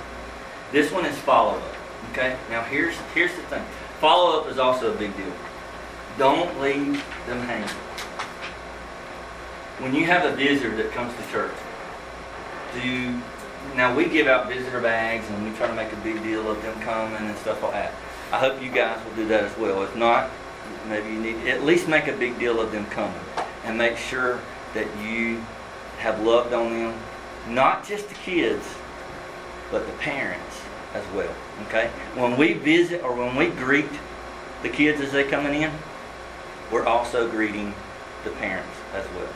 This 0.70 0.90
one 0.92 1.04
is 1.04 1.18
follow 1.18 1.58
up. 1.58 1.74
Okay? 2.12 2.36
Now 2.50 2.62
here's 2.62 2.96
here's 3.14 3.34
the 3.34 3.42
thing. 3.42 3.64
Follow 4.00 4.40
up 4.40 4.48
is 4.48 4.58
also 4.58 4.92
a 4.92 4.96
big 4.96 5.16
deal. 5.16 5.32
Don't 6.18 6.60
leave 6.60 7.04
them 7.26 7.40
hanging. 7.46 7.68
When 9.78 9.94
you 9.94 10.04
have 10.06 10.24
a 10.24 10.36
visitor 10.36 10.76
that 10.76 10.92
comes 10.92 11.12
to 11.16 11.32
church, 11.32 11.54
do 12.74 13.20
now 13.76 13.94
we 13.94 14.06
give 14.08 14.26
out 14.26 14.48
visitor 14.48 14.80
bags 14.80 15.28
and 15.30 15.44
we 15.44 15.56
try 15.56 15.66
to 15.66 15.74
make 15.74 15.92
a 15.92 15.96
big 15.96 16.22
deal 16.22 16.50
of 16.50 16.60
them 16.62 16.78
coming 16.80 17.26
and 17.26 17.36
stuff 17.38 17.62
like 17.62 17.72
that. 17.72 17.92
I 18.32 18.38
hope 18.38 18.62
you 18.62 18.70
guys 18.70 19.02
will 19.04 19.14
do 19.14 19.28
that 19.28 19.44
as 19.44 19.56
well. 19.58 19.82
If 19.82 19.96
not, 19.96 20.30
maybe 20.88 21.08
you 21.08 21.20
need 21.20 21.48
at 21.48 21.64
least 21.64 21.88
make 21.88 22.06
a 22.06 22.16
big 22.16 22.38
deal 22.38 22.60
of 22.60 22.72
them 22.72 22.86
coming 22.86 23.20
and 23.64 23.76
make 23.76 23.96
sure 23.96 24.40
that 24.74 24.86
you 25.02 25.42
have 25.98 26.20
loved 26.22 26.52
on 26.52 26.70
them, 26.70 26.98
not 27.48 27.86
just 27.86 28.08
the 28.08 28.14
kids, 28.14 28.66
but 29.70 29.86
the 29.86 29.92
parents 29.94 30.62
as 30.94 31.04
well. 31.14 31.34
Okay? 31.68 31.88
When 32.14 32.36
we 32.36 32.54
visit 32.54 33.02
or 33.02 33.14
when 33.14 33.36
we 33.36 33.48
greet 33.48 33.88
the 34.62 34.68
kids 34.68 35.00
as 35.00 35.12
they're 35.12 35.28
coming 35.28 35.62
in, 35.62 35.72
we're 36.70 36.86
also 36.86 37.30
greeting 37.30 37.74
the 38.24 38.30
parents 38.30 38.76
as 38.94 39.04
well. 39.14 39.28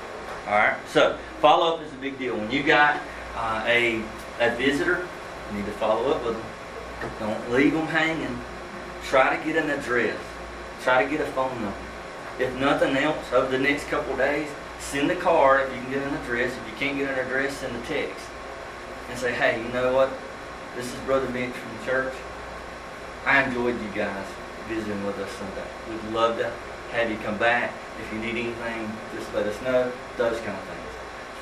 All 0.47 0.55
right. 0.55 0.77
So 0.89 1.19
follow 1.41 1.75
up 1.75 1.83
is 1.83 1.93
a 1.93 1.97
big 1.97 2.19
deal. 2.19 2.37
When 2.37 2.51
you 2.51 2.63
got 2.63 3.01
uh, 3.35 3.65
a 3.67 4.03
a 4.39 4.55
visitor, 4.57 5.07
you 5.51 5.59
need 5.59 5.67
to 5.67 5.73
follow 5.73 6.13
up 6.13 6.25
with 6.25 6.35
them. 6.35 7.11
Don't 7.19 7.51
leave 7.51 7.73
them 7.73 7.87
hanging. 7.87 8.39
Try 9.05 9.37
to 9.37 9.45
get 9.45 9.57
an 9.63 9.71
address. 9.71 10.17
Try 10.87 11.03
to 11.03 11.11
get 11.11 11.21
a 11.21 11.29
phone 11.33 11.51
number. 11.61 11.77
If 12.39 12.55
nothing 12.61 12.97
else, 12.97 13.33
over 13.33 13.51
the 13.51 13.59
next 13.59 13.89
couple 13.89 14.17
days, 14.17 14.49
send 14.79 15.11
a 15.11 15.17
card 15.17 15.69
if 15.69 15.75
you 15.75 15.83
can 15.83 15.91
get 15.91 16.03
an 16.05 16.15
address. 16.15 16.53
If 16.53 16.71
you 16.71 16.77
can't 16.79 16.97
get 16.97 17.11
an 17.11 17.27
address, 17.27 17.57
send 17.57 17.75
a 17.75 17.81
text 17.87 18.25
and 19.11 19.19
say, 19.19 19.33
hey, 19.33 19.61
you 19.61 19.69
know 19.73 19.93
what? 19.93 20.11
This 20.77 20.87
is 20.87 21.01
Brother 21.01 21.29
Mitch 21.31 21.51
from 21.51 21.77
the 21.77 21.85
church. 21.85 22.15
I 23.25 23.43
enjoyed 23.43 23.83
you 23.83 23.89
guys 23.97 24.27
visiting 24.69 25.05
with 25.05 25.19
us 25.19 25.29
Sunday. 25.33 25.67
We'd 25.91 26.15
love 26.15 26.39
to 26.39 26.53
have 26.93 27.11
you 27.11 27.17
come 27.17 27.37
back. 27.37 27.73
If 28.01 28.13
you 28.13 28.21
need 28.21 28.39
anything, 28.39 28.89
just 29.13 29.35
let 29.35 29.45
us 29.45 29.61
know. 29.63 29.91
Those 30.17 30.39
kind 30.39 30.57
of 30.57 30.63
things. 30.63 30.93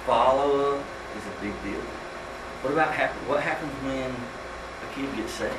Follow 0.06 0.76
up 0.76 0.84
is 1.18 1.26
a 1.26 1.42
big 1.42 1.52
deal. 1.62 1.82
What 2.62 2.72
about 2.72 2.94
what 3.28 3.42
happens 3.42 3.72
when 3.84 4.08
a 4.08 4.94
kid 4.94 5.14
gets 5.14 5.34
saved? 5.34 5.52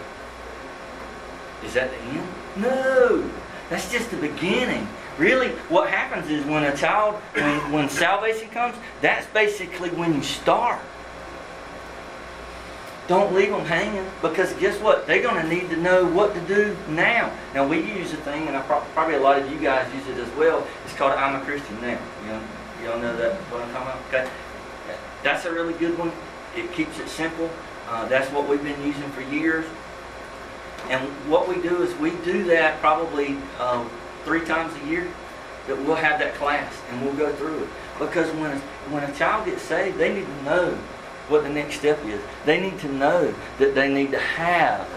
Is 1.63 1.75
that 1.75 1.91
the 1.91 1.97
end? 1.97 2.27
No. 2.57 3.29
That's 3.69 3.91
just 3.91 4.11
the 4.11 4.17
beginning. 4.17 4.87
Really, 5.17 5.49
what 5.69 5.89
happens 5.89 6.29
is 6.29 6.45
when 6.45 6.63
a 6.63 6.75
child, 6.75 7.15
when, 7.33 7.71
when 7.71 7.89
salvation 7.89 8.49
comes, 8.49 8.75
that's 9.01 9.25
basically 9.27 9.89
when 9.91 10.13
you 10.13 10.21
start. 10.21 10.79
Don't 13.07 13.33
leave 13.35 13.51
them 13.51 13.65
hanging 13.65 14.05
because 14.21 14.51
guess 14.53 14.79
what? 14.81 15.05
They're 15.05 15.21
going 15.21 15.41
to 15.41 15.47
need 15.47 15.69
to 15.69 15.77
know 15.77 16.05
what 16.05 16.33
to 16.33 16.41
do 16.41 16.75
now. 16.89 17.31
Now 17.53 17.67
we 17.67 17.77
use 17.77 18.11
a 18.13 18.17
thing, 18.17 18.47
and 18.47 18.57
I 18.57 18.61
pro- 18.63 18.81
probably 18.93 19.15
a 19.15 19.19
lot 19.19 19.39
of 19.39 19.51
you 19.51 19.59
guys 19.59 19.91
use 19.93 20.07
it 20.07 20.17
as 20.17 20.35
well. 20.35 20.65
It's 20.85 20.95
called 20.95 21.11
"I'm 21.11 21.39
a 21.39 21.45
Christian 21.45 21.79
Now." 21.81 21.99
You 22.23 22.29
know, 22.29 22.41
y'all 22.83 22.99
know 22.99 23.15
that 23.15 23.35
what 23.51 23.61
I'm 23.61 23.71
talking 23.71 23.87
about? 23.87 24.01
Okay, 24.07 24.27
that's 25.21 25.45
a 25.45 25.51
really 25.53 25.73
good 25.73 25.95
one. 25.99 26.11
It 26.55 26.71
keeps 26.73 26.97
it 26.99 27.07
simple. 27.07 27.49
Uh, 27.87 28.07
that's 28.07 28.31
what 28.31 28.49
we've 28.49 28.63
been 28.63 28.81
using 28.83 29.09
for 29.11 29.21
years. 29.21 29.65
And 30.89 31.07
what 31.29 31.47
we 31.47 31.61
do 31.61 31.81
is 31.81 31.95
we 31.95 32.11
do 32.23 32.43
that 32.45 32.79
probably 32.79 33.37
um, 33.59 33.89
three 34.23 34.45
times 34.45 34.73
a 34.83 34.87
year. 34.87 35.07
That 35.67 35.83
we'll 35.83 35.95
have 35.95 36.19
that 36.19 36.35
class 36.35 36.71
and 36.91 37.03
we'll 37.03 37.15
go 37.15 37.33
through 37.33 37.63
it 37.63 37.69
because 37.97 38.29
when 38.35 38.51
a, 38.51 38.59
when 38.91 39.03
a 39.03 39.13
child 39.15 39.45
gets 39.45 39.61
saved, 39.61 39.97
they 39.97 40.13
need 40.13 40.25
to 40.25 40.43
know 40.43 40.77
what 41.27 41.43
the 41.43 41.49
next 41.49 41.79
step 41.79 42.03
is. 42.05 42.21
They 42.45 42.59
need 42.59 42.79
to 42.79 42.87
know 42.87 43.33
that 43.57 43.73
they 43.73 43.91
need 43.91 44.11
to 44.11 44.19
have 44.19 44.87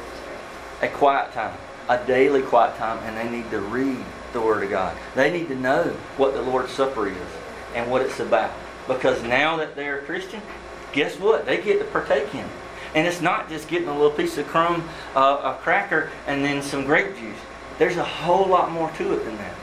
a 0.82 0.88
quiet 0.88 1.32
time, 1.32 1.56
a 1.88 2.04
daily 2.06 2.42
quiet 2.42 2.76
time, 2.76 2.98
and 3.04 3.16
they 3.16 3.34
need 3.34 3.50
to 3.50 3.60
read 3.60 4.04
the 4.32 4.40
Word 4.40 4.62
of 4.62 4.70
God. 4.70 4.96
They 5.14 5.32
need 5.32 5.48
to 5.48 5.54
know 5.54 5.84
what 6.16 6.34
the 6.34 6.42
Lord's 6.42 6.72
Supper 6.72 7.08
is 7.08 7.16
and 7.74 7.90
what 7.90 8.02
it's 8.02 8.20
about. 8.20 8.52
Because 8.86 9.22
now 9.22 9.56
that 9.56 9.74
they're 9.74 10.00
a 10.00 10.02
Christian, 10.02 10.42
guess 10.92 11.18
what? 11.18 11.46
They 11.46 11.62
get 11.62 11.78
to 11.78 11.84
partake 11.86 12.34
in 12.34 12.40
it. 12.40 12.50
And 12.94 13.06
it's 13.06 13.20
not 13.20 13.48
just 13.48 13.68
getting 13.68 13.88
a 13.88 13.92
little 13.92 14.10
piece 14.10 14.38
of 14.38 14.46
crumb, 14.46 14.88
uh, 15.14 15.54
a 15.56 15.58
cracker, 15.62 16.10
and 16.26 16.44
then 16.44 16.62
some 16.62 16.84
grape 16.84 17.16
juice. 17.16 17.38
There's 17.78 17.96
a 17.96 18.04
whole 18.04 18.46
lot 18.46 18.70
more 18.72 18.90
to 18.92 19.12
it 19.12 19.24
than 19.24 19.36
that. 19.36 19.54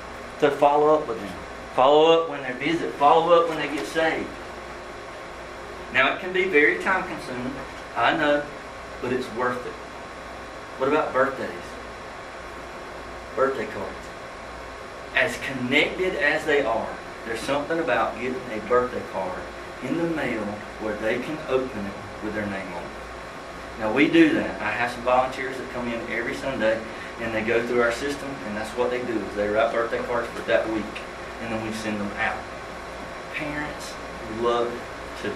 To 0.41 0.51
follow 0.51 0.95
up 0.95 1.07
with 1.07 1.19
them. 1.19 1.33
Follow 1.75 2.21
up 2.21 2.29
when 2.29 2.43
they 2.43 2.53
visit. 2.53 2.93
Follow 2.93 3.33
up 3.33 3.49
when 3.49 3.57
they 3.57 3.73
get 3.73 3.85
saved. 3.85 4.29
Now 5.93 6.13
it 6.13 6.19
can 6.19 6.33
be 6.33 6.45
very 6.45 6.83
time 6.83 7.07
consuming, 7.07 7.53
I 7.95 8.17
know, 8.17 8.43
but 9.01 9.13
it's 9.13 9.33
worth 9.33 9.65
it. 9.65 9.71
What 10.77 10.89
about 10.89 11.13
birthdays? 11.13 11.49
Birthday 13.33 13.65
cards. 13.67 13.95
As 15.15 15.37
connected 15.37 16.15
as 16.15 16.43
they 16.45 16.63
are, 16.63 16.89
there's 17.25 17.39
something 17.39 17.79
about 17.79 18.19
getting 18.19 18.35
a 18.51 18.59
birthday 18.67 19.01
card 19.13 19.39
in 19.83 19.97
the 19.97 20.03
mail 20.03 20.43
where 20.81 20.97
they 20.97 21.19
can 21.19 21.37
open 21.47 21.85
it 21.85 21.93
with 22.23 22.33
their 22.33 22.45
name 22.45 22.73
on 22.73 22.83
it. 22.83 22.84
Now 23.79 23.91
we 23.91 24.09
do 24.09 24.33
that. 24.33 24.61
I 24.61 24.71
have 24.71 24.91
some 24.91 25.01
volunteers 25.01 25.57
that 25.57 25.69
come 25.71 25.87
in 25.87 25.99
every 26.09 26.33
Sunday 26.35 26.81
and 27.19 27.33
they 27.33 27.43
go 27.43 27.65
through 27.65 27.81
our 27.81 27.91
system 27.91 28.29
and 28.47 28.55
that's 28.55 28.71
what 28.71 28.89
they 28.89 29.01
do 29.03 29.19
is 29.19 29.35
they 29.35 29.47
write 29.47 29.73
birthday 29.73 30.01
cards 30.03 30.27
for 30.29 30.41
that 30.43 30.67
week 30.71 30.83
and 31.41 31.53
then 31.53 31.65
we 31.65 31.73
send 31.73 31.99
them 31.99 32.11
out. 32.17 32.37
Parents 33.33 33.93
love 34.39 34.71
to 35.21 35.29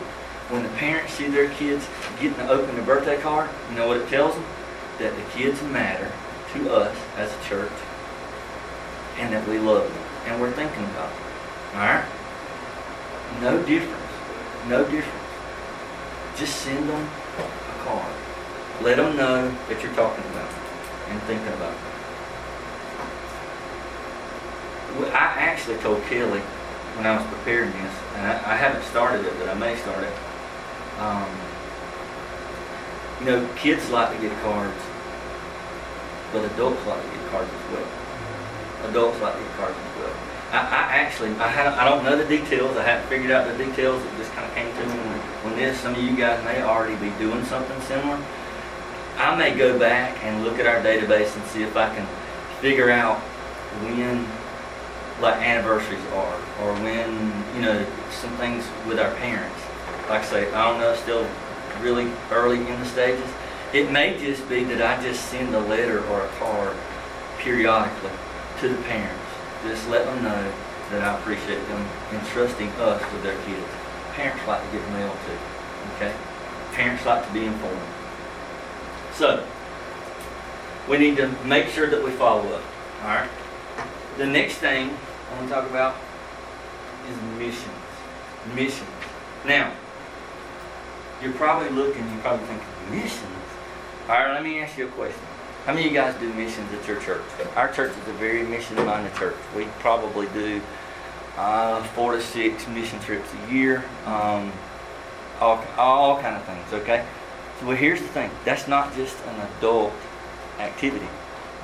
when 0.49 0.63
the 0.63 0.69
parents 0.69 1.13
see 1.13 1.27
their 1.27 1.49
kids 1.49 1.87
getting 2.19 2.33
to 2.33 2.49
open 2.49 2.75
the 2.75 2.81
birthday 2.81 3.21
card, 3.21 3.49
you 3.69 3.75
know 3.75 3.87
what 3.87 3.97
it 3.97 4.09
tells 4.09 4.33
them? 4.33 4.45
That 4.97 5.15
the 5.15 5.21
kids 5.37 5.61
matter 5.61 6.11
to 6.53 6.73
us 6.73 6.97
as 7.17 7.31
a 7.31 7.43
church 7.47 7.71
and 9.17 9.31
that 9.31 9.47
we 9.47 9.59
love 9.59 9.83
them 9.83 10.03
and 10.25 10.41
we're 10.41 10.51
thinking 10.51 10.83
about 10.85 11.11
them. 11.13 11.23
Alright? 11.75 12.05
No 13.41 13.63
difference. 13.63 14.11
No 14.67 14.83
difference. 14.89 15.25
Just 16.35 16.55
send 16.55 16.89
them 16.89 17.09
a 17.37 17.83
card. 17.83 18.13
Let 18.81 18.95
them 18.95 19.17
know 19.17 19.51
that 19.67 19.83
you're 19.83 19.93
talking 19.93 20.23
about 20.31 20.51
and 21.09 21.21
thinking 21.23 21.53
about. 21.53 21.75
Well, 24.97 25.11
I 25.11 25.35
actually 25.43 25.77
told 25.77 26.01
Kelly 26.03 26.39
when 26.95 27.05
I 27.05 27.17
was 27.17 27.25
preparing 27.27 27.71
this, 27.71 27.95
and 28.15 28.27
I, 28.27 28.53
I 28.53 28.55
haven't 28.55 28.83
started 28.83 29.25
it, 29.25 29.33
but 29.37 29.49
I 29.49 29.53
may 29.55 29.75
start 29.75 30.03
it. 30.03 30.13
Um, 30.99 31.27
you 33.19 33.25
know, 33.27 33.49
kids 33.55 33.89
like 33.89 34.15
to 34.15 34.21
get 34.21 34.31
cards, 34.41 34.81
but 36.31 36.45
adults 36.53 36.85
like 36.87 37.03
to 37.03 37.09
get 37.09 37.27
cards 37.31 37.51
as 37.51 37.71
well. 37.71 37.87
Adults 38.89 39.19
like 39.19 39.33
to 39.35 39.39
get 39.39 39.53
cards 39.57 39.75
as 39.75 39.99
well. 39.99 40.15
I, 40.51 40.57
I 40.57 40.81
actually, 41.03 41.31
I, 41.35 41.47
had, 41.47 41.67
I 41.67 41.87
don't 41.87 42.03
know 42.03 42.17
the 42.17 42.25
details. 42.25 42.75
I 42.77 42.83
haven't 42.83 43.07
figured 43.09 43.31
out 43.31 43.45
the 43.45 43.57
details. 43.63 44.01
It 44.03 44.17
just 44.17 44.31
kind 44.31 44.47
of 44.47 44.55
came 44.55 44.73
to 44.73 44.81
me 44.87 44.97
when, 44.97 45.19
when 45.45 45.55
this. 45.57 45.79
Some 45.79 45.93
of 45.95 46.01
you 46.01 46.15
guys 46.15 46.43
may 46.43 46.63
already 46.63 46.95
be 46.95 47.11
doing 47.19 47.43
something 47.45 47.79
similar. 47.81 48.19
I 49.19 49.35
may 49.35 49.53
go 49.53 49.77
back 49.77 50.23
and 50.23 50.45
look 50.45 50.59
at 50.59 50.65
our 50.65 50.79
database 50.81 51.35
and 51.35 51.45
see 51.47 51.61
if 51.61 51.75
I 51.75 51.93
can 51.93 52.07
figure 52.61 52.89
out 52.89 53.17
when 53.83 54.25
like 55.19 55.35
anniversaries 55.41 55.99
are 56.13 56.35
or 56.63 56.73
when, 56.81 57.11
you 57.53 57.61
know, 57.61 57.85
some 58.11 58.31
things 58.37 58.63
with 58.87 58.97
our 58.97 59.13
parents. 59.15 59.59
Like 60.09 60.21
I 60.21 60.25
say, 60.25 60.53
I 60.53 60.69
don't 60.69 60.79
know, 60.79 60.95
still 60.95 61.27
really 61.81 62.09
early 62.31 62.59
in 62.59 62.79
the 62.79 62.85
stages. 62.85 63.29
It 63.73 63.91
may 63.91 64.17
just 64.17 64.47
be 64.47 64.63
that 64.63 64.81
I 64.81 65.03
just 65.03 65.25
send 65.25 65.53
a 65.53 65.59
letter 65.59 65.99
or 66.05 66.21
a 66.21 66.29
card 66.39 66.75
periodically 67.39 68.11
to 68.61 68.69
the 68.69 68.81
parents. 68.83 69.29
Just 69.63 69.87
let 69.89 70.05
them 70.05 70.23
know 70.23 70.53
that 70.91 71.03
I 71.03 71.19
appreciate 71.19 71.67
them 71.67 71.85
entrusting 72.13 72.69
us 72.79 73.01
with 73.11 73.23
their 73.23 73.37
kids. 73.43 73.67
Parents 74.13 74.47
like 74.47 74.63
to 74.63 74.77
get 74.77 74.89
mail 74.91 75.11
too, 75.27 75.37
okay? 75.95 76.15
Parents 76.71 77.05
like 77.05 77.27
to 77.27 77.33
be 77.33 77.43
informed. 77.43 77.98
So, 79.19 79.45
we 80.87 80.97
need 80.97 81.17
to 81.17 81.27
make 81.43 81.67
sure 81.67 81.89
that 81.89 82.01
we 82.01 82.09
follow 82.11 82.53
up, 82.53 82.63
all 83.01 83.09
right? 83.09 83.29
The 84.17 84.25
next 84.25 84.59
thing 84.59 84.89
I 84.89 85.35
want 85.35 85.49
to 85.49 85.53
talk 85.53 85.69
about 85.69 85.97
is 87.11 87.17
missions. 87.37 87.67
Missions. 88.55 88.89
Now, 89.45 89.73
you're 91.21 91.33
probably 91.33 91.69
looking, 91.71 92.09
you're 92.09 92.21
probably 92.21 92.45
thinking, 92.47 92.65
missions? 92.91 93.43
All 94.07 94.15
right, 94.15 94.31
let 94.35 94.41
me 94.41 94.61
ask 94.61 94.77
you 94.77 94.87
a 94.87 94.91
question. 94.91 95.21
How 95.65 95.73
many 95.73 95.87
of 95.87 95.91
you 95.91 95.99
guys 95.99 96.17
do 96.17 96.33
missions 96.35 96.71
at 96.71 96.87
your 96.87 97.01
church? 97.01 97.21
Our 97.57 97.73
church 97.73 97.91
is 97.91 98.07
a 98.07 98.13
very 98.13 98.43
mission-minded 98.43 99.15
church. 99.15 99.35
We 99.53 99.65
probably 99.79 100.27
do 100.27 100.61
uh, 101.35 101.83
four 101.87 102.13
to 102.13 102.21
six 102.21 102.65
mission 102.69 103.01
trips 103.01 103.27
a 103.33 103.53
year, 103.53 103.83
um, 104.05 104.49
all, 105.41 105.61
all 105.77 106.21
kind 106.21 106.37
of 106.37 106.43
things, 106.45 106.71
okay? 106.71 107.05
Well, 107.63 107.75
here's 107.75 108.01
the 108.01 108.07
thing. 108.07 108.31
That's 108.45 108.67
not 108.67 108.95
just 108.95 109.17
an 109.25 109.47
adult 109.57 109.91
activity, 110.59 111.07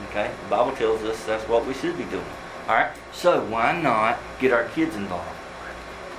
okay? 0.09 0.29
The 0.43 0.49
Bible 0.49 0.75
tells 0.75 1.03
us 1.03 1.23
that's 1.23 1.47
what 1.47 1.65
we 1.65 1.73
should 1.73 1.97
be 1.97 2.03
doing. 2.05 2.25
All 2.67 2.75
right? 2.75 2.91
So 3.13 3.45
why 3.45 3.79
not 3.79 4.19
get 4.39 4.51
our 4.51 4.65
kids 4.65 4.95
involved? 4.95 5.29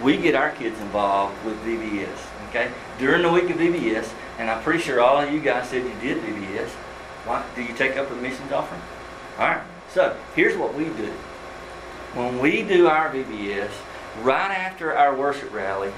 We 0.03 0.17
get 0.17 0.35
our 0.35 0.51
kids 0.51 0.81
involved 0.81 1.45
with 1.45 1.57
VBS, 1.63 2.19
okay? 2.49 2.71
During 2.99 3.23
the 3.23 3.31
week 3.31 3.51
of 3.51 3.57
VBS, 3.57 4.11
and 4.39 4.51
I'm 4.51 4.63
pretty 4.63 4.81
sure 4.81 5.01
all 5.01 5.19
of 5.19 5.33
you 5.33 5.41
guys 5.41 5.69
said 5.69 5.85
you 5.85 5.95
did 6.01 6.23
VBS. 6.23 6.69
Why? 7.27 7.45
Do 7.55 7.63
you 7.63 7.75
take 7.75 7.97
up 7.97 8.11
a 8.11 8.15
missions 8.15 8.53
offering? 8.53 8.81
All 9.39 9.49
right. 9.49 9.63
So 9.93 10.17
here's 10.35 10.57
what 10.57 10.75
we 10.75 10.85
do. 10.85 11.13
When 12.15 12.39
we 12.39 12.63
do 12.63 12.87
our 12.87 13.11
VBS, 13.11 13.71
right 14.23 14.51
after 14.51 14.97
our 14.97 15.15
worship 15.15 15.53
rally, 15.53 15.93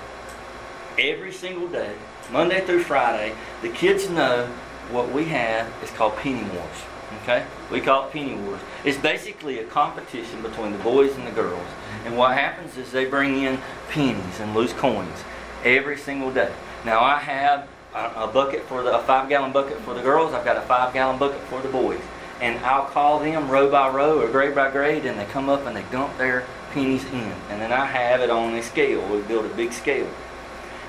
every 0.99 1.33
single 1.33 1.68
day, 1.68 1.95
Monday 2.31 2.61
through 2.61 2.83
Friday, 2.83 3.35
the 3.62 3.70
kids 3.70 4.11
know 4.11 4.47
what 4.91 5.11
we 5.11 5.24
have 5.26 5.72
is 5.83 5.91
called 5.91 6.14
Penny 6.16 6.43
Wars. 6.51 6.85
Okay? 7.22 7.45
We 7.70 7.81
call 7.81 8.07
it 8.07 8.12
Penny 8.12 8.35
Wars. 8.35 8.61
It's 8.85 8.99
basically 8.99 9.61
a 9.61 9.64
competition 9.64 10.43
between 10.43 10.72
the 10.72 10.79
boys 10.79 11.14
and 11.16 11.26
the 11.26 11.31
girls. 11.31 11.66
And 12.05 12.18
what 12.18 12.37
happens 12.37 12.76
is 12.76 12.93
they 12.93 13.07
bring 13.07 13.43
in 13.43 13.59
pennies 13.89 14.41
and 14.41 14.55
loose 14.55 14.74
coins 14.74 15.24
every 15.64 15.97
single 15.97 16.31
day. 16.31 16.53
Now 16.85 17.01
I 17.01 17.18
have 17.18 17.66
a, 17.95 18.26
bucket 18.26 18.62
for 18.64 18.83
the 18.83 18.99
a 18.99 19.03
five 19.03 19.31
gallon 19.31 19.53
bucket 19.53 19.79
for 19.81 19.95
the 19.95 20.03
girls. 20.03 20.35
I've 20.35 20.45
got 20.45 20.59
a 20.59 20.62
five 20.62 20.93
gallon 20.93 21.18
bucket 21.18 21.41
for 21.43 21.62
the 21.62 21.68
boys. 21.68 22.01
And 22.43 22.59
I'll 22.64 22.85
call 22.85 23.20
them 23.20 23.51
row 23.51 23.70
by 23.70 23.89
row 23.89 24.20
or 24.20 24.29
grade 24.29 24.55
by 24.55 24.70
grade, 24.70 25.07
and 25.07 25.18
they 25.18 25.24
come 25.24 25.49
up 25.49 25.66
and 25.66 25.74
they 25.74 25.83
dump 25.91 26.16
their 26.18 26.45
pennies 26.72 27.05
in. 27.07 27.33
And 27.49 27.61
then 27.61 27.72
I 27.72 27.87
have 27.87 28.20
it 28.20 28.31
on 28.31 28.55
a 28.55 28.62
scale. 28.62 29.05
We 29.09 29.22
build 29.22 29.47
a 29.47 29.55
big 29.55 29.72
scale. 29.72 30.09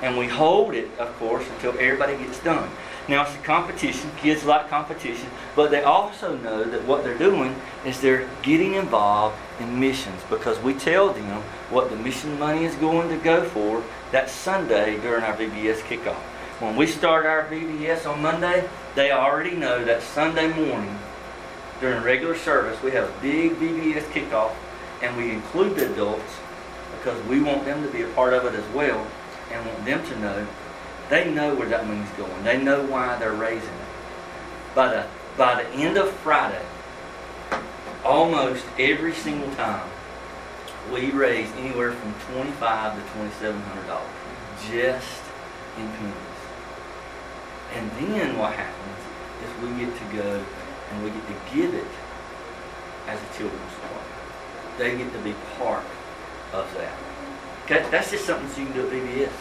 And 0.01 0.17
we 0.17 0.27
hold 0.27 0.73
it, 0.73 0.89
of 0.97 1.13
course, 1.17 1.45
until 1.55 1.71
everybody 1.73 2.17
gets 2.17 2.39
done. 2.39 2.69
Now 3.07 3.23
it's 3.23 3.35
a 3.35 3.39
competition. 3.39 4.11
Kids 4.17 4.45
like 4.45 4.69
competition, 4.69 5.29
but 5.55 5.71
they 5.71 5.81
also 5.81 6.37
know 6.37 6.63
that 6.63 6.85
what 6.85 7.03
they're 7.03 7.17
doing 7.17 7.55
is 7.85 7.99
they're 7.99 8.29
getting 8.43 8.75
involved 8.75 9.35
in 9.59 9.79
missions 9.79 10.21
because 10.29 10.59
we 10.59 10.73
tell 10.75 11.11
them 11.11 11.41
what 11.71 11.89
the 11.89 11.95
mission 11.95 12.37
money 12.37 12.65
is 12.65 12.75
going 12.75 13.09
to 13.09 13.17
go 13.17 13.43
for 13.43 13.83
that 14.11 14.29
Sunday 14.29 14.99
during 15.01 15.23
our 15.23 15.35
VBS 15.35 15.79
kickoff. 15.79 16.21
When 16.61 16.75
we 16.75 16.85
start 16.87 17.25
our 17.25 17.45
VBS 17.45 18.05
on 18.05 18.21
Monday, 18.21 18.69
they 18.95 19.11
already 19.11 19.55
know 19.55 19.83
that 19.85 20.03
Sunday 20.03 20.47
morning 20.53 20.99
during 21.79 22.03
regular 22.03 22.35
service 22.35 22.81
we 22.83 22.91
have 22.91 23.09
a 23.09 23.21
big 23.21 23.53
VBS 23.53 24.03
kickoff 24.11 24.53
and 25.01 25.15
we 25.15 25.31
include 25.31 25.75
the 25.75 25.91
adults 25.91 26.33
because 26.97 27.25
we 27.27 27.41
want 27.41 27.63
them 27.65 27.81
to 27.81 27.89
be 27.91 28.01
a 28.01 28.07
part 28.09 28.33
of 28.33 28.45
it 28.45 28.53
as 28.53 28.73
well 28.73 29.05
and 29.51 29.65
want 29.65 29.85
them 29.85 30.05
to 30.05 30.19
know 30.19 30.47
they 31.09 31.31
know 31.31 31.55
where 31.55 31.67
that 31.69 31.87
money's 31.87 32.09
going. 32.11 32.43
They 32.43 32.61
know 32.61 32.85
why 32.85 33.17
they're 33.17 33.33
raising 33.33 33.67
it. 33.67 34.75
By 34.75 34.89
the 34.89 35.07
by 35.37 35.63
the 35.63 35.69
end 35.71 35.97
of 35.97 36.11
Friday, 36.11 36.63
almost 38.05 38.63
every 38.77 39.13
single 39.13 39.51
time, 39.55 39.89
we 40.93 41.09
raise 41.09 41.51
anywhere 41.53 41.93
from 41.93 42.13
twenty-five 42.33 42.95
to 42.95 43.13
twenty-seven 43.13 43.59
hundred 43.59 43.87
dollars 43.87 44.09
just 44.69 45.21
in 45.77 45.89
pennies. 45.93 46.15
And 47.73 47.91
then 47.91 48.37
what 48.37 48.53
happens 48.53 48.99
is 49.43 49.63
we 49.63 49.85
get 49.85 49.95
to 49.97 50.15
go 50.15 50.45
and 50.91 51.03
we 51.03 51.09
get 51.09 51.25
to 51.27 51.55
give 51.55 51.73
it 51.73 51.87
as 53.07 53.19
a 53.19 53.37
children's 53.37 53.73
park. 53.81 54.03
They 54.77 54.95
get 54.97 55.11
to 55.13 55.19
be 55.19 55.33
part 55.57 55.85
of 56.53 56.71
that. 56.75 57.08
Okay, 57.71 57.87
that's 57.91 58.09
just 58.09 58.25
something 58.25 58.47
that 58.47 58.57
you 58.57 58.65
can 58.65 58.73
do 58.73 58.87
at 58.87 59.29
VBS. 59.29 59.31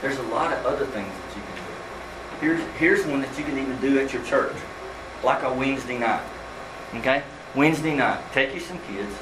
There's 0.00 0.18
a 0.18 0.22
lot 0.22 0.52
of 0.52 0.64
other 0.66 0.86
things 0.86 1.08
that 1.08 1.36
you 1.36 1.42
can 1.42 1.56
do. 1.56 2.40
Here's, 2.40 2.76
here's 2.76 3.06
one 3.06 3.22
that 3.22 3.36
you 3.36 3.44
can 3.44 3.58
even 3.58 3.76
do 3.80 3.98
at 3.98 4.12
your 4.12 4.22
church, 4.22 4.54
like 5.24 5.42
a 5.42 5.52
Wednesday 5.52 5.98
night. 5.98 6.22
Okay? 6.94 7.24
Wednesday 7.56 7.96
night, 7.96 8.22
take 8.32 8.54
you 8.54 8.60
some 8.60 8.78
kids, 8.86 9.12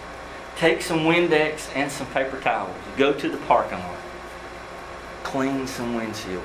take 0.58 0.82
some 0.82 1.00
Windex 1.04 1.74
and 1.74 1.90
some 1.90 2.06
paper 2.08 2.38
towels, 2.38 2.76
go 2.98 3.14
to 3.14 3.30
the 3.30 3.38
parking 3.46 3.78
lot, 3.78 3.96
clean 5.22 5.66
some 5.66 5.98
windshields. 5.98 6.42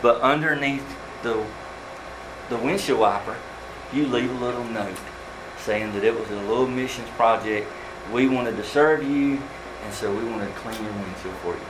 But 0.00 0.22
underneath 0.22 0.96
the, 1.22 1.44
the 2.48 2.56
windshield 2.56 3.00
wiper, 3.00 3.36
you 3.92 4.06
leave 4.06 4.30
a 4.30 4.42
little 4.42 4.64
note 4.64 4.96
saying 5.58 5.92
that 5.92 6.02
it 6.02 6.18
was 6.18 6.30
a 6.30 6.40
little 6.44 6.66
missions 6.66 7.10
project. 7.10 7.70
We 8.10 8.26
wanted 8.26 8.56
to 8.56 8.64
serve 8.64 9.02
you, 9.02 9.42
and 9.86 9.94
so 9.94 10.12
we 10.12 10.24
want 10.24 10.42
to 10.42 10.60
clean 10.60 10.82
your 10.82 10.92
windshield 10.94 11.34
for 11.36 11.54
you. 11.54 11.60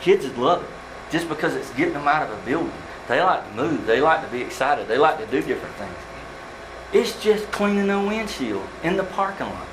Kids 0.00 0.26
would 0.26 0.36
love 0.36 0.64
it 0.64 1.12
just 1.12 1.28
because 1.28 1.54
it's 1.54 1.72
getting 1.74 1.94
them 1.94 2.08
out 2.08 2.28
of 2.28 2.36
a 2.36 2.44
building. 2.44 2.72
They 3.06 3.22
like 3.22 3.48
to 3.48 3.54
move. 3.54 3.86
They 3.86 4.00
like 4.00 4.24
to 4.24 4.32
be 4.32 4.42
excited. 4.42 4.88
They 4.88 4.98
like 4.98 5.18
to 5.18 5.26
do 5.26 5.40
different 5.40 5.76
things. 5.76 5.94
It's 6.92 7.22
just 7.22 7.50
cleaning 7.52 7.88
a 7.88 8.04
windshield 8.04 8.66
in 8.82 8.96
the 8.96 9.04
parking 9.04 9.46
lot. 9.46 9.68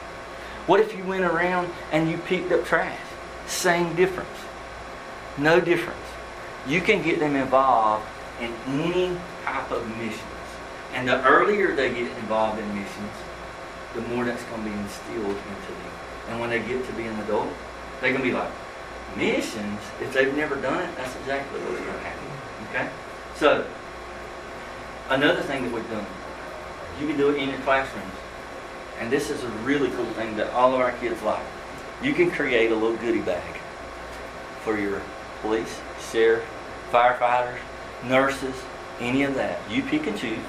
What 0.68 0.80
if 0.80 0.96
you 0.96 1.04
went 1.04 1.24
around 1.24 1.74
and 1.92 2.12
you 2.12 2.20
picked 2.20 2.52
up 2.52 2.64
trash? 2.64 3.00
Same 3.48 3.96
difference. 3.96 4.30
No 5.40 5.60
difference. 5.60 5.98
You 6.68 6.80
can 6.80 7.02
get 7.02 7.20
them 7.20 7.36
involved 7.36 8.06
in 8.40 8.54
any 8.68 9.18
type 9.44 9.72
of 9.72 9.88
missions. 9.98 10.22
And 10.94 11.08
the 11.08 11.24
earlier 11.24 11.76
they 11.76 11.90
get 11.90 12.12
involved 12.20 12.60
in 12.60 12.68
missions, 12.76 13.14
the 13.96 14.02
more 14.02 14.26
that's 14.26 14.44
going 14.44 14.64
to 14.64 14.70
be 14.70 14.76
instilled 14.76 15.38
into 15.38 15.72
them. 15.72 15.95
And 16.30 16.40
when 16.40 16.50
they 16.50 16.60
get 16.60 16.86
to 16.86 16.94
be 16.94 17.04
an 17.04 17.20
adult, 17.20 17.50
they're 18.02 18.12
going 18.12 18.24
to 18.24 18.28
be 18.28 18.34
like, 18.34 18.52
missions, 19.16 19.80
if 20.02 20.14
they've 20.14 20.36
never 20.36 20.56
done 20.56 20.82
it, 20.82 20.96
that's 20.96 21.16
exactly 21.18 21.60
what's 21.62 21.80
going 21.80 21.94
to 21.94 22.00
happen. 22.00 22.26
Okay? 22.70 22.90
So, 23.36 23.66
another 25.10 25.42
thing 25.42 25.64
that 25.64 25.74
we've 25.74 25.90
done, 25.90 26.06
you 27.00 27.08
can 27.08 27.18
do 27.18 27.30
it 27.30 27.38
in 27.38 27.50
your 27.50 27.60
classrooms. 27.60 28.14
And 29.00 29.12
this 29.12 29.30
is 29.30 29.44
a 29.44 29.50
really 29.64 29.90
cool 29.92 30.06
thing 30.14 30.38
that 30.38 30.52
all 30.54 30.74
of 30.74 30.80
our 30.80 30.94
kids 30.94 31.22
like. 31.22 31.44
You 32.02 32.14
can 32.14 32.32
create 32.32 32.72
a 32.72 32.76
little 32.76 32.98
goodie 32.98 33.22
bag 33.22 33.60
for 34.64 34.78
your 34.78 35.02
police, 35.42 35.80
sheriff, 36.12 36.46
firefighters, 36.92 37.58
nurses, 38.06 38.56
any 39.00 39.24
of 39.24 39.36
that. 39.36 39.60
You 39.70 39.82
pick 39.84 40.08
and 40.08 40.18
choose. 40.18 40.40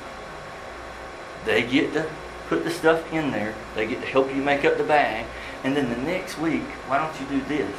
They 1.45 1.63
get 1.63 1.93
to 1.95 2.09
put 2.49 2.65
the 2.65 2.71
stuff 2.71 3.13
in 3.13 3.31
there. 3.31 3.55
They 3.75 3.87
get 3.87 4.01
to 4.01 4.07
help 4.07 4.35
you 4.35 4.43
make 4.43 4.65
up 4.65 4.77
the 4.77 4.85
bag. 4.85 5.27
And 5.67 5.77
then 5.77 5.91
the 5.91 5.97
next 5.97 6.39
week, 6.39 6.63
why 6.87 6.97
don't 6.97 7.21
you 7.21 7.41
do 7.41 7.45
this? 7.49 7.77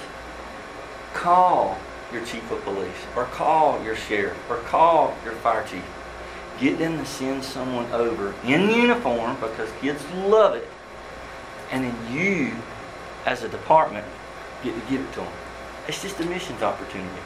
Call 1.14 1.78
your 2.12 2.22
chief 2.26 2.52
of 2.52 2.62
police, 2.66 2.92
or 3.16 3.24
call 3.24 3.82
your 3.82 3.96
sheriff, 3.96 4.38
or 4.50 4.58
call 4.58 5.16
your 5.24 5.36
fire 5.36 5.66
chief. 5.66 5.86
Get 6.60 6.80
them 6.80 6.98
to 6.98 7.06
send 7.06 7.46
someone 7.46 7.90
over 7.94 8.36
in 8.44 8.70
uniform 8.72 9.38
because 9.40 9.70
kids 9.80 10.04
love 10.26 10.56
it. 10.56 10.68
And 11.72 11.86
then 11.86 12.14
you, 12.14 12.58
as 13.26 13.44
a 13.44 13.48
department, 13.48 14.06
get 14.66 14.76
to 14.76 14.92
give 14.92 15.00
it 15.00 15.14
to 15.14 15.22
them. 15.22 15.34
It's 15.88 16.02
just 16.02 16.20
a 16.20 16.26
missions 16.26 16.62
opportunity. 16.62 17.22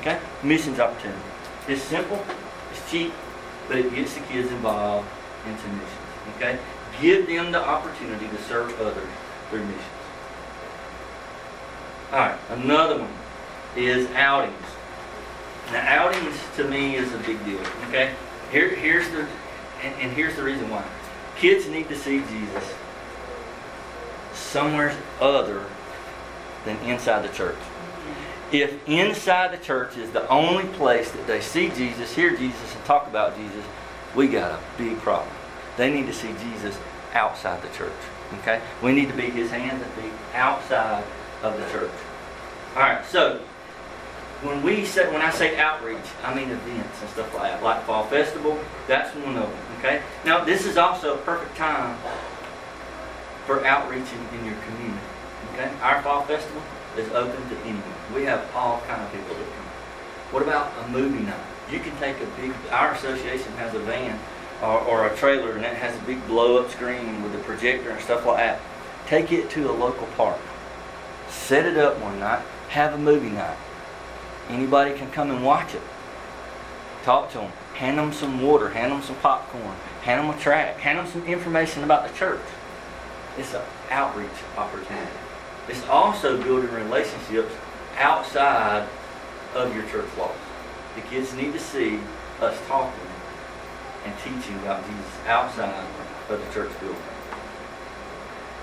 Okay? 0.00 0.18
Missions 0.42 0.80
opportunity. 0.80 1.20
It's 1.68 1.82
simple, 1.82 2.24
it's 2.70 2.90
cheap, 2.90 3.12
but 3.68 3.76
it 3.76 3.94
gets 3.94 4.14
the 4.14 4.20
kids 4.20 4.50
involved 4.50 5.06
into 5.46 5.68
missions. 5.68 6.36
Okay? 6.36 6.58
Give 6.98 7.26
them 7.26 7.52
the 7.52 7.62
opportunity 7.62 8.26
to 8.26 8.42
serve 8.44 8.72
others 8.80 9.10
through 9.50 9.66
missions. 9.66 9.97
All 12.10 12.18
right, 12.18 12.38
another 12.50 13.00
one 13.00 13.12
is 13.76 14.10
outings. 14.12 14.54
Now, 15.72 16.06
outings 16.06 16.36
to 16.56 16.64
me 16.64 16.96
is 16.96 17.12
a 17.12 17.18
big 17.18 17.44
deal. 17.44 17.60
Okay, 17.88 18.14
here, 18.50 18.74
here's 18.74 19.08
the, 19.10 19.26
and, 19.82 19.94
and 20.00 20.12
here's 20.12 20.34
the 20.36 20.42
reason 20.42 20.70
why. 20.70 20.82
Kids 21.36 21.68
need 21.68 21.88
to 21.88 21.96
see 21.96 22.20
Jesus 22.20 22.74
somewhere 24.32 24.96
other 25.20 25.66
than 26.64 26.78
inside 26.78 27.28
the 27.28 27.34
church. 27.34 27.58
If 28.50 28.88
inside 28.88 29.52
the 29.52 29.62
church 29.62 29.98
is 29.98 30.10
the 30.10 30.26
only 30.28 30.64
place 30.64 31.10
that 31.12 31.26
they 31.26 31.42
see 31.42 31.68
Jesus, 31.68 32.14
hear 32.14 32.34
Jesus, 32.34 32.74
and 32.74 32.84
talk 32.86 33.06
about 33.06 33.36
Jesus, 33.36 33.64
we 34.16 34.28
got 34.28 34.52
a 34.52 34.78
big 34.78 34.96
problem. 34.98 35.30
They 35.76 35.92
need 35.92 36.06
to 36.06 36.14
see 36.14 36.34
Jesus 36.42 36.78
outside 37.12 37.60
the 37.60 37.76
church. 37.76 37.92
Okay? 38.40 38.62
We 38.82 38.92
need 38.92 39.08
to 39.08 39.14
be 39.14 39.24
his 39.24 39.50
hands 39.50 39.82
and 39.82 39.92
feet 39.92 40.12
outside 40.34 41.04
of 41.42 41.56
the 41.56 41.70
church. 41.70 41.90
All 42.74 42.82
right, 42.82 43.04
so 43.06 43.40
when 44.42 44.62
we 44.62 44.84
say 44.84 45.10
when 45.12 45.22
I 45.22 45.30
say 45.30 45.58
outreach, 45.58 45.98
I 46.22 46.34
mean 46.34 46.50
events 46.50 47.00
and 47.00 47.10
stuff 47.10 47.34
like 47.34 47.52
that, 47.52 47.62
like 47.62 47.82
fall 47.84 48.04
festival. 48.04 48.58
That's 48.86 49.14
one 49.16 49.36
of 49.36 49.50
them. 49.50 49.60
Okay. 49.78 50.02
Now 50.24 50.44
this 50.44 50.66
is 50.66 50.76
also 50.76 51.14
a 51.14 51.18
perfect 51.18 51.56
time 51.56 51.98
for 53.46 53.64
outreach 53.66 54.06
in, 54.12 54.38
in 54.38 54.46
your 54.46 54.56
community. 54.62 55.00
Okay. 55.54 55.70
Our 55.82 56.02
fall 56.02 56.22
festival 56.22 56.62
is 56.96 57.08
open 57.10 57.48
to 57.48 57.56
anyone. 57.62 57.82
We 58.14 58.24
have 58.24 58.48
all 58.54 58.80
kind 58.86 59.02
of 59.02 59.10
people 59.12 59.34
that 59.34 59.44
come. 59.44 59.66
What 60.30 60.42
about 60.42 60.72
a 60.84 60.88
movie 60.88 61.24
night? 61.24 61.40
You 61.70 61.80
can 61.80 61.96
take 61.98 62.20
a 62.20 62.26
big. 62.40 62.52
Our 62.70 62.92
association 62.92 63.52
has 63.54 63.74
a 63.74 63.80
van 63.80 64.18
or, 64.62 64.80
or 64.82 65.06
a 65.06 65.16
trailer, 65.16 65.52
and 65.52 65.64
it 65.64 65.74
has 65.74 65.96
a 65.96 66.04
big 66.04 66.24
blow-up 66.26 66.70
screen 66.70 67.22
with 67.22 67.34
a 67.34 67.38
projector 67.38 67.90
and 67.90 68.00
stuff 68.00 68.24
like 68.26 68.36
that. 68.36 68.60
Take 69.06 69.32
it 69.32 69.50
to 69.50 69.70
a 69.70 69.72
local 69.72 70.06
park 70.16 70.38
Set 71.38 71.64
it 71.64 71.78
up 71.78 71.98
one 72.00 72.20
night. 72.20 72.42
Have 72.68 72.92
a 72.92 72.98
movie 72.98 73.30
night. 73.30 73.56
Anybody 74.50 74.94
can 74.94 75.10
come 75.10 75.30
and 75.30 75.44
watch 75.44 75.74
it. 75.74 75.82
Talk 77.04 77.30
to 77.32 77.38
them. 77.38 77.52
Hand 77.74 77.96
them 77.96 78.12
some 78.12 78.42
water. 78.42 78.68
Hand 78.70 78.92
them 78.92 79.02
some 79.02 79.16
popcorn. 79.16 79.74
Hand 80.02 80.20
them 80.20 80.36
a 80.36 80.38
track. 80.38 80.76
Hand 80.76 80.98
them 80.98 81.06
some 81.06 81.24
information 81.24 81.84
about 81.84 82.06
the 82.06 82.14
church. 82.14 82.42
It's 83.38 83.54
an 83.54 83.62
outreach 83.90 84.28
opportunity. 84.56 85.10
It's 85.68 85.86
also 85.88 86.42
building 86.42 86.72
relationships 86.72 87.54
outside 87.96 88.86
of 89.54 89.74
your 89.74 89.84
church 89.86 90.08
walls. 90.16 90.36
The 90.96 91.02
kids 91.02 91.32
need 91.34 91.52
to 91.52 91.60
see 91.60 91.98
us 92.40 92.58
talking 92.66 93.00
and 94.04 94.14
teaching 94.18 94.56
about 94.60 94.84
Jesus 94.86 95.26
outside 95.26 95.86
of 96.28 96.44
the 96.44 96.52
church 96.52 96.70
building. 96.80 97.02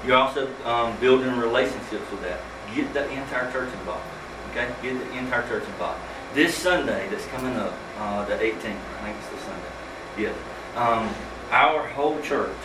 You're 0.05 0.17
also 0.17 0.47
um, 0.65 0.95
building 0.99 1.35
relationships 1.37 2.09
with 2.11 2.21
that. 2.21 2.39
Get 2.73 2.93
the 2.93 3.09
entire 3.11 3.51
church 3.51 3.71
involved. 3.73 4.05
Okay? 4.51 4.67
Get 4.81 4.97
the 4.97 5.17
entire 5.17 5.47
church 5.47 5.65
involved. 5.65 5.99
This 6.33 6.55
Sunday 6.55 7.07
that's 7.09 7.25
coming 7.27 7.55
up, 7.55 7.73
uh, 7.97 8.25
the 8.25 8.35
18th, 8.35 8.65
I 8.65 9.03
think 9.03 9.17
it's 9.17 9.29
the 9.29 9.37
Sunday. 9.37 9.69
Yes. 10.17 10.35
Um, 10.75 11.13
our 11.51 11.87
whole 11.87 12.19
church 12.21 12.55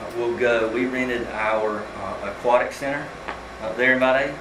uh, 0.00 0.18
will 0.18 0.36
go. 0.36 0.68
We 0.72 0.86
rented 0.86 1.26
our 1.28 1.84
uh, 1.96 2.30
aquatic 2.30 2.72
center 2.72 3.06
there 3.76 3.94
in 3.94 4.00
Vade. 4.00 4.34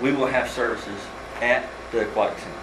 We 0.00 0.12
will 0.12 0.26
have 0.26 0.48
services 0.50 1.00
at 1.40 1.68
the 1.90 2.08
aquatic 2.08 2.38
center. 2.38 2.56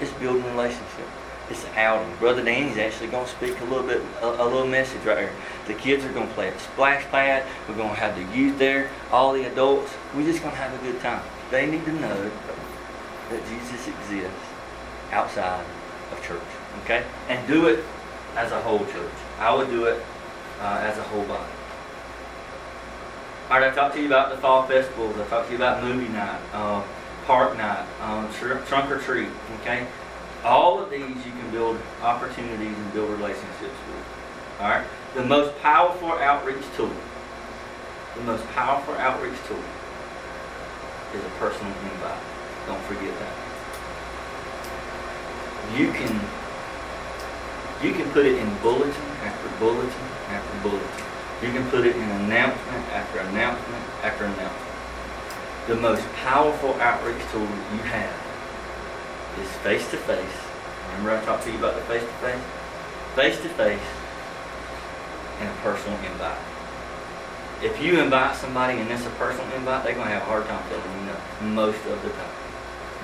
It's 0.00 0.12
building 0.14 0.44
relationship. 0.44 1.06
It's 1.50 1.66
outing. 1.76 2.14
Brother 2.16 2.44
Danny's 2.44 2.78
actually 2.78 3.08
going 3.08 3.26
to 3.26 3.32
speak 3.32 3.60
a 3.60 3.64
little 3.64 3.86
bit, 3.86 4.00
a, 4.22 4.26
a 4.26 4.44
little 4.44 4.66
message 4.66 5.02
right 5.04 5.18
here. 5.18 5.32
The 5.70 5.76
kids 5.76 6.04
are 6.04 6.12
going 6.12 6.26
to 6.26 6.34
play 6.34 6.48
at 6.48 6.54
the 6.54 6.60
splash 6.60 7.04
pad. 7.12 7.46
We're 7.68 7.76
going 7.76 7.94
to 7.94 8.00
have 8.00 8.16
the 8.16 8.36
youth 8.36 8.58
there, 8.58 8.90
all 9.12 9.32
the 9.32 9.44
adults. 9.44 9.92
We're 10.16 10.26
just 10.26 10.42
going 10.42 10.50
to 10.50 10.60
have 10.60 10.74
a 10.74 10.82
good 10.84 11.00
time. 11.00 11.22
They 11.52 11.70
need 11.70 11.84
to 11.84 11.92
know 11.92 12.30
that 13.30 13.46
Jesus 13.46 13.86
exists 13.86 14.46
outside 15.12 15.64
of 16.10 16.20
church. 16.26 16.42
Okay? 16.82 17.04
And 17.28 17.46
do 17.46 17.68
it 17.68 17.84
as 18.34 18.50
a 18.50 18.60
whole 18.62 18.80
church. 18.80 19.12
I 19.38 19.54
would 19.54 19.70
do 19.70 19.84
it 19.84 20.02
uh, 20.60 20.82
as 20.82 20.98
a 20.98 21.04
whole 21.04 21.22
body. 21.26 21.52
All 23.48 23.60
right, 23.60 23.70
I 23.70 23.72
talked 23.72 23.94
to 23.94 24.00
you 24.00 24.08
about 24.08 24.30
the 24.30 24.38
fall 24.38 24.66
festivals. 24.66 25.16
I 25.20 25.26
talked 25.28 25.46
to 25.46 25.52
you 25.52 25.58
about 25.58 25.84
movie 25.84 26.08
night, 26.08 26.40
uh, 26.52 26.82
park 27.26 27.56
night, 27.56 27.86
um, 28.00 28.28
tr- 28.32 28.58
trunk 28.66 28.90
or 28.90 28.98
treat. 28.98 29.28
Okay? 29.60 29.86
All 30.42 30.82
of 30.82 30.90
these 30.90 31.02
you 31.02 31.30
can 31.30 31.48
build 31.52 31.78
opportunities 32.02 32.76
and 32.76 32.92
build 32.92 33.10
relationships 33.10 33.60
with. 33.62 34.60
All 34.60 34.68
right? 34.68 34.86
The 35.14 35.24
most 35.24 35.58
powerful 35.60 36.12
outreach 36.12 36.62
tool, 36.76 36.92
the 38.14 38.22
most 38.22 38.46
powerful 38.50 38.94
outreach 38.94 39.34
tool 39.48 39.58
is 41.12 41.24
a 41.24 41.30
personal 41.30 41.72
invite. 41.82 42.22
Don't 42.66 42.80
forget 42.82 43.12
that. 43.18 43.34
You 45.76 45.90
can 45.90 46.14
you 47.82 47.92
can 47.92 48.08
put 48.12 48.24
it 48.24 48.38
in 48.38 48.56
bulletin 48.62 49.02
after 49.26 49.48
bulletin 49.58 50.06
after 50.28 50.62
bulletin. 50.62 51.04
You 51.42 51.50
can 51.58 51.68
put 51.70 51.84
it 51.84 51.96
in 51.96 52.08
announcement 52.22 52.86
after 52.92 53.18
announcement 53.18 53.84
after 54.04 54.26
announcement. 54.26 54.70
The 55.66 55.74
most 55.74 56.06
powerful 56.22 56.74
outreach 56.74 57.22
tool 57.32 57.48
you 57.74 57.82
have 57.82 58.14
is 59.40 59.50
face 59.64 59.90
to 59.90 59.96
face. 59.96 60.38
Remember 60.90 61.18
I 61.18 61.24
talked 61.24 61.42
to 61.46 61.50
you 61.50 61.58
about 61.58 61.74
the 61.74 61.82
face 61.82 62.02
to 62.02 62.14
face? 62.22 62.42
Face 63.16 63.36
to 63.42 63.48
face 63.48 63.99
and 65.40 65.48
a 65.48 65.60
personal 65.62 65.98
invite. 65.98 66.38
If 67.62 67.82
you 67.82 68.00
invite 68.00 68.36
somebody 68.36 68.78
and 68.78 68.90
it's 68.90 69.04
a 69.04 69.10
personal 69.10 69.50
invite, 69.52 69.84
they're 69.84 69.94
going 69.94 70.06
to 70.06 70.14
have 70.14 70.22
a 70.22 70.26
hard 70.26 70.46
time 70.46 70.62
telling 70.68 71.00
you 71.00 71.12
no 71.12 71.54
most 71.54 71.84
of 71.86 72.02
the 72.02 72.10
time. 72.10 72.34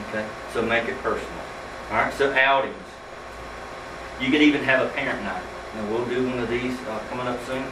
Okay? 0.08 0.26
So 0.52 0.62
make 0.62 0.88
it 0.88 0.96
personal. 1.02 1.40
All 1.90 1.96
right? 1.96 2.12
So 2.14 2.32
outings. 2.32 2.74
You 4.20 4.30
could 4.30 4.40
even 4.40 4.62
have 4.64 4.86
a 4.86 4.90
parent 4.90 5.22
night. 5.24 5.42
And 5.74 5.90
we'll 5.90 6.06
do 6.06 6.26
one 6.26 6.38
of 6.38 6.48
these 6.48 6.78
uh, 6.88 7.00
coming 7.10 7.26
up 7.26 7.42
soon. 7.44 7.64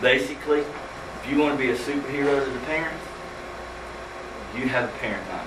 Basically, 0.00 0.60
if 0.60 1.30
you 1.30 1.38
want 1.38 1.58
to 1.58 1.62
be 1.62 1.70
a 1.70 1.76
superhero 1.76 2.42
to 2.42 2.50
the 2.50 2.58
parents, 2.60 3.04
you 4.56 4.68
have 4.68 4.88
a 4.88 4.98
parent 4.98 5.26
night. 5.28 5.46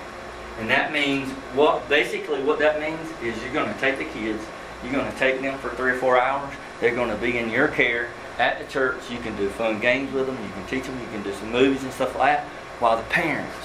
And 0.60 0.68
that 0.70 0.92
means 0.92 1.28
what 1.54 1.88
basically 1.88 2.42
what 2.42 2.58
that 2.58 2.80
means 2.80 3.08
is 3.22 3.40
you're 3.42 3.52
going 3.52 3.72
to 3.72 3.80
take 3.80 3.98
the 3.98 4.04
kids, 4.04 4.42
you're 4.82 4.92
going 4.92 5.10
to 5.10 5.18
take 5.18 5.40
them 5.40 5.58
for 5.58 5.70
three 5.70 5.92
or 5.92 5.98
four 5.98 6.20
hours. 6.20 6.52
They're 6.80 6.94
going 6.94 7.10
to 7.10 7.16
be 7.16 7.38
in 7.38 7.50
your 7.50 7.68
care 7.68 8.08
at 8.38 8.58
the 8.58 8.72
church. 8.72 9.10
You 9.10 9.18
can 9.18 9.36
do 9.36 9.48
fun 9.48 9.80
games 9.80 10.12
with 10.12 10.26
them. 10.26 10.36
You 10.42 10.50
can 10.50 10.66
teach 10.66 10.84
them. 10.84 10.98
You 11.00 11.06
can 11.08 11.22
do 11.22 11.32
some 11.32 11.50
movies 11.50 11.82
and 11.82 11.92
stuff 11.92 12.16
like 12.16 12.38
that. 12.38 12.44
While 12.78 12.96
the 12.96 13.02
parents, 13.04 13.56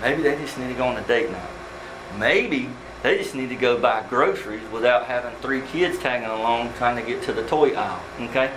maybe 0.00 0.22
they 0.22 0.36
just 0.36 0.58
need 0.58 0.68
to 0.68 0.74
go 0.74 0.86
on 0.86 0.96
a 0.96 1.06
date 1.06 1.30
night. 1.30 1.50
Maybe 2.18 2.68
they 3.02 3.18
just 3.18 3.34
need 3.34 3.48
to 3.48 3.56
go 3.56 3.78
buy 3.78 4.04
groceries 4.08 4.62
without 4.70 5.06
having 5.06 5.34
three 5.40 5.62
kids 5.62 5.98
tagging 5.98 6.28
along 6.28 6.72
trying 6.74 6.96
to 6.96 7.02
get 7.02 7.22
to 7.24 7.32
the 7.32 7.46
toy 7.46 7.74
aisle. 7.74 8.00
Okay? 8.20 8.48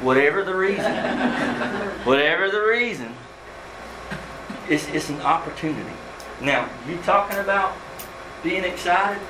Whatever 0.00 0.44
the 0.44 0.54
reason, 0.54 0.92
whatever 2.04 2.50
the 2.50 2.60
reason, 2.60 3.14
it's, 4.68 4.88
it's 4.88 5.08
an 5.08 5.20
opportunity. 5.22 5.96
Now, 6.40 6.68
you 6.88 6.98
talking 6.98 7.38
about 7.38 7.74
being 8.42 8.64
excited? 8.64 9.22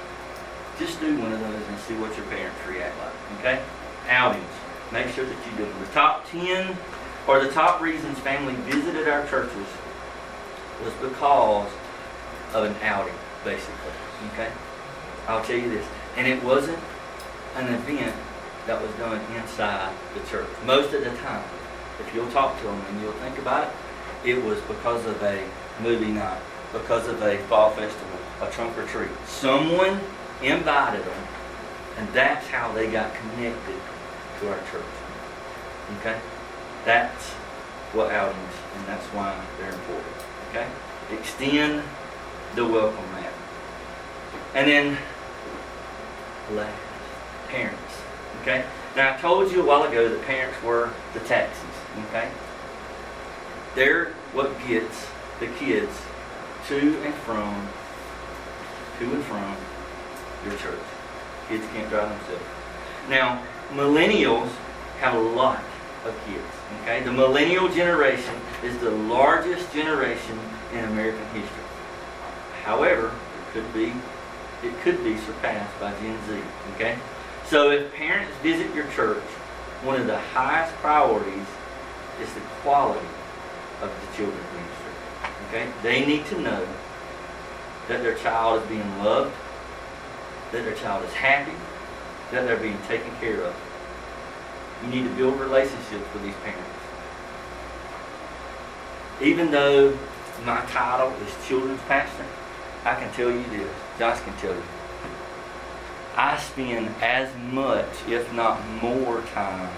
Just 0.78 1.00
do 1.00 1.16
one 1.18 1.32
of 1.32 1.40
those 1.40 1.68
and 1.68 1.78
see 1.80 1.94
what 1.94 2.16
your 2.16 2.26
parents 2.26 2.58
react 2.68 2.96
like. 2.98 3.38
Okay? 3.40 3.62
Outings. 4.08 4.55
Make 4.92 5.08
sure 5.08 5.24
that 5.24 5.36
you 5.46 5.56
do. 5.56 5.64
The 5.80 5.92
top 5.92 6.28
10 6.30 6.76
or 7.26 7.40
the 7.40 7.50
top 7.50 7.80
reasons 7.80 8.18
family 8.20 8.54
visited 8.70 9.08
our 9.08 9.26
churches 9.26 9.66
was 10.84 10.92
because 10.94 11.70
of 12.54 12.64
an 12.64 12.76
outing, 12.82 13.14
basically. 13.44 13.90
Okay? 14.32 14.50
I'll 15.26 15.42
tell 15.42 15.56
you 15.56 15.70
this. 15.70 15.86
And 16.16 16.26
it 16.26 16.42
wasn't 16.44 16.78
an 17.56 17.74
event 17.74 18.14
that 18.66 18.80
was 18.80 18.90
done 18.92 19.20
inside 19.34 19.92
the 20.14 20.20
church. 20.28 20.48
Most 20.64 20.94
of 20.94 21.02
the 21.02 21.10
time, 21.18 21.44
if 22.00 22.14
you'll 22.14 22.30
talk 22.30 22.56
to 22.58 22.64
them 22.64 22.80
and 22.88 23.00
you'll 23.02 23.12
think 23.12 23.38
about 23.38 23.68
it, 23.68 24.28
it 24.28 24.44
was 24.44 24.60
because 24.62 25.04
of 25.06 25.20
a 25.22 25.48
movie 25.82 26.12
night, 26.12 26.40
because 26.72 27.08
of 27.08 27.20
a 27.22 27.38
fall 27.44 27.70
festival, 27.70 28.18
a 28.40 28.50
trunk 28.50 28.76
or 28.78 28.86
treat. 28.86 29.10
Someone 29.26 30.00
invited 30.42 31.04
them, 31.04 31.26
and 31.96 32.08
that's 32.12 32.46
how 32.48 32.72
they 32.72 32.90
got 32.90 33.12
connected 33.14 33.80
to 34.40 34.48
our 34.48 34.58
church. 34.70 34.82
Okay? 35.98 36.18
That's 36.84 37.32
what 37.92 38.10
outings, 38.12 38.54
and 38.76 38.86
that's 38.86 39.06
why 39.06 39.40
they're 39.58 39.72
important. 39.72 40.16
Okay? 40.50 40.66
Extend 41.12 41.82
the 42.54 42.64
welcome 42.64 43.12
mat. 43.12 43.32
And 44.54 44.68
then, 44.68 44.98
last, 46.52 46.78
parents. 47.48 47.94
Okay? 48.42 48.64
Now, 48.94 49.14
I 49.14 49.20
told 49.20 49.52
you 49.52 49.62
a 49.62 49.66
while 49.66 49.82
ago 49.82 50.08
that 50.08 50.22
parents 50.22 50.62
were 50.62 50.90
the 51.12 51.20
taxis. 51.20 51.64
Okay? 52.08 52.30
They're 53.74 54.12
what 54.32 54.50
gets 54.66 55.06
the 55.40 55.46
kids 55.46 55.92
to 56.68 57.02
and 57.02 57.14
from, 57.14 57.68
to 58.98 59.14
and 59.14 59.24
from 59.24 59.56
your 60.44 60.56
church. 60.58 60.80
Kids 61.48 61.64
can't 61.72 61.88
drive 61.90 62.08
themselves. 62.08 62.44
Now, 63.08 63.42
millennials 63.72 64.50
have 65.00 65.14
a 65.14 65.20
lot 65.20 65.62
of 66.04 66.14
kids. 66.26 66.42
Okay? 66.82 67.02
The 67.02 67.12
millennial 67.12 67.68
generation 67.68 68.34
is 68.62 68.76
the 68.78 68.90
largest 68.90 69.72
generation 69.72 70.38
in 70.72 70.84
American 70.84 71.24
history. 71.26 71.64
However, 72.64 73.08
it 73.08 73.52
could 73.52 73.74
be 73.74 73.92
it 74.62 74.72
could 74.80 75.04
be 75.04 75.16
surpassed 75.18 75.78
by 75.78 75.92
Gen 76.00 76.18
Z. 76.26 76.40
Okay? 76.74 76.98
So 77.46 77.70
if 77.70 77.92
parents 77.92 78.32
visit 78.42 78.74
your 78.74 78.86
church, 78.92 79.22
one 79.82 80.00
of 80.00 80.06
the 80.06 80.18
highest 80.18 80.74
priorities 80.76 81.46
is 82.20 82.32
the 82.32 82.40
quality 82.62 83.06
of 83.82 83.90
the 83.90 84.16
children's 84.16 84.52
ministry. 84.52 84.92
Okay? 85.48 85.68
They 85.82 86.06
need 86.06 86.26
to 86.26 86.40
know 86.40 86.66
that 87.88 88.02
their 88.02 88.16
child 88.16 88.62
is 88.62 88.68
being 88.68 88.98
loved, 89.02 89.34
that 90.52 90.64
their 90.64 90.74
child 90.74 91.04
is 91.04 91.12
happy, 91.12 91.52
that 92.32 92.46
they're 92.46 92.56
being 92.56 92.78
taken 92.88 93.10
care 93.20 93.42
of. 93.42 93.54
You 94.82 94.88
need 94.90 95.08
to 95.08 95.14
build 95.14 95.40
relationships 95.40 96.04
with 96.12 96.22
these 96.22 96.34
parents. 96.44 96.70
Even 99.22 99.50
though 99.50 99.96
my 100.44 100.60
title 100.66 101.12
is 101.26 101.46
children's 101.46 101.80
pastor, 101.82 102.26
I 102.84 102.94
can 102.94 103.12
tell 103.12 103.30
you 103.30 103.42
this, 103.44 103.70
Josh 103.98 104.20
can 104.20 104.36
tell 104.36 104.54
you. 104.54 104.62
I 106.16 106.38
spend 106.38 106.94
as 107.00 107.34
much, 107.52 107.88
if 108.08 108.32
not 108.32 108.60
more 108.82 109.22
time 109.34 109.70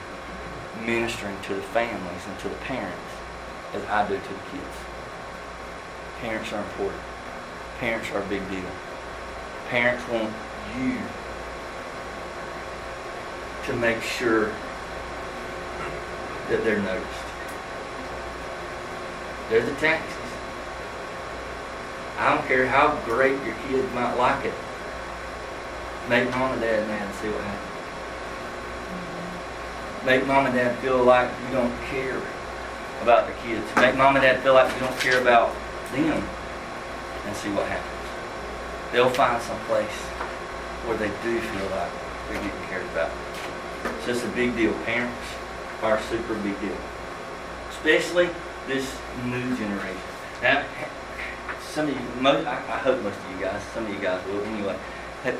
ministering 0.84 1.36
to 1.42 1.55
the 1.55 1.62
families 1.62 2.26
and 2.26 2.38
to 2.40 2.49
the 2.49 2.55
parents 2.57 3.12
as 3.74 3.84
I 3.86 4.07
do 4.09 4.14
to 4.14 4.20
the 4.20 4.51
kids. 4.51 4.76
Parents 6.20 6.53
are 6.53 6.62
important. 6.62 7.03
Parents 7.78 8.11
are 8.11 8.22
a 8.22 8.26
big 8.26 8.49
deal. 8.51 8.70
Parents 9.68 10.07
want 10.09 10.32
you 10.76 10.99
to 13.69 13.77
make 13.77 14.01
sure 14.01 14.47
that 16.49 16.64
they're 16.64 16.81
noticed. 16.81 17.07
They're 19.51 19.64
the 19.64 19.75
taxis. 19.75 20.16
I 22.19 22.35
don't 22.35 22.47
care 22.49 22.66
how 22.66 22.99
great 23.05 23.45
your 23.45 23.55
kids 23.69 23.93
might 23.95 24.14
like 24.14 24.47
it. 24.47 24.55
Make 26.09 26.31
mom 26.31 26.53
and 26.53 26.62
dad 26.62 26.89
mad 26.89 27.03
and 27.03 27.14
see 27.16 27.29
what 27.29 27.45
happens. 27.45 27.64
Make 30.07 30.27
mom 30.27 30.47
and 30.47 30.55
dad 30.55 30.79
feel 30.79 31.05
like 31.05 31.31
you 31.47 31.53
don't 31.55 31.79
care 31.91 32.23
about 33.03 33.27
the 33.27 33.35
kids. 33.45 33.66
Make 33.77 33.97
mom 33.97 34.16
and 34.16 34.23
dad 34.23 34.43
feel 34.43 34.55
like 34.55 34.73
you 34.73 34.81
don't 34.81 34.99
care 34.99 35.21
about 35.21 35.55
them 35.93 36.27
and 37.27 37.37
see 37.37 37.51
what 37.51 37.69
happens. 37.69 38.93
They'll 38.93 39.11
find 39.11 39.43
some 39.43 39.61
place 39.66 40.01
where 40.89 40.97
they 40.97 41.09
do 41.23 41.39
feel 41.39 41.69
like 41.69 41.93
they're 42.29 42.43
getting 42.43 42.62
cared 42.69 42.87
about. 42.87 43.11
It's 43.85 44.07
just 44.07 44.24
a 44.24 44.29
big 44.29 44.57
deal. 44.57 44.72
Parents 44.85 45.16
are 45.83 45.97
a 45.97 46.03
super 46.03 46.35
big 46.35 46.61
deal. 46.61 46.76
Especially 47.70 48.29
this 48.66 48.97
new 49.24 49.57
generation. 49.57 50.01
Now, 50.43 50.64
some 51.61 51.89
of 51.89 51.95
you, 51.95 52.01
most, 52.20 52.47
I, 52.47 52.55
I 52.55 52.79
hope 52.79 53.03
most 53.03 53.18
of 53.18 53.31
you 53.31 53.45
guys, 53.45 53.62
some 53.74 53.87
of 53.87 53.93
you 53.93 54.01
guys 54.01 54.24
will 54.26 54.43
anyway. 54.43 54.76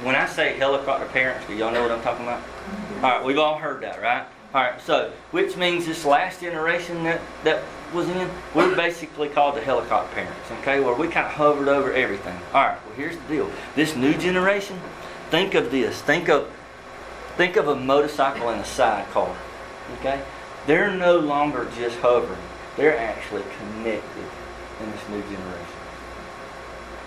When 0.03 0.15
I 0.15 0.27
say 0.27 0.57
helicopter 0.59 1.07
parents, 1.07 1.47
do 1.47 1.55
y'all 1.55 1.73
know 1.73 1.83
what 1.83 1.93
I'm 1.93 2.03
talking 2.03 2.25
about? 2.25 2.41
Mm-hmm. 2.41 3.05
All 3.05 3.11
right, 3.11 3.25
we've 3.25 3.39
all 3.39 3.59
heard 3.59 3.81
that, 3.83 4.01
right? 4.03 4.27
All 4.55 4.63
right, 4.63 4.81
so 4.81 5.13
which 5.31 5.57
means 5.57 5.87
this 5.87 6.05
last 6.05 6.41
generation 6.41 7.03
that, 7.05 7.21
that 7.45 7.63
was 7.93 8.09
in, 8.09 8.31
we're 8.55 8.75
basically 8.75 9.29
called 9.29 9.57
the 9.57 9.61
helicopter 9.61 10.15
parents, 10.15 10.51
okay? 10.61 10.81
Where 10.81 10.95
we 10.95 11.07
kind 11.09 11.27
of 11.27 11.33
hovered 11.33 11.69
over 11.69 11.93
everything. 11.93 12.37
All 12.55 12.67
right, 12.67 12.79
well 12.87 12.95
here's 12.95 13.17
the 13.17 13.29
deal. 13.29 13.51
This 13.75 13.95
new 13.95 14.15
generation, 14.15 14.81
think 15.31 15.55
of 15.55 15.71
this. 15.71 16.01
Think 16.03 16.29
of 16.29 16.51
think 17.39 17.55
of 17.55 17.69
a 17.69 17.77
motorcycle 17.77 18.49
and 18.49 18.61
a 18.61 18.65
sidecar, 18.65 19.35
okay? 20.01 20.21
They're 20.67 20.91
no 20.91 21.21
longer 21.21 21.69
just 21.77 21.97
hovering. 22.01 22.41
They're 22.77 22.99
actually 22.99 23.45
connected 23.59 24.25
in 24.81 24.91
this 24.91 25.09
new 25.09 25.23
generation. 25.23 25.79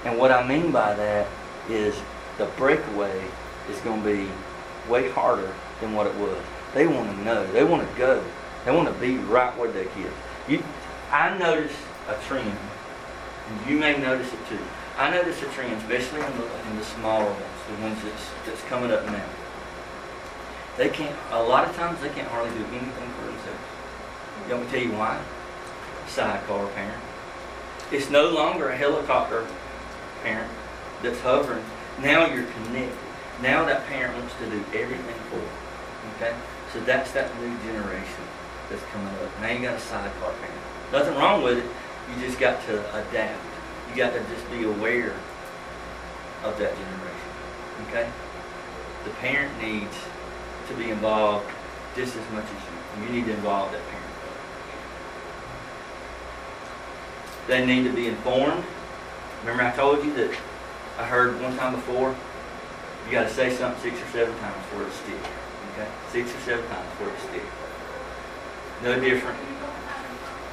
And 0.06 0.18
what 0.18 0.32
I 0.32 0.48
mean 0.48 0.72
by 0.72 0.94
that 0.94 1.28
is 1.70 1.94
the 2.38 2.46
breakaway 2.56 3.26
is 3.70 3.78
going 3.82 4.02
to 4.02 4.08
be 4.08 4.30
way 4.90 5.12
harder 5.12 5.54
than 5.82 5.94
what 5.94 6.08
it 6.08 6.16
was. 6.16 6.42
They 6.74 6.88
want 6.88 7.14
to 7.14 7.24
know. 7.26 7.46
They 7.52 7.66
want 7.66 7.88
to 7.88 7.98
go. 7.98 8.24
They 8.64 8.72
want 8.72 8.88
to 8.88 9.00
be 9.02 9.18
right 9.18 9.56
where 9.58 9.70
their 9.70 9.86
kids. 9.86 10.14
You, 10.48 10.64
I 11.12 11.38
notice 11.38 11.76
a 12.08 12.16
trend, 12.26 12.58
and 13.50 13.70
you 13.70 13.78
may 13.78 14.00
notice 14.00 14.32
it 14.32 14.40
too. 14.48 14.60
I 14.98 15.12
notice 15.12 15.42
a 15.42 15.48
trend, 15.48 15.74
especially 15.74 16.22
in 16.22 16.38
the, 16.38 16.70
in 16.70 16.78
the 16.78 16.86
smaller 16.86 17.26
ones, 17.26 17.44
the 17.68 17.84
ones 17.84 18.02
that's, 18.02 18.30
that's 18.46 18.62
coming 18.70 18.92
up 18.92 19.06
now. 19.08 19.26
They 20.78 20.90
can't, 20.90 21.16
a 21.32 21.44
lot 21.44 21.68
of 21.68 21.76
times, 21.76 22.00
they 22.02 22.10
can't 22.10 22.28
hardly 22.28 22.52
do 22.58 22.66
anything 22.66 23.10
for 23.20 23.26
themselves. 23.26 23.60
You 24.48 24.56
want 24.56 24.66
me 24.66 24.72
to 24.72 24.78
tell 24.78 24.92
you 24.92 24.98
why? 24.98 25.22
Sidecar 26.08 26.68
parent. 26.68 27.04
It's 27.92 28.10
no 28.10 28.30
longer 28.30 28.70
a 28.70 28.78
helicopter 28.78 29.46
parent 30.24 30.50
that's 31.04 31.20
hovering. 31.20 31.64
Now 32.02 32.26
you're 32.26 32.46
connected. 32.46 32.98
Now 33.42 33.66
that 33.66 33.86
parent 33.88 34.18
wants 34.18 34.34
to 34.40 34.50
do 34.50 34.64
everything 34.74 35.16
for 35.30 35.38
you. 35.38 35.50
Okay? 36.16 36.36
So 36.74 36.80
that's 36.82 37.12
that 37.12 37.38
new 37.42 37.58
generation 37.60 38.24
that's 38.70 38.84
coming 38.94 39.14
up. 39.14 39.42
Now 39.42 39.50
you 39.50 39.62
got 39.62 39.76
a 39.76 39.80
sidecar 39.80 40.32
parent. 40.32 40.62
Nothing 40.92 41.16
wrong 41.16 41.44
with 41.44 41.58
it. 41.58 41.66
You 42.10 42.26
just 42.26 42.40
got 42.40 42.64
to 42.68 42.80
adapt. 42.96 43.40
You 43.90 43.98
got 43.98 44.14
to 44.14 44.20
just 44.20 44.50
be 44.52 44.64
aware 44.64 45.14
of 46.44 46.58
that 46.58 46.74
generation. 46.74 47.32
Okay? 47.90 48.10
The 49.04 49.10
parent 49.20 49.62
needs 49.62 49.96
to 50.72 50.78
be 50.78 50.90
involved 50.90 51.50
just 51.96 52.16
as 52.16 52.32
much 52.32 52.46
as 52.46 52.52
you. 52.52 53.06
You 53.06 53.12
need 53.12 53.26
to 53.26 53.34
involve 53.34 53.72
that 53.72 53.82
parent. 53.88 54.06
They 57.48 57.66
need 57.66 57.84
to 57.84 57.94
be 57.94 58.08
informed. 58.08 58.64
Remember 59.42 59.64
I 59.64 59.72
told 59.76 60.06
you 60.06 60.14
that 60.16 60.32
I 60.98 61.06
heard 61.06 61.42
one 61.42 61.58
time 61.58 61.76
before, 61.76 62.16
you 63.06 63.12
got 63.12 63.28
to 63.28 63.34
say 63.34 63.56
something 63.56 63.82
six 63.82 64.02
or 64.02 64.12
seven 64.12 64.38
times 64.40 64.66
for 64.72 64.84
it 64.84 64.86
to 64.86 64.92
stick. 64.92 65.32
Okay? 65.74 65.88
Six 66.12 66.36
or 66.36 66.40
seven 66.42 66.66
times 66.70 66.88
for 66.98 67.08
it 67.10 67.16
to 67.16 67.22
stick. 67.28 67.44
No 68.84 69.00
different 69.00 69.38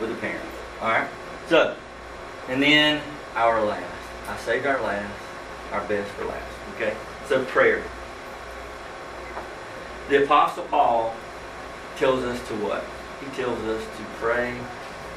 with 0.00 0.10
the 0.10 0.16
parents. 0.16 0.46
All 0.80 0.88
right? 0.88 1.08
So, 1.48 1.76
and 2.48 2.62
then 2.62 3.02
our 3.34 3.64
last. 3.64 3.84
I 4.28 4.36
saved 4.38 4.66
our 4.66 4.80
last, 4.82 5.12
our 5.72 5.84
best 5.86 6.10
for 6.12 6.24
last. 6.24 6.52
Okay? 6.76 6.96
So, 7.28 7.44
prayer. 7.44 7.82
The 10.08 10.24
Apostle 10.24 10.64
Paul 10.64 11.14
tells 11.96 12.24
us 12.24 12.40
to 12.48 12.54
what? 12.54 12.82
He 13.20 13.26
tells 13.36 13.58
us 13.64 13.82
to 13.82 14.04
pray 14.16 14.56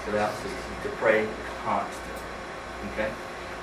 without 0.05 0.33
ceasing, 0.35 0.57
to 0.83 0.89
pray 0.97 1.25
constantly. 1.63 2.11
Okay? 2.91 3.11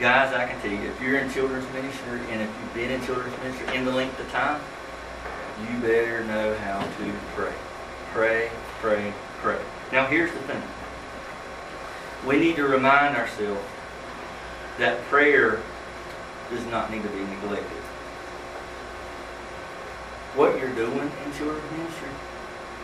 Guys, 0.01 0.33
I 0.33 0.47
can 0.47 0.59
tell 0.63 0.71
you, 0.71 0.89
if 0.89 1.03
you're 1.03 1.19
in 1.19 1.31
children's 1.31 1.71
ministry 1.75 2.21
and 2.31 2.41
if 2.41 2.49
you've 2.49 2.75
been 2.75 2.91
in 2.91 3.05
children's 3.05 3.37
ministry 3.39 3.77
in 3.77 3.85
the 3.85 3.93
length 3.93 4.19
of 4.21 4.31
time, 4.31 4.61
you 5.61 5.79
better 5.81 6.25
know 6.25 6.55
how 6.59 6.81
to 6.81 7.13
pray. 7.35 7.53
Pray, 8.13 8.51
pray, 8.81 9.13
pray. 9.43 9.61
Now, 9.93 10.07
here's 10.07 10.33
the 10.33 10.41
thing 10.41 10.63
we 12.27 12.41
need 12.41 12.57
to 12.57 12.67
remind 12.67 13.17
ourselves 13.17 13.61
that 14.79 15.03
prayer 15.05 15.61
does 16.51 16.65
not 16.67 16.91
need 16.91 17.03
to 17.03 17.09
be 17.09 17.21
neglected. 17.21 17.78
What 20.35 20.59
you're 20.59 20.75
doing 20.75 21.11
in 21.25 21.33
children's 21.33 21.73
ministry, 21.73 22.11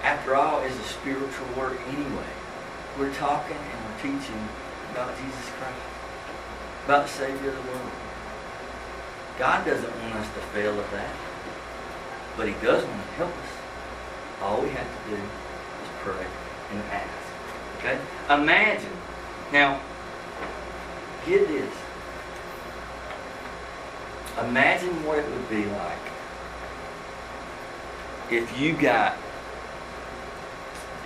after 0.02 0.34
all, 0.34 0.60
is 0.60 0.76
a 0.76 0.84
spiritual 0.84 1.46
work 1.56 1.78
anyway. 1.88 2.32
We're 2.98 3.12
talking 3.14 3.56
and 3.56 3.84
we're 3.84 4.00
teaching 4.02 4.48
about 4.90 5.16
Jesus 5.18 5.50
Christ, 5.58 5.82
about 6.86 7.06
the 7.06 7.12
Savior 7.12 7.50
of 7.50 7.56
the 7.56 7.70
world. 7.70 7.90
God 9.38 9.66
doesn't 9.66 10.00
want 10.02 10.14
us 10.14 10.26
to 10.34 10.40
fail 10.54 10.78
at 10.78 10.90
that. 10.92 11.14
But 12.36 12.48
he 12.48 12.54
does 12.54 12.84
want 12.84 13.02
to 13.02 13.08
help 13.12 13.30
us. 13.30 13.52
All 14.42 14.62
we 14.62 14.70
have 14.70 14.86
to 14.86 15.10
do 15.10 15.16
is 15.16 15.90
pray 16.00 16.26
and 16.72 16.82
ask. 16.90 17.78
Okay? 17.78 17.98
Imagine. 18.30 18.96
Now, 19.52 19.80
get 21.26 21.46
this. 21.46 21.74
Imagine 24.40 25.04
what 25.04 25.18
it 25.18 25.30
would 25.30 25.48
be 25.48 25.66
like 25.66 26.13
if 28.30 28.58
you 28.58 28.72
got 28.74 29.16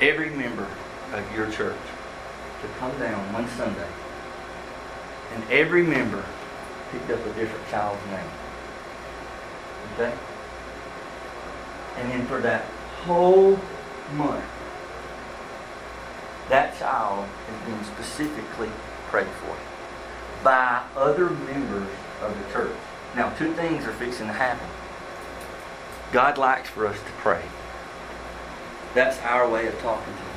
every 0.00 0.30
member 0.30 0.66
of 1.12 1.34
your 1.34 1.50
church 1.50 1.76
to 2.62 2.68
come 2.78 2.96
down 2.98 3.32
one 3.32 3.48
Sunday 3.48 3.88
and 5.34 5.44
every 5.50 5.82
member 5.82 6.24
picked 6.92 7.10
up 7.10 7.20
a 7.20 7.32
different 7.34 7.68
child's 7.68 8.04
name. 8.06 8.30
Okay? 9.94 10.14
And 11.96 12.10
then 12.12 12.26
for 12.26 12.40
that 12.40 12.64
whole 13.04 13.58
month, 14.14 14.44
that 16.48 16.78
child 16.78 17.26
has 17.26 17.68
been 17.68 17.84
specifically 17.84 18.70
prayed 19.08 19.26
for 19.26 19.56
by 20.42 20.82
other 20.96 21.30
members 21.30 21.88
of 22.22 22.36
the 22.38 22.52
church. 22.52 22.76
Now, 23.16 23.30
two 23.36 23.52
things 23.54 23.84
are 23.84 23.92
fixing 23.92 24.28
to 24.28 24.32
happen. 24.32 24.66
God 26.12 26.38
likes 26.38 26.70
for 26.70 26.86
us 26.86 26.96
to 26.96 27.10
pray. 27.18 27.42
That's 28.94 29.18
our 29.20 29.48
way 29.48 29.66
of 29.66 29.78
talking 29.80 30.14
to 30.14 30.20
Him. 30.20 30.28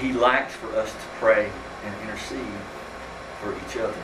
He 0.00 0.12
likes 0.12 0.54
for 0.54 0.74
us 0.76 0.92
to 0.92 1.06
pray 1.18 1.50
and 1.84 1.94
intercede 2.02 2.60
for 3.40 3.52
each 3.56 3.76
other. 3.76 4.02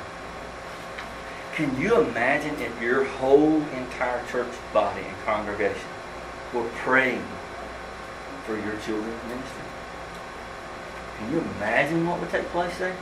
Can 1.55 1.81
you 1.81 2.01
imagine 2.01 2.55
if 2.61 2.83
your 2.83 3.05
whole 3.05 3.63
entire 3.63 4.25
church 4.27 4.53
body 4.73 5.03
and 5.03 5.17
congregation 5.25 5.89
were 6.53 6.69
praying 6.77 7.25
for 8.45 8.57
your 8.57 8.77
children's 8.81 9.25
ministry? 9.25 9.63
Can 11.19 11.33
you 11.33 11.41
imagine 11.41 12.07
what 12.07 12.21
would 12.21 12.31
take 12.31 12.47
place 12.47 12.77
there? 12.79 12.97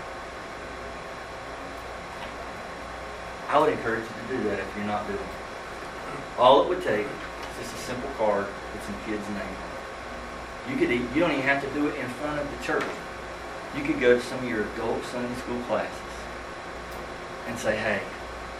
I 3.48 3.58
would 3.58 3.72
encourage 3.72 4.04
you 4.04 4.36
to 4.36 4.36
do 4.36 4.48
that 4.48 4.58
if 4.58 4.76
you're 4.76 4.86
not 4.86 5.06
doing 5.06 5.18
it. 5.18 5.35
All 6.38 6.62
it 6.62 6.68
would 6.68 6.82
take 6.82 7.06
is 7.06 7.56
just 7.58 7.74
a 7.74 7.78
simple 7.78 8.10
card 8.18 8.46
with 8.72 8.82
some 8.84 8.94
kids' 9.06 9.26
names 9.28 9.40
on 9.40 9.70
it. 9.72 10.70
You 10.70 10.76
could 10.76 10.90
you 10.90 11.20
don't 11.20 11.30
even 11.30 11.42
have 11.42 11.62
to 11.62 11.70
do 11.70 11.88
it 11.88 11.96
in 11.96 12.08
front 12.20 12.40
of 12.40 12.46
the 12.50 12.64
church. 12.64 12.84
You 13.76 13.82
could 13.84 14.00
go 14.00 14.16
to 14.16 14.22
some 14.22 14.38
of 14.38 14.48
your 14.48 14.64
adult 14.74 15.04
Sunday 15.04 15.34
school 15.40 15.60
classes 15.62 15.96
and 17.46 17.58
say, 17.58 17.76
hey, 17.76 18.02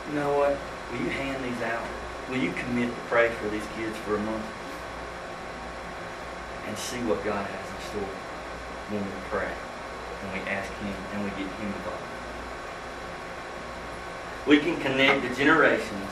you 0.09 0.15
know 0.15 0.37
what? 0.39 0.57
Will 0.91 1.05
you 1.05 1.11
hand 1.11 1.45
these 1.45 1.63
out? 1.63 1.85
Will 2.31 2.39
you 2.39 2.53
commit 2.53 2.89
to 2.89 3.01
pray 3.09 3.29
for 3.29 3.49
these 3.49 3.67
kids 3.77 3.97
for 3.99 4.17
a 4.17 4.21
month? 4.21 4.45
And 6.67 6.79
see 6.79 6.99
what 7.05 7.25
God 7.25 7.47
has 7.47 7.67
in 7.71 7.81
store 7.91 8.15
when 8.91 9.05
we 9.05 9.11
pray 9.29 9.53
and 10.23 10.33
we 10.33 10.49
ask 10.49 10.71
Him 10.81 10.95
and 11.13 11.25
we 11.25 11.31
get 11.31 11.51
Him 11.59 11.67
involved. 11.67 12.03
We 14.47 14.59
can 14.59 14.81
connect 14.81 15.29
the 15.29 15.35
generations 15.35 16.11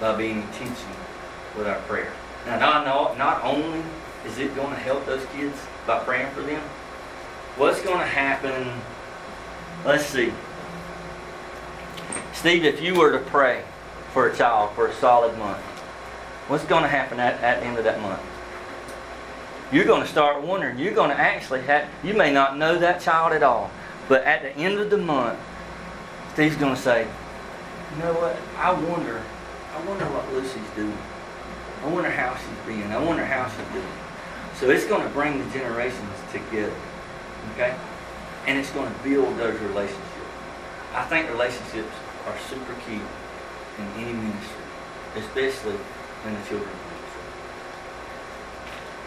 by 0.00 0.16
being 0.16 0.42
intentional 0.42 0.96
with 1.56 1.66
our 1.66 1.78
prayer. 1.80 2.12
Now, 2.46 2.58
not, 2.58 3.18
not 3.18 3.44
only 3.44 3.82
is 4.26 4.38
it 4.38 4.54
going 4.54 4.70
to 4.70 4.76
help 4.76 5.06
those 5.06 5.24
kids 5.34 5.58
by 5.86 5.98
praying 6.00 6.30
for 6.32 6.42
them, 6.42 6.62
what's 7.56 7.80
going 7.82 8.00
to 8.00 8.06
happen? 8.06 8.80
Let's 9.84 10.04
see. 10.06 10.32
Steve, 12.32 12.64
if 12.64 12.82
you 12.82 12.94
were 12.94 13.12
to 13.12 13.24
pray 13.30 13.62
for 14.12 14.28
a 14.28 14.36
child 14.36 14.74
for 14.74 14.86
a 14.86 14.94
solid 14.94 15.36
month, 15.38 15.58
what's 16.48 16.64
going 16.64 16.82
to 16.82 16.88
happen 16.88 17.18
at, 17.18 17.40
at 17.42 17.60
the 17.60 17.66
end 17.66 17.78
of 17.78 17.84
that 17.84 18.00
month? 18.00 18.20
You're 19.72 19.84
going 19.84 20.02
to 20.02 20.08
start 20.08 20.42
wondering. 20.42 20.78
You're 20.78 20.94
going 20.94 21.10
to 21.10 21.18
actually 21.18 21.62
have, 21.62 21.88
you 22.04 22.14
may 22.14 22.32
not 22.32 22.56
know 22.56 22.78
that 22.78 23.00
child 23.00 23.32
at 23.32 23.42
all, 23.42 23.70
but 24.08 24.22
at 24.24 24.42
the 24.42 24.54
end 24.56 24.78
of 24.78 24.90
the 24.90 24.98
month, 24.98 25.38
Steve's 26.34 26.56
going 26.56 26.74
to 26.74 26.80
say, 26.80 27.08
you 27.92 28.02
know 28.02 28.12
what? 28.12 28.36
I 28.58 28.72
wonder, 28.72 29.22
I 29.76 29.84
wonder 29.84 30.06
what 30.06 30.32
Lucy's 30.32 30.70
doing. 30.74 30.96
I 31.84 31.88
wonder 31.88 32.10
how 32.10 32.34
she's 32.34 32.66
being. 32.66 32.90
I 32.90 33.02
wonder 33.02 33.26
how 33.26 33.46
she's 33.46 33.72
doing. 33.74 33.92
So 34.54 34.70
it's 34.70 34.86
going 34.86 35.06
to 35.06 35.12
bring 35.12 35.38
the 35.38 35.50
generations 35.52 36.16
together. 36.32 36.72
Okay? 37.52 37.76
And 38.46 38.58
it's 38.58 38.70
going 38.70 38.90
to 38.90 38.98
build 39.04 39.36
those 39.36 39.60
relationships. 39.60 40.02
I 40.94 41.04
think 41.04 41.28
relationships 41.28 41.92
are 42.24 42.38
super 42.48 42.72
key 42.88 43.02
in 43.76 43.86
any 44.00 44.14
ministry, 44.14 44.64
especially 45.16 45.76
in 46.24 46.32
the 46.32 46.40
children's 46.48 46.80
ministry. 46.88 47.26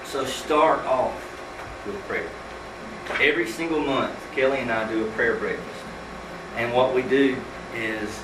So 0.05 0.25
start 0.25 0.85
off 0.85 1.17
with 1.87 1.95
prayer. 2.07 2.29
Every 3.19 3.47
single 3.47 3.79
month, 3.79 4.13
Kelly 4.35 4.59
and 4.59 4.71
I 4.71 4.87
do 4.87 5.07
a 5.07 5.11
prayer 5.13 5.33
breakfast. 5.35 5.83
And 6.57 6.71
what 6.75 6.93
we 6.93 7.01
do 7.01 7.35
is 7.73 8.21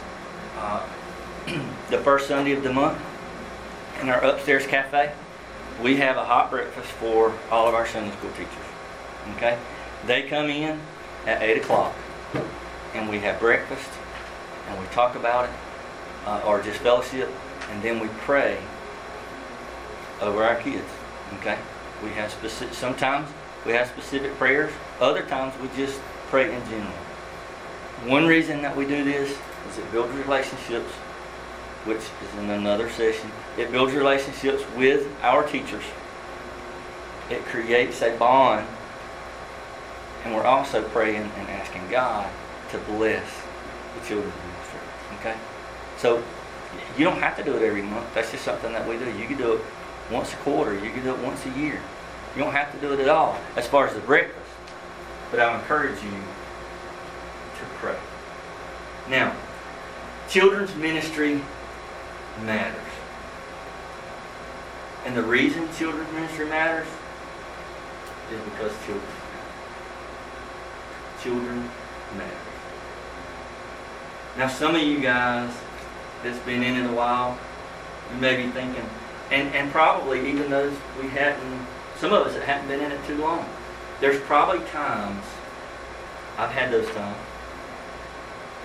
uh, 0.58 0.86
the 1.92 2.00
first 2.00 2.28
Sunday 2.28 2.54
of 2.54 2.64
the 2.64 2.74
month 2.74 2.98
in 4.02 4.10
our 4.10 4.24
upstairs 4.24 4.66
cafe, 4.66 5.12
we 5.82 5.98
have 5.98 6.18
a 6.18 6.26
hot 6.26 6.50
breakfast 6.50 6.88
for 6.94 7.34
all 7.52 7.68
of 7.68 7.76
our 7.76 7.86
Sunday 7.86 8.16
school 8.16 8.32
teachers. 8.32 8.50
Okay? 9.36 9.58
They 10.08 10.24
come 10.24 10.50
in 10.50 10.80
at 11.28 11.44
8 11.44 11.58
o'clock 11.58 11.94
and 12.96 13.08
we 13.10 13.20
have 13.20 13.40
breakfast 13.40 13.90
and 14.68 14.80
we 14.80 14.88
talk 14.88 15.16
about 15.16 15.46
it 15.46 15.52
uh, 16.26 16.42
or 16.48 16.64
just 16.64 16.80
fellowship 16.80 17.30
and 17.70 17.84
then 17.84 18.00
we 18.00 18.08
pray 18.20 18.58
over 20.22 20.44
our 20.44 20.56
kids. 20.56 20.90
Okay? 21.40 21.58
We 22.04 22.10
have 22.12 22.32
specific, 22.32 22.74
sometimes 22.74 23.30
we 23.68 23.74
have 23.74 23.88
specific 23.88 24.34
prayers, 24.36 24.72
other 25.00 25.22
times 25.24 25.54
we 25.62 25.68
just 25.78 26.00
pray 26.28 26.54
in 26.56 26.64
general. 26.70 26.92
One 28.08 28.26
reason 28.26 28.64
that 28.64 28.76
we 28.76 28.86
do 28.86 29.04
this 29.04 29.30
is 29.70 29.78
it 29.78 29.92
builds 29.92 30.12
relationships, 30.16 30.92
which 31.86 31.98
is 32.00 32.40
in 32.40 32.50
another 32.50 32.90
session. 32.90 33.32
It 33.58 33.72
builds 33.72 33.94
relationships 33.94 34.64
with 34.76 35.08
our 35.22 35.48
teachers. 35.48 35.84
It 37.30 37.44
creates 37.46 38.02
a 38.02 38.16
bond. 38.18 38.68
And 40.24 40.36
we're 40.36 40.44
also 40.44 40.84
praying 40.90 41.32
and 41.38 41.50
asking 41.50 41.88
God 41.90 42.30
to 42.72 42.78
bless 42.80 43.26
the 43.96 44.08
children's 44.08 44.34
ministry. 44.36 44.80
Okay? 45.20 45.36
So 45.98 46.24
you 46.98 47.06
don't 47.06 47.20
have 47.20 47.38
to 47.38 47.44
do 47.44 47.56
it 47.56 47.62
every 47.62 47.84
month. 47.84 48.14
That's 48.14 48.32
just 48.32 48.44
something 48.44 48.72
that 48.74 48.88
we 48.88 48.98
do. 48.98 49.06
You 49.18 49.28
can 49.28 49.38
do 49.38 49.54
it 49.54 49.62
once 50.12 50.34
a 50.34 50.38
quarter. 50.38 50.74
You 50.74 50.92
can 50.92 51.04
do 51.04 51.14
it 51.14 51.20
once 51.20 51.46
a 51.46 51.50
year. 51.52 51.80
You 52.36 52.44
don't 52.44 52.54
have 52.54 52.72
to 52.74 52.80
do 52.80 52.94
it 52.94 53.00
at 53.00 53.10
all 53.10 53.38
as 53.56 53.68
far 53.68 53.88
as 53.88 53.94
the 53.94 54.02
breakfast. 54.02 54.40
But 55.32 55.40
I 55.40 55.60
encourage 55.60 56.02
you 56.04 56.12
to 56.12 57.66
pray. 57.76 57.98
Now, 59.10 59.36
children's 60.28 60.76
ministry 60.76 61.42
matters. 62.44 62.82
And 65.06 65.16
the 65.16 65.24
reason 65.24 65.72
children's 65.74 66.12
ministry 66.14 66.48
matters 66.48 66.88
is 68.32 68.42
because 68.42 68.72
children 68.86 69.06
matter. 69.06 69.22
Children 71.22 71.70
matter. 72.18 72.38
Now, 74.38 74.48
some 74.48 74.76
of 74.76 74.82
you 74.82 75.00
guys 75.00 75.56
that's 76.24 76.40
been 76.40 76.64
in 76.64 76.76
it 76.76 76.90
a 76.90 76.94
while, 76.94 77.38
you 78.14 78.20
may 78.20 78.36
be 78.36 78.52
thinking, 78.52 78.84
and, 79.32 79.54
and 79.56 79.72
probably 79.72 80.30
even 80.30 80.50
those 80.50 80.74
we 81.02 81.08
hadn't, 81.10 81.68
some 82.00 82.12
of 82.12 82.28
us 82.28 82.34
that 82.34 82.44
haven't 82.44 82.68
been 82.68 82.82
in 82.82 82.92
it 82.92 83.06
too 83.06 83.18
long, 83.18 83.48
there's 84.02 84.20
probably 84.22 84.60
times, 84.70 85.24
I've 86.38 86.52
had 86.52 86.72
those 86.72 86.90
times, 86.90 87.18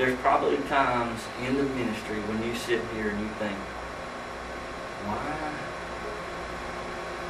there's 0.00 0.18
probably 0.20 0.56
times 0.66 1.20
in 1.46 1.58
the 1.58 1.62
ministry 1.62 2.16
when 2.20 2.42
you 2.42 2.54
sit 2.54 2.80
here 2.94 3.10
and 3.10 3.20
you 3.20 3.28
think, 3.38 3.54
why, 5.04 5.18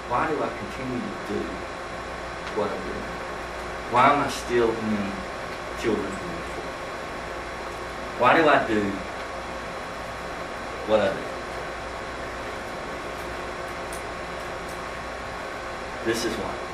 why 0.08 0.30
do 0.30 0.40
I 0.40 0.48
continue 0.48 1.00
to 1.00 1.34
do 1.34 1.40
what 2.54 2.70
I'm 2.70 2.82
doing? 2.86 3.10
Why 3.90 4.12
am 4.12 4.20
I 4.20 4.30
still 4.30 4.70
in 4.70 5.12
children's 5.82 6.14
ministry? 6.14 6.62
Why 8.20 8.36
do 8.36 8.48
I 8.48 8.64
do 8.68 8.82
what 10.86 11.00
I 11.00 11.12
do? 11.12 11.24
This 16.04 16.24
is 16.24 16.32
why. 16.36 16.69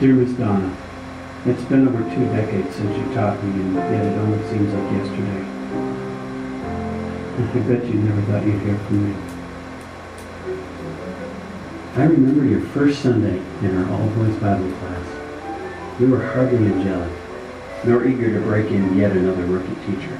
Dear 0.00 0.14
Miss 0.14 0.30
Donna, 0.38 0.76
it's 1.44 1.64
been 1.64 1.88
over 1.88 1.98
two 2.14 2.24
decades 2.26 2.76
since 2.76 2.96
you 2.96 3.14
taught 3.16 3.42
me, 3.42 3.50
and 3.50 3.74
yet 3.74 4.06
it 4.06 4.16
only 4.16 4.38
seems 4.46 4.72
like 4.72 4.92
yesterday. 4.92 5.42
I 7.58 7.58
bet 7.66 7.84
you 7.84 7.94
never 7.94 8.22
thought 8.22 8.46
you'd 8.46 8.62
hear 8.62 8.78
from 8.78 9.10
me. 9.10 9.16
I 11.96 12.04
remember 12.04 12.44
your 12.44 12.60
first 12.60 13.02
Sunday 13.02 13.42
in 13.60 13.76
our 13.76 13.90
all-boys 13.90 14.36
Bible 14.36 14.70
class. 14.78 15.98
You 15.98 16.10
were 16.10 16.24
hardly 16.24 16.58
angelic, 16.58 17.12
nor 17.84 18.06
eager 18.06 18.32
to 18.34 18.40
break 18.46 18.70
in 18.70 18.96
yet 18.96 19.16
another 19.16 19.46
rookie 19.46 19.74
teacher. 19.84 20.16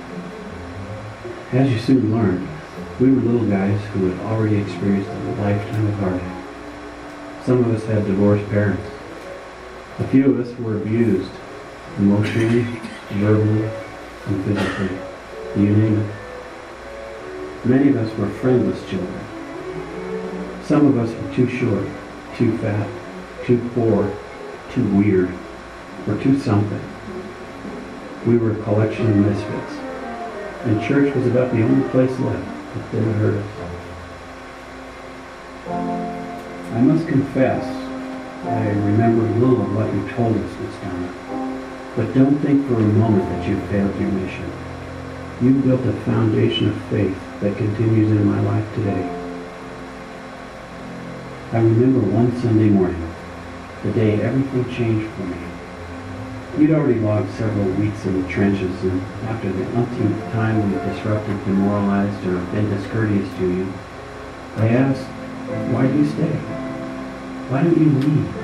As 1.53 1.71
you 1.71 1.79
soon 1.79 2.13
learned, 2.13 2.49
we 2.99 3.13
were 3.13 3.21
little 3.21 3.49
guys 3.49 3.81
who 3.93 4.11
had 4.11 4.27
already 4.27 4.57
experienced 4.57 5.09
a 5.09 5.41
lifetime 5.41 5.87
of 5.87 5.95
heartache. 6.01 7.45
Some 7.47 7.65
of 7.65 7.73
us 7.73 7.85
had 7.85 8.07
divorced 8.07 8.51
parents. 8.51 8.98
A 9.99 10.07
few 10.09 10.31
of 10.31 10.39
us 10.39 10.57
were 10.61 10.77
abused, 10.77 11.31
emotionally, 11.99 12.63
verbally, 13.11 13.69
and 14.27 14.45
physically. 14.45 14.97
You 15.57 15.77
name 15.77 15.99
it. 15.99 16.15
Many 17.65 17.89
of 17.91 17.97
us 17.97 18.17
were 18.17 18.29
friendless 18.29 18.81
children. 18.89 19.25
Some 20.63 20.87
of 20.87 20.99
us 20.99 21.11
were 21.13 21.35
too 21.35 21.49
short, 21.49 21.89
too 22.37 22.57
fat, 22.59 22.89
too 23.45 23.59
poor, 23.75 24.09
too 24.71 24.87
weird, 24.97 25.31
or 26.07 26.17
too 26.23 26.39
something. 26.39 26.85
We 28.25 28.39
were 28.39 28.53
a 28.53 28.63
collection 28.63 29.11
of 29.11 29.17
misfits, 29.17 29.73
and 30.65 30.81
church 30.81 31.13
was 31.17 31.27
about 31.27 31.51
the 31.53 31.63
only 31.63 31.89
place 31.89 32.17
left 32.21 32.47
that 32.75 32.93
didn't 32.93 33.15
hurt 33.15 33.35
us. 33.35 33.49
I 36.73 36.81
must 36.83 37.09
confess, 37.09 37.78
I 38.45 38.69
remember 38.69 39.23
little 39.41 39.63
of 39.63 39.75
what 39.75 39.93
you 39.93 40.09
told 40.11 40.37
us, 40.37 40.59
Miss 40.61 40.77
Donna. 40.77 41.13
But 41.97 42.15
don't 42.15 42.39
think 42.39 42.67
for 42.69 42.75
a 42.75 42.81
moment 42.81 43.29
that 43.31 43.49
you 43.49 43.59
failed 43.67 43.99
your 43.99 44.11
mission. 44.13 44.53
You 45.41 45.55
built 45.55 45.85
a 45.87 45.93
foundation 46.03 46.69
of 46.69 46.81
faith 46.85 47.19
that 47.41 47.57
continues 47.57 48.11
in 48.11 48.25
my 48.25 48.41
life 48.41 48.75
today. 48.77 49.09
I 51.53 51.59
remember 51.59 52.01
one 52.01 52.37
Sunday 52.41 52.69
morning, 52.69 53.13
the 53.83 53.91
day 53.93 54.21
everything 54.23 54.65
changed 54.73 55.11
for 55.15 55.23
me. 55.23 55.39
You'd 56.59 56.71
already 56.73 57.01
logged 57.01 57.33
several 57.35 57.71
weeks 57.73 58.05
in 58.05 58.23
the 58.23 58.29
trenches, 58.29 58.83
and 58.85 59.01
after 59.27 59.51
the 59.51 59.67
umpteenth 59.77 60.21
time 60.33 60.71
we 60.71 60.79
disrupted, 60.93 61.45
demoralized, 61.45 62.25
or 62.27 62.39
been 62.53 62.69
discourteous 62.71 63.29
to 63.39 63.49
you, 63.49 63.73
I 64.57 64.69
asked, 64.69 65.07
why 65.73 65.87
do 65.87 65.99
you 65.99 66.07
stay? 66.07 66.68
Why 67.49 67.63
don't 67.63 67.79
you 67.79 67.89
leave 67.89 68.37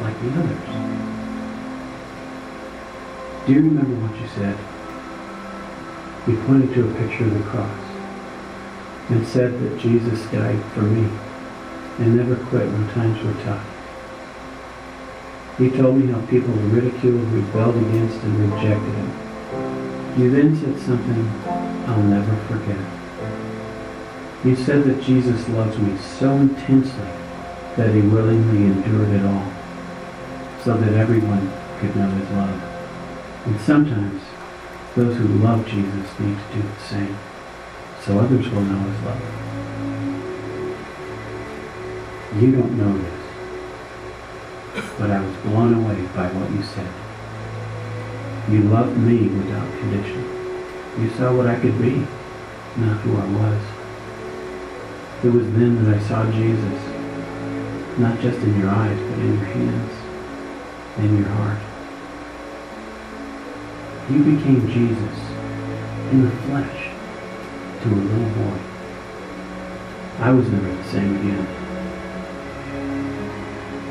like 0.00 0.18
the 0.22 0.40
others? 0.40 0.64
Do 3.46 3.52
you 3.52 3.60
remember 3.60 3.94
what 4.00 4.18
you 4.18 4.26
said? 4.28 4.56
You 6.26 6.40
pointed 6.46 6.72
to 6.72 6.88
a 6.88 6.94
picture 6.94 7.24
of 7.24 7.34
the 7.34 7.44
cross 7.50 7.80
and 9.10 9.26
said 9.26 9.60
that 9.60 9.78
Jesus 9.78 10.24
died 10.32 10.64
for 10.72 10.80
me 10.80 11.06
and 11.98 12.16
never 12.16 12.36
quit 12.46 12.64
when 12.64 12.88
times 12.96 13.22
were 13.22 13.36
tough. 13.44 13.66
You 15.58 15.70
told 15.70 15.98
me 15.98 16.10
how 16.10 16.24
people 16.32 16.54
ridiculed, 16.72 17.28
rebelled 17.28 17.76
against, 17.76 18.24
and 18.24 18.52
rejected 18.52 18.94
him. 18.94 19.12
You 20.16 20.30
then 20.30 20.56
said 20.56 20.80
something 20.80 21.28
I'll 21.88 22.02
never 22.04 22.36
forget. 22.48 22.80
You 24.46 24.56
said 24.56 24.84
that 24.84 25.02
Jesus 25.02 25.46
loves 25.50 25.76
me 25.76 25.98
so 25.98 26.32
intensely 26.36 27.21
that 27.76 27.94
he 27.94 28.00
willingly 28.02 28.66
endured 28.66 29.10
it 29.10 29.24
all, 29.24 29.46
so 30.62 30.76
that 30.76 30.92
everyone 30.94 31.50
could 31.78 31.96
know 31.96 32.10
his 32.10 32.30
love. 32.30 32.62
And 33.46 33.60
sometimes 33.60 34.22
Those 34.94 35.16
who 35.16 35.24
love 35.38 35.64
Jesus 35.66 36.20
need 36.20 36.36
to 36.36 36.52
do 36.52 36.60
the 36.60 36.80
same, 36.80 37.16
so 38.04 38.18
others 38.18 38.46
will 38.50 38.60
know 38.60 38.78
his 38.90 39.02
love. 39.04 39.22
You 42.36 42.52
don't 42.52 42.76
know 42.76 42.98
this, 42.98 43.24
but 44.98 45.10
I 45.10 45.24
was 45.24 45.34
blown 45.38 45.72
away 45.82 46.06
by 46.14 46.28
what 46.28 46.50
you 46.50 46.62
said. 46.62 46.92
You 48.52 48.68
loved 48.68 48.98
me 48.98 49.28
without 49.28 49.66
condition. 49.78 50.24
You 51.00 51.08
saw 51.16 51.34
what 51.34 51.46
I 51.46 51.58
could 51.58 51.80
be, 51.80 52.06
not 52.76 53.00
who 53.00 53.16
I 53.16 53.24
was. 53.32 53.64
It 55.24 55.30
was 55.30 55.46
then 55.52 55.82
that 55.86 55.96
I 55.96 56.00
saw 56.06 56.30
Jesus, 56.30 56.91
not 57.98 58.20
just 58.20 58.38
in 58.38 58.58
your 58.58 58.70
eyes, 58.70 58.98
but 58.98 59.18
in 59.18 59.38
your 59.38 59.46
hands, 59.46 59.92
in 60.98 61.18
your 61.18 61.28
heart. 61.28 61.58
You 64.10 64.18
became 64.18 64.68
Jesus 64.68 65.18
in 66.10 66.24
the 66.24 66.30
flesh 66.30 66.90
to 67.82 67.88
a 67.88 67.94
little 67.94 68.44
boy. 68.44 68.58
I 70.18 70.30
was 70.32 70.48
never 70.48 70.68
the 70.68 70.84
same 70.84 71.16
again. 71.16 71.46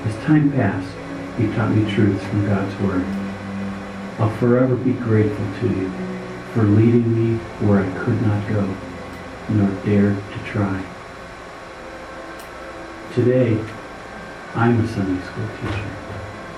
As 0.06 0.16
time 0.26 0.52
passed, 0.52 0.95
you 1.39 1.54
taught 1.54 1.72
me 1.72 1.89
truths 1.91 2.24
from 2.26 2.45
God's 2.45 2.80
Word. 2.82 3.06
I'll 4.20 4.36
forever 4.38 4.76
be 4.76 4.93
grateful 4.93 5.45
to 5.62 5.68
you 5.76 5.91
for 6.54 6.64
leading 6.64 7.14
me 7.16 7.38
where 7.60 7.80
I 7.80 8.04
could 8.04 8.22
not 8.22 8.47
go, 8.49 8.76
nor 9.49 9.70
dared 9.84 10.18
to 10.18 10.39
try. 10.43 10.84
Today, 13.14 13.60
I'm 14.54 14.82
a 14.82 14.88
Sunday 14.88 15.24
school 15.26 15.47
teacher, 15.62 15.89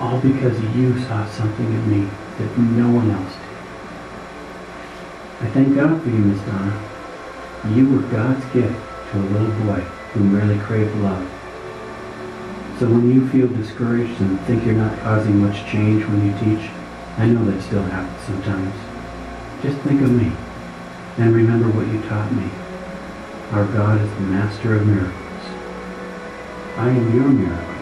all 0.00 0.18
because 0.18 0.60
you 0.74 0.98
saw 1.04 1.24
something 1.30 1.66
in 1.66 1.88
me 1.88 2.10
that 2.38 2.58
no 2.58 2.90
one 2.90 3.08
else 3.08 3.32
did. 3.32 3.42
I 5.46 5.50
thank 5.52 5.76
God 5.76 6.02
for 6.02 6.08
you, 6.08 6.18
Miss 6.18 6.42
Donna. 6.42 6.74
You 7.70 7.88
were 7.90 8.02
God's 8.10 8.44
gift 8.46 8.74
to 9.12 9.18
a 9.18 9.30
little 9.30 9.52
boy 9.64 9.80
who 10.12 10.24
merely 10.24 10.58
craved 10.58 10.92
love. 10.96 11.22
So 12.80 12.90
when 12.90 13.14
you 13.14 13.28
feel 13.28 13.46
discouraged 13.46 14.20
and 14.20 14.40
think 14.40 14.64
you're 14.66 14.74
not 14.74 14.98
causing 14.98 15.38
much 15.38 15.64
change 15.70 16.04
when 16.04 16.26
you 16.26 16.32
teach, 16.38 16.68
I 17.16 17.26
know 17.26 17.44
that 17.44 17.62
still 17.62 17.84
happens 17.84 18.26
sometimes. 18.26 18.74
Just 19.62 19.78
think 19.86 20.02
of 20.02 20.10
me 20.10 20.32
and 21.18 21.32
remember 21.32 21.68
what 21.68 21.86
you 21.86 22.02
taught 22.08 22.32
me. 22.32 22.50
Our 23.52 23.66
God 23.72 24.00
is 24.00 24.10
the 24.14 24.22
master 24.22 24.74
of 24.74 24.84
miracles. 24.84 25.14
I 26.76 26.88
am 26.88 27.14
your 27.14 27.28
miracle. 27.28 27.73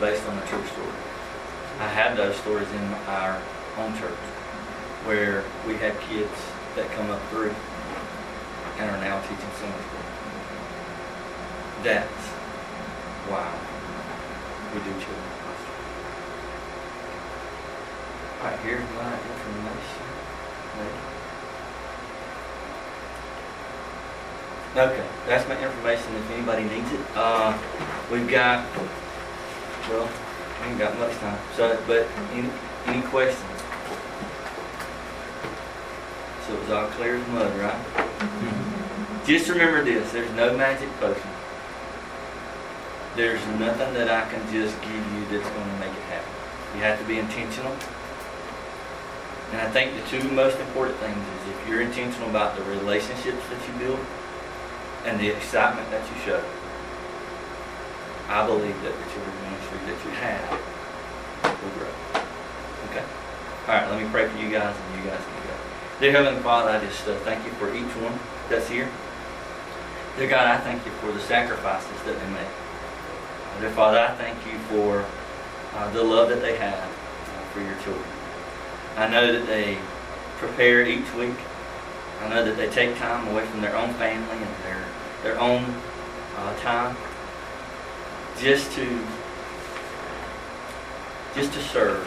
Based 0.00 0.26
on 0.28 0.38
a 0.38 0.46
true 0.46 0.64
story. 0.66 0.98
I 1.80 1.88
have 1.88 2.16
those 2.16 2.36
stories 2.36 2.70
in 2.70 2.84
our 3.06 3.40
home 3.74 3.96
church 3.98 4.18
where 5.04 5.44
we 5.66 5.74
have 5.76 5.98
kids 6.00 6.34
that 6.76 6.90
come 6.92 7.10
up 7.10 7.22
through 7.30 7.54
and 8.78 8.90
are 8.90 9.00
now 9.00 9.20
teaching 9.22 9.50
Sunday 9.58 9.78
school. 9.78 10.06
That's 11.82 12.26
why 13.28 13.46
We 14.74 14.80
do 14.80 14.90
children's 14.90 15.04
children. 15.04 15.68
All 18.40 18.46
right, 18.50 18.58
here's 18.60 18.88
my 18.94 19.12
information. 19.14 20.08
Okay, 24.76 25.04
that's 25.26 25.48
my 25.48 25.58
information 25.60 26.14
if 26.14 26.30
anybody 26.30 26.62
needs 26.64 26.92
it. 26.92 27.00
Uh, 27.16 27.56
we've 28.12 28.28
got, 28.28 28.64
well, 29.88 30.08
we 30.60 30.68
ain't 30.68 30.78
got 30.78 30.98
much 30.98 31.16
time, 31.18 31.38
so, 31.56 31.80
but 31.86 32.06
any, 32.32 32.48
any 32.86 33.02
questions? 33.02 33.44
So 36.46 36.54
it 36.54 36.60
was 36.60 36.70
all 36.70 36.88
clear 36.88 37.16
as 37.16 37.28
mud, 37.28 37.56
right? 37.58 37.74
Mm-hmm. 37.74 39.26
Just 39.26 39.48
remember 39.48 39.84
this, 39.84 40.12
there's 40.12 40.30
no 40.32 40.56
magic 40.56 40.88
potion. 41.00 41.30
There's 43.16 43.44
nothing 43.58 43.94
that 43.94 44.08
I 44.08 44.28
can 44.30 44.40
just 44.52 44.80
give 44.80 44.90
you 44.92 45.26
that's 45.30 45.48
gonna 45.50 45.78
make 45.80 45.92
it 45.92 46.06
happen. 46.08 46.32
You 46.74 46.82
have 46.82 46.98
to 46.98 47.04
be 47.04 47.18
intentional. 47.18 47.74
And 49.52 49.60
I 49.60 49.70
think 49.70 49.92
the 49.96 50.06
two 50.08 50.28
most 50.30 50.58
important 50.58 50.98
things 50.98 51.16
is 51.16 51.48
if 51.48 51.68
you're 51.68 51.80
intentional 51.80 52.28
about 52.28 52.56
the 52.56 52.62
relationships 52.64 53.42
that 53.50 53.66
you 53.66 53.78
build, 53.78 54.00
and 55.04 55.18
the 55.18 55.28
excitement 55.28 55.90
that 55.90 56.02
you 56.10 56.20
show, 56.24 56.42
I 58.28 58.46
believe 58.46 58.76
that 58.82 58.92
the 58.92 59.06
children's 59.10 59.42
ministry 59.42 59.78
that 59.88 59.98
you 60.04 60.10
have 60.20 60.50
will 61.62 61.74
grow. 61.80 61.94
Okay? 62.90 63.04
All 63.66 63.74
right, 63.74 63.90
let 63.90 64.02
me 64.02 64.08
pray 64.10 64.28
for 64.28 64.38
you 64.38 64.50
guys 64.50 64.76
and 64.76 65.02
you 65.04 65.10
guys 65.10 65.20
can 65.20 65.48
go. 65.48 65.54
Dear 66.00 66.12
Heavenly 66.12 66.42
Father, 66.42 66.70
I 66.70 66.84
just 66.84 67.06
uh, 67.08 67.16
thank 67.20 67.44
you 67.44 67.50
for 67.52 67.74
each 67.74 67.90
one 68.04 68.18
that's 68.48 68.68
here. 68.68 68.88
Dear 70.16 70.28
God, 70.28 70.46
I 70.46 70.58
thank 70.58 70.84
you 70.84 70.92
for 71.00 71.12
the 71.12 71.20
sacrifices 71.20 72.02
that 72.04 72.18
they 72.18 72.30
make. 72.30 73.60
Dear 73.60 73.70
Father, 73.70 73.98
I 73.98 74.14
thank 74.14 74.38
you 74.46 74.58
for 74.70 75.04
uh, 75.74 75.90
the 75.92 76.02
love 76.02 76.28
that 76.28 76.40
they 76.40 76.56
have 76.58 76.84
uh, 76.84 77.42
for 77.52 77.60
your 77.60 77.74
children. 77.82 78.06
I 78.96 79.08
know 79.08 79.32
that 79.32 79.46
they 79.46 79.78
prepare 80.38 80.86
each 80.86 81.12
week 81.14 81.34
I 82.20 82.28
know 82.28 82.44
that 82.44 82.56
they 82.56 82.68
take 82.68 82.96
time 82.98 83.28
away 83.28 83.46
from 83.46 83.60
their 83.60 83.76
own 83.76 83.94
family 83.94 84.36
and 84.36 84.54
their 84.64 84.84
their 85.22 85.40
own 85.40 85.64
uh, 86.36 86.56
time 86.60 86.96
just 88.40 88.72
to 88.72 89.06
just 91.34 91.52
to 91.52 91.62
serve 91.62 92.06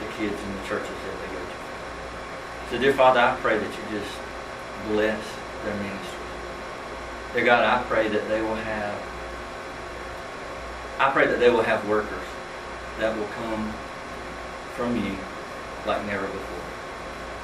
the 0.00 0.06
kids 0.18 0.40
in 0.42 0.56
the 0.56 0.62
churches 0.68 0.88
that 0.88 1.16
they 1.20 1.34
go 1.34 1.40
to. 1.40 2.70
So, 2.70 2.78
dear 2.78 2.92
Father, 2.92 3.20
I 3.20 3.36
pray 3.36 3.58
that 3.58 3.64
you 3.64 3.98
just 3.98 4.12
bless 4.88 5.22
their 5.64 5.74
ministry. 5.76 6.18
Dear 7.34 7.44
God, 7.44 7.64
I 7.64 7.82
pray 7.84 8.08
that 8.08 8.28
they 8.28 8.42
will 8.42 8.54
have 8.56 9.02
I 10.98 11.10
pray 11.10 11.26
that 11.26 11.38
they 11.38 11.50
will 11.50 11.62
have 11.62 11.86
workers 11.88 12.24
that 12.98 13.16
will 13.16 13.28
come 13.28 13.72
from 14.74 14.96
you 14.96 15.16
like 15.86 16.04
never 16.06 16.26
before. 16.26 16.56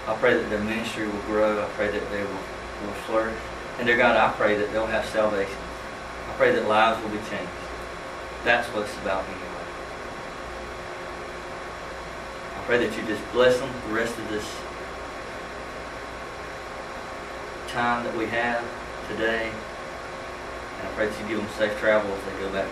I 0.08 0.16
pray 0.16 0.34
that 0.34 0.48
their 0.48 0.60
ministry 0.60 1.06
will 1.06 1.22
grow. 1.22 1.62
I 1.62 1.68
pray 1.70 1.90
that 1.90 2.10
they 2.10 2.22
will, 2.22 2.30
will 2.32 2.94
flourish. 3.06 3.38
And 3.78 3.86
dear 3.86 3.96
God, 3.96 4.16
I 4.16 4.32
pray 4.32 4.56
that 4.56 4.72
they'll 4.72 4.86
have 4.86 5.04
salvation. 5.06 5.56
I 6.28 6.32
pray 6.34 6.52
that 6.52 6.66
lives 6.66 7.02
will 7.02 7.10
be 7.10 7.18
changed. 7.28 7.61
That's 8.44 8.66
what 8.68 8.82
it's 8.82 8.96
about 8.98 9.24
anyway. 9.24 9.38
I 12.56 12.64
pray 12.64 12.86
that 12.86 12.96
you 12.96 13.06
just 13.06 13.22
bless 13.32 13.58
them 13.60 13.70
the 13.88 13.94
rest 13.94 14.18
of 14.18 14.28
this 14.30 14.44
time 17.68 18.04
that 18.04 18.16
we 18.16 18.26
have 18.26 18.64
today. 19.08 19.50
And 20.78 20.88
I 20.88 20.90
pray 20.92 21.08
that 21.08 21.20
you 21.20 21.28
give 21.28 21.38
them 21.38 21.48
safe 21.56 21.78
travel 21.78 22.10
as 22.12 22.24
they 22.24 22.40
go 22.40 22.52
back. 22.52 22.68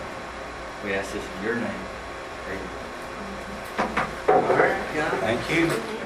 We 0.85 0.93
ask 0.95 1.13
this 1.13 1.25
in 1.39 1.45
your 1.45 1.55
name. 1.57 1.85
Amen. 2.49 2.69
All 4.29 4.57
right, 4.57 4.95
God. 4.95 5.21
Thank 5.21 5.51
you. 5.51 6.00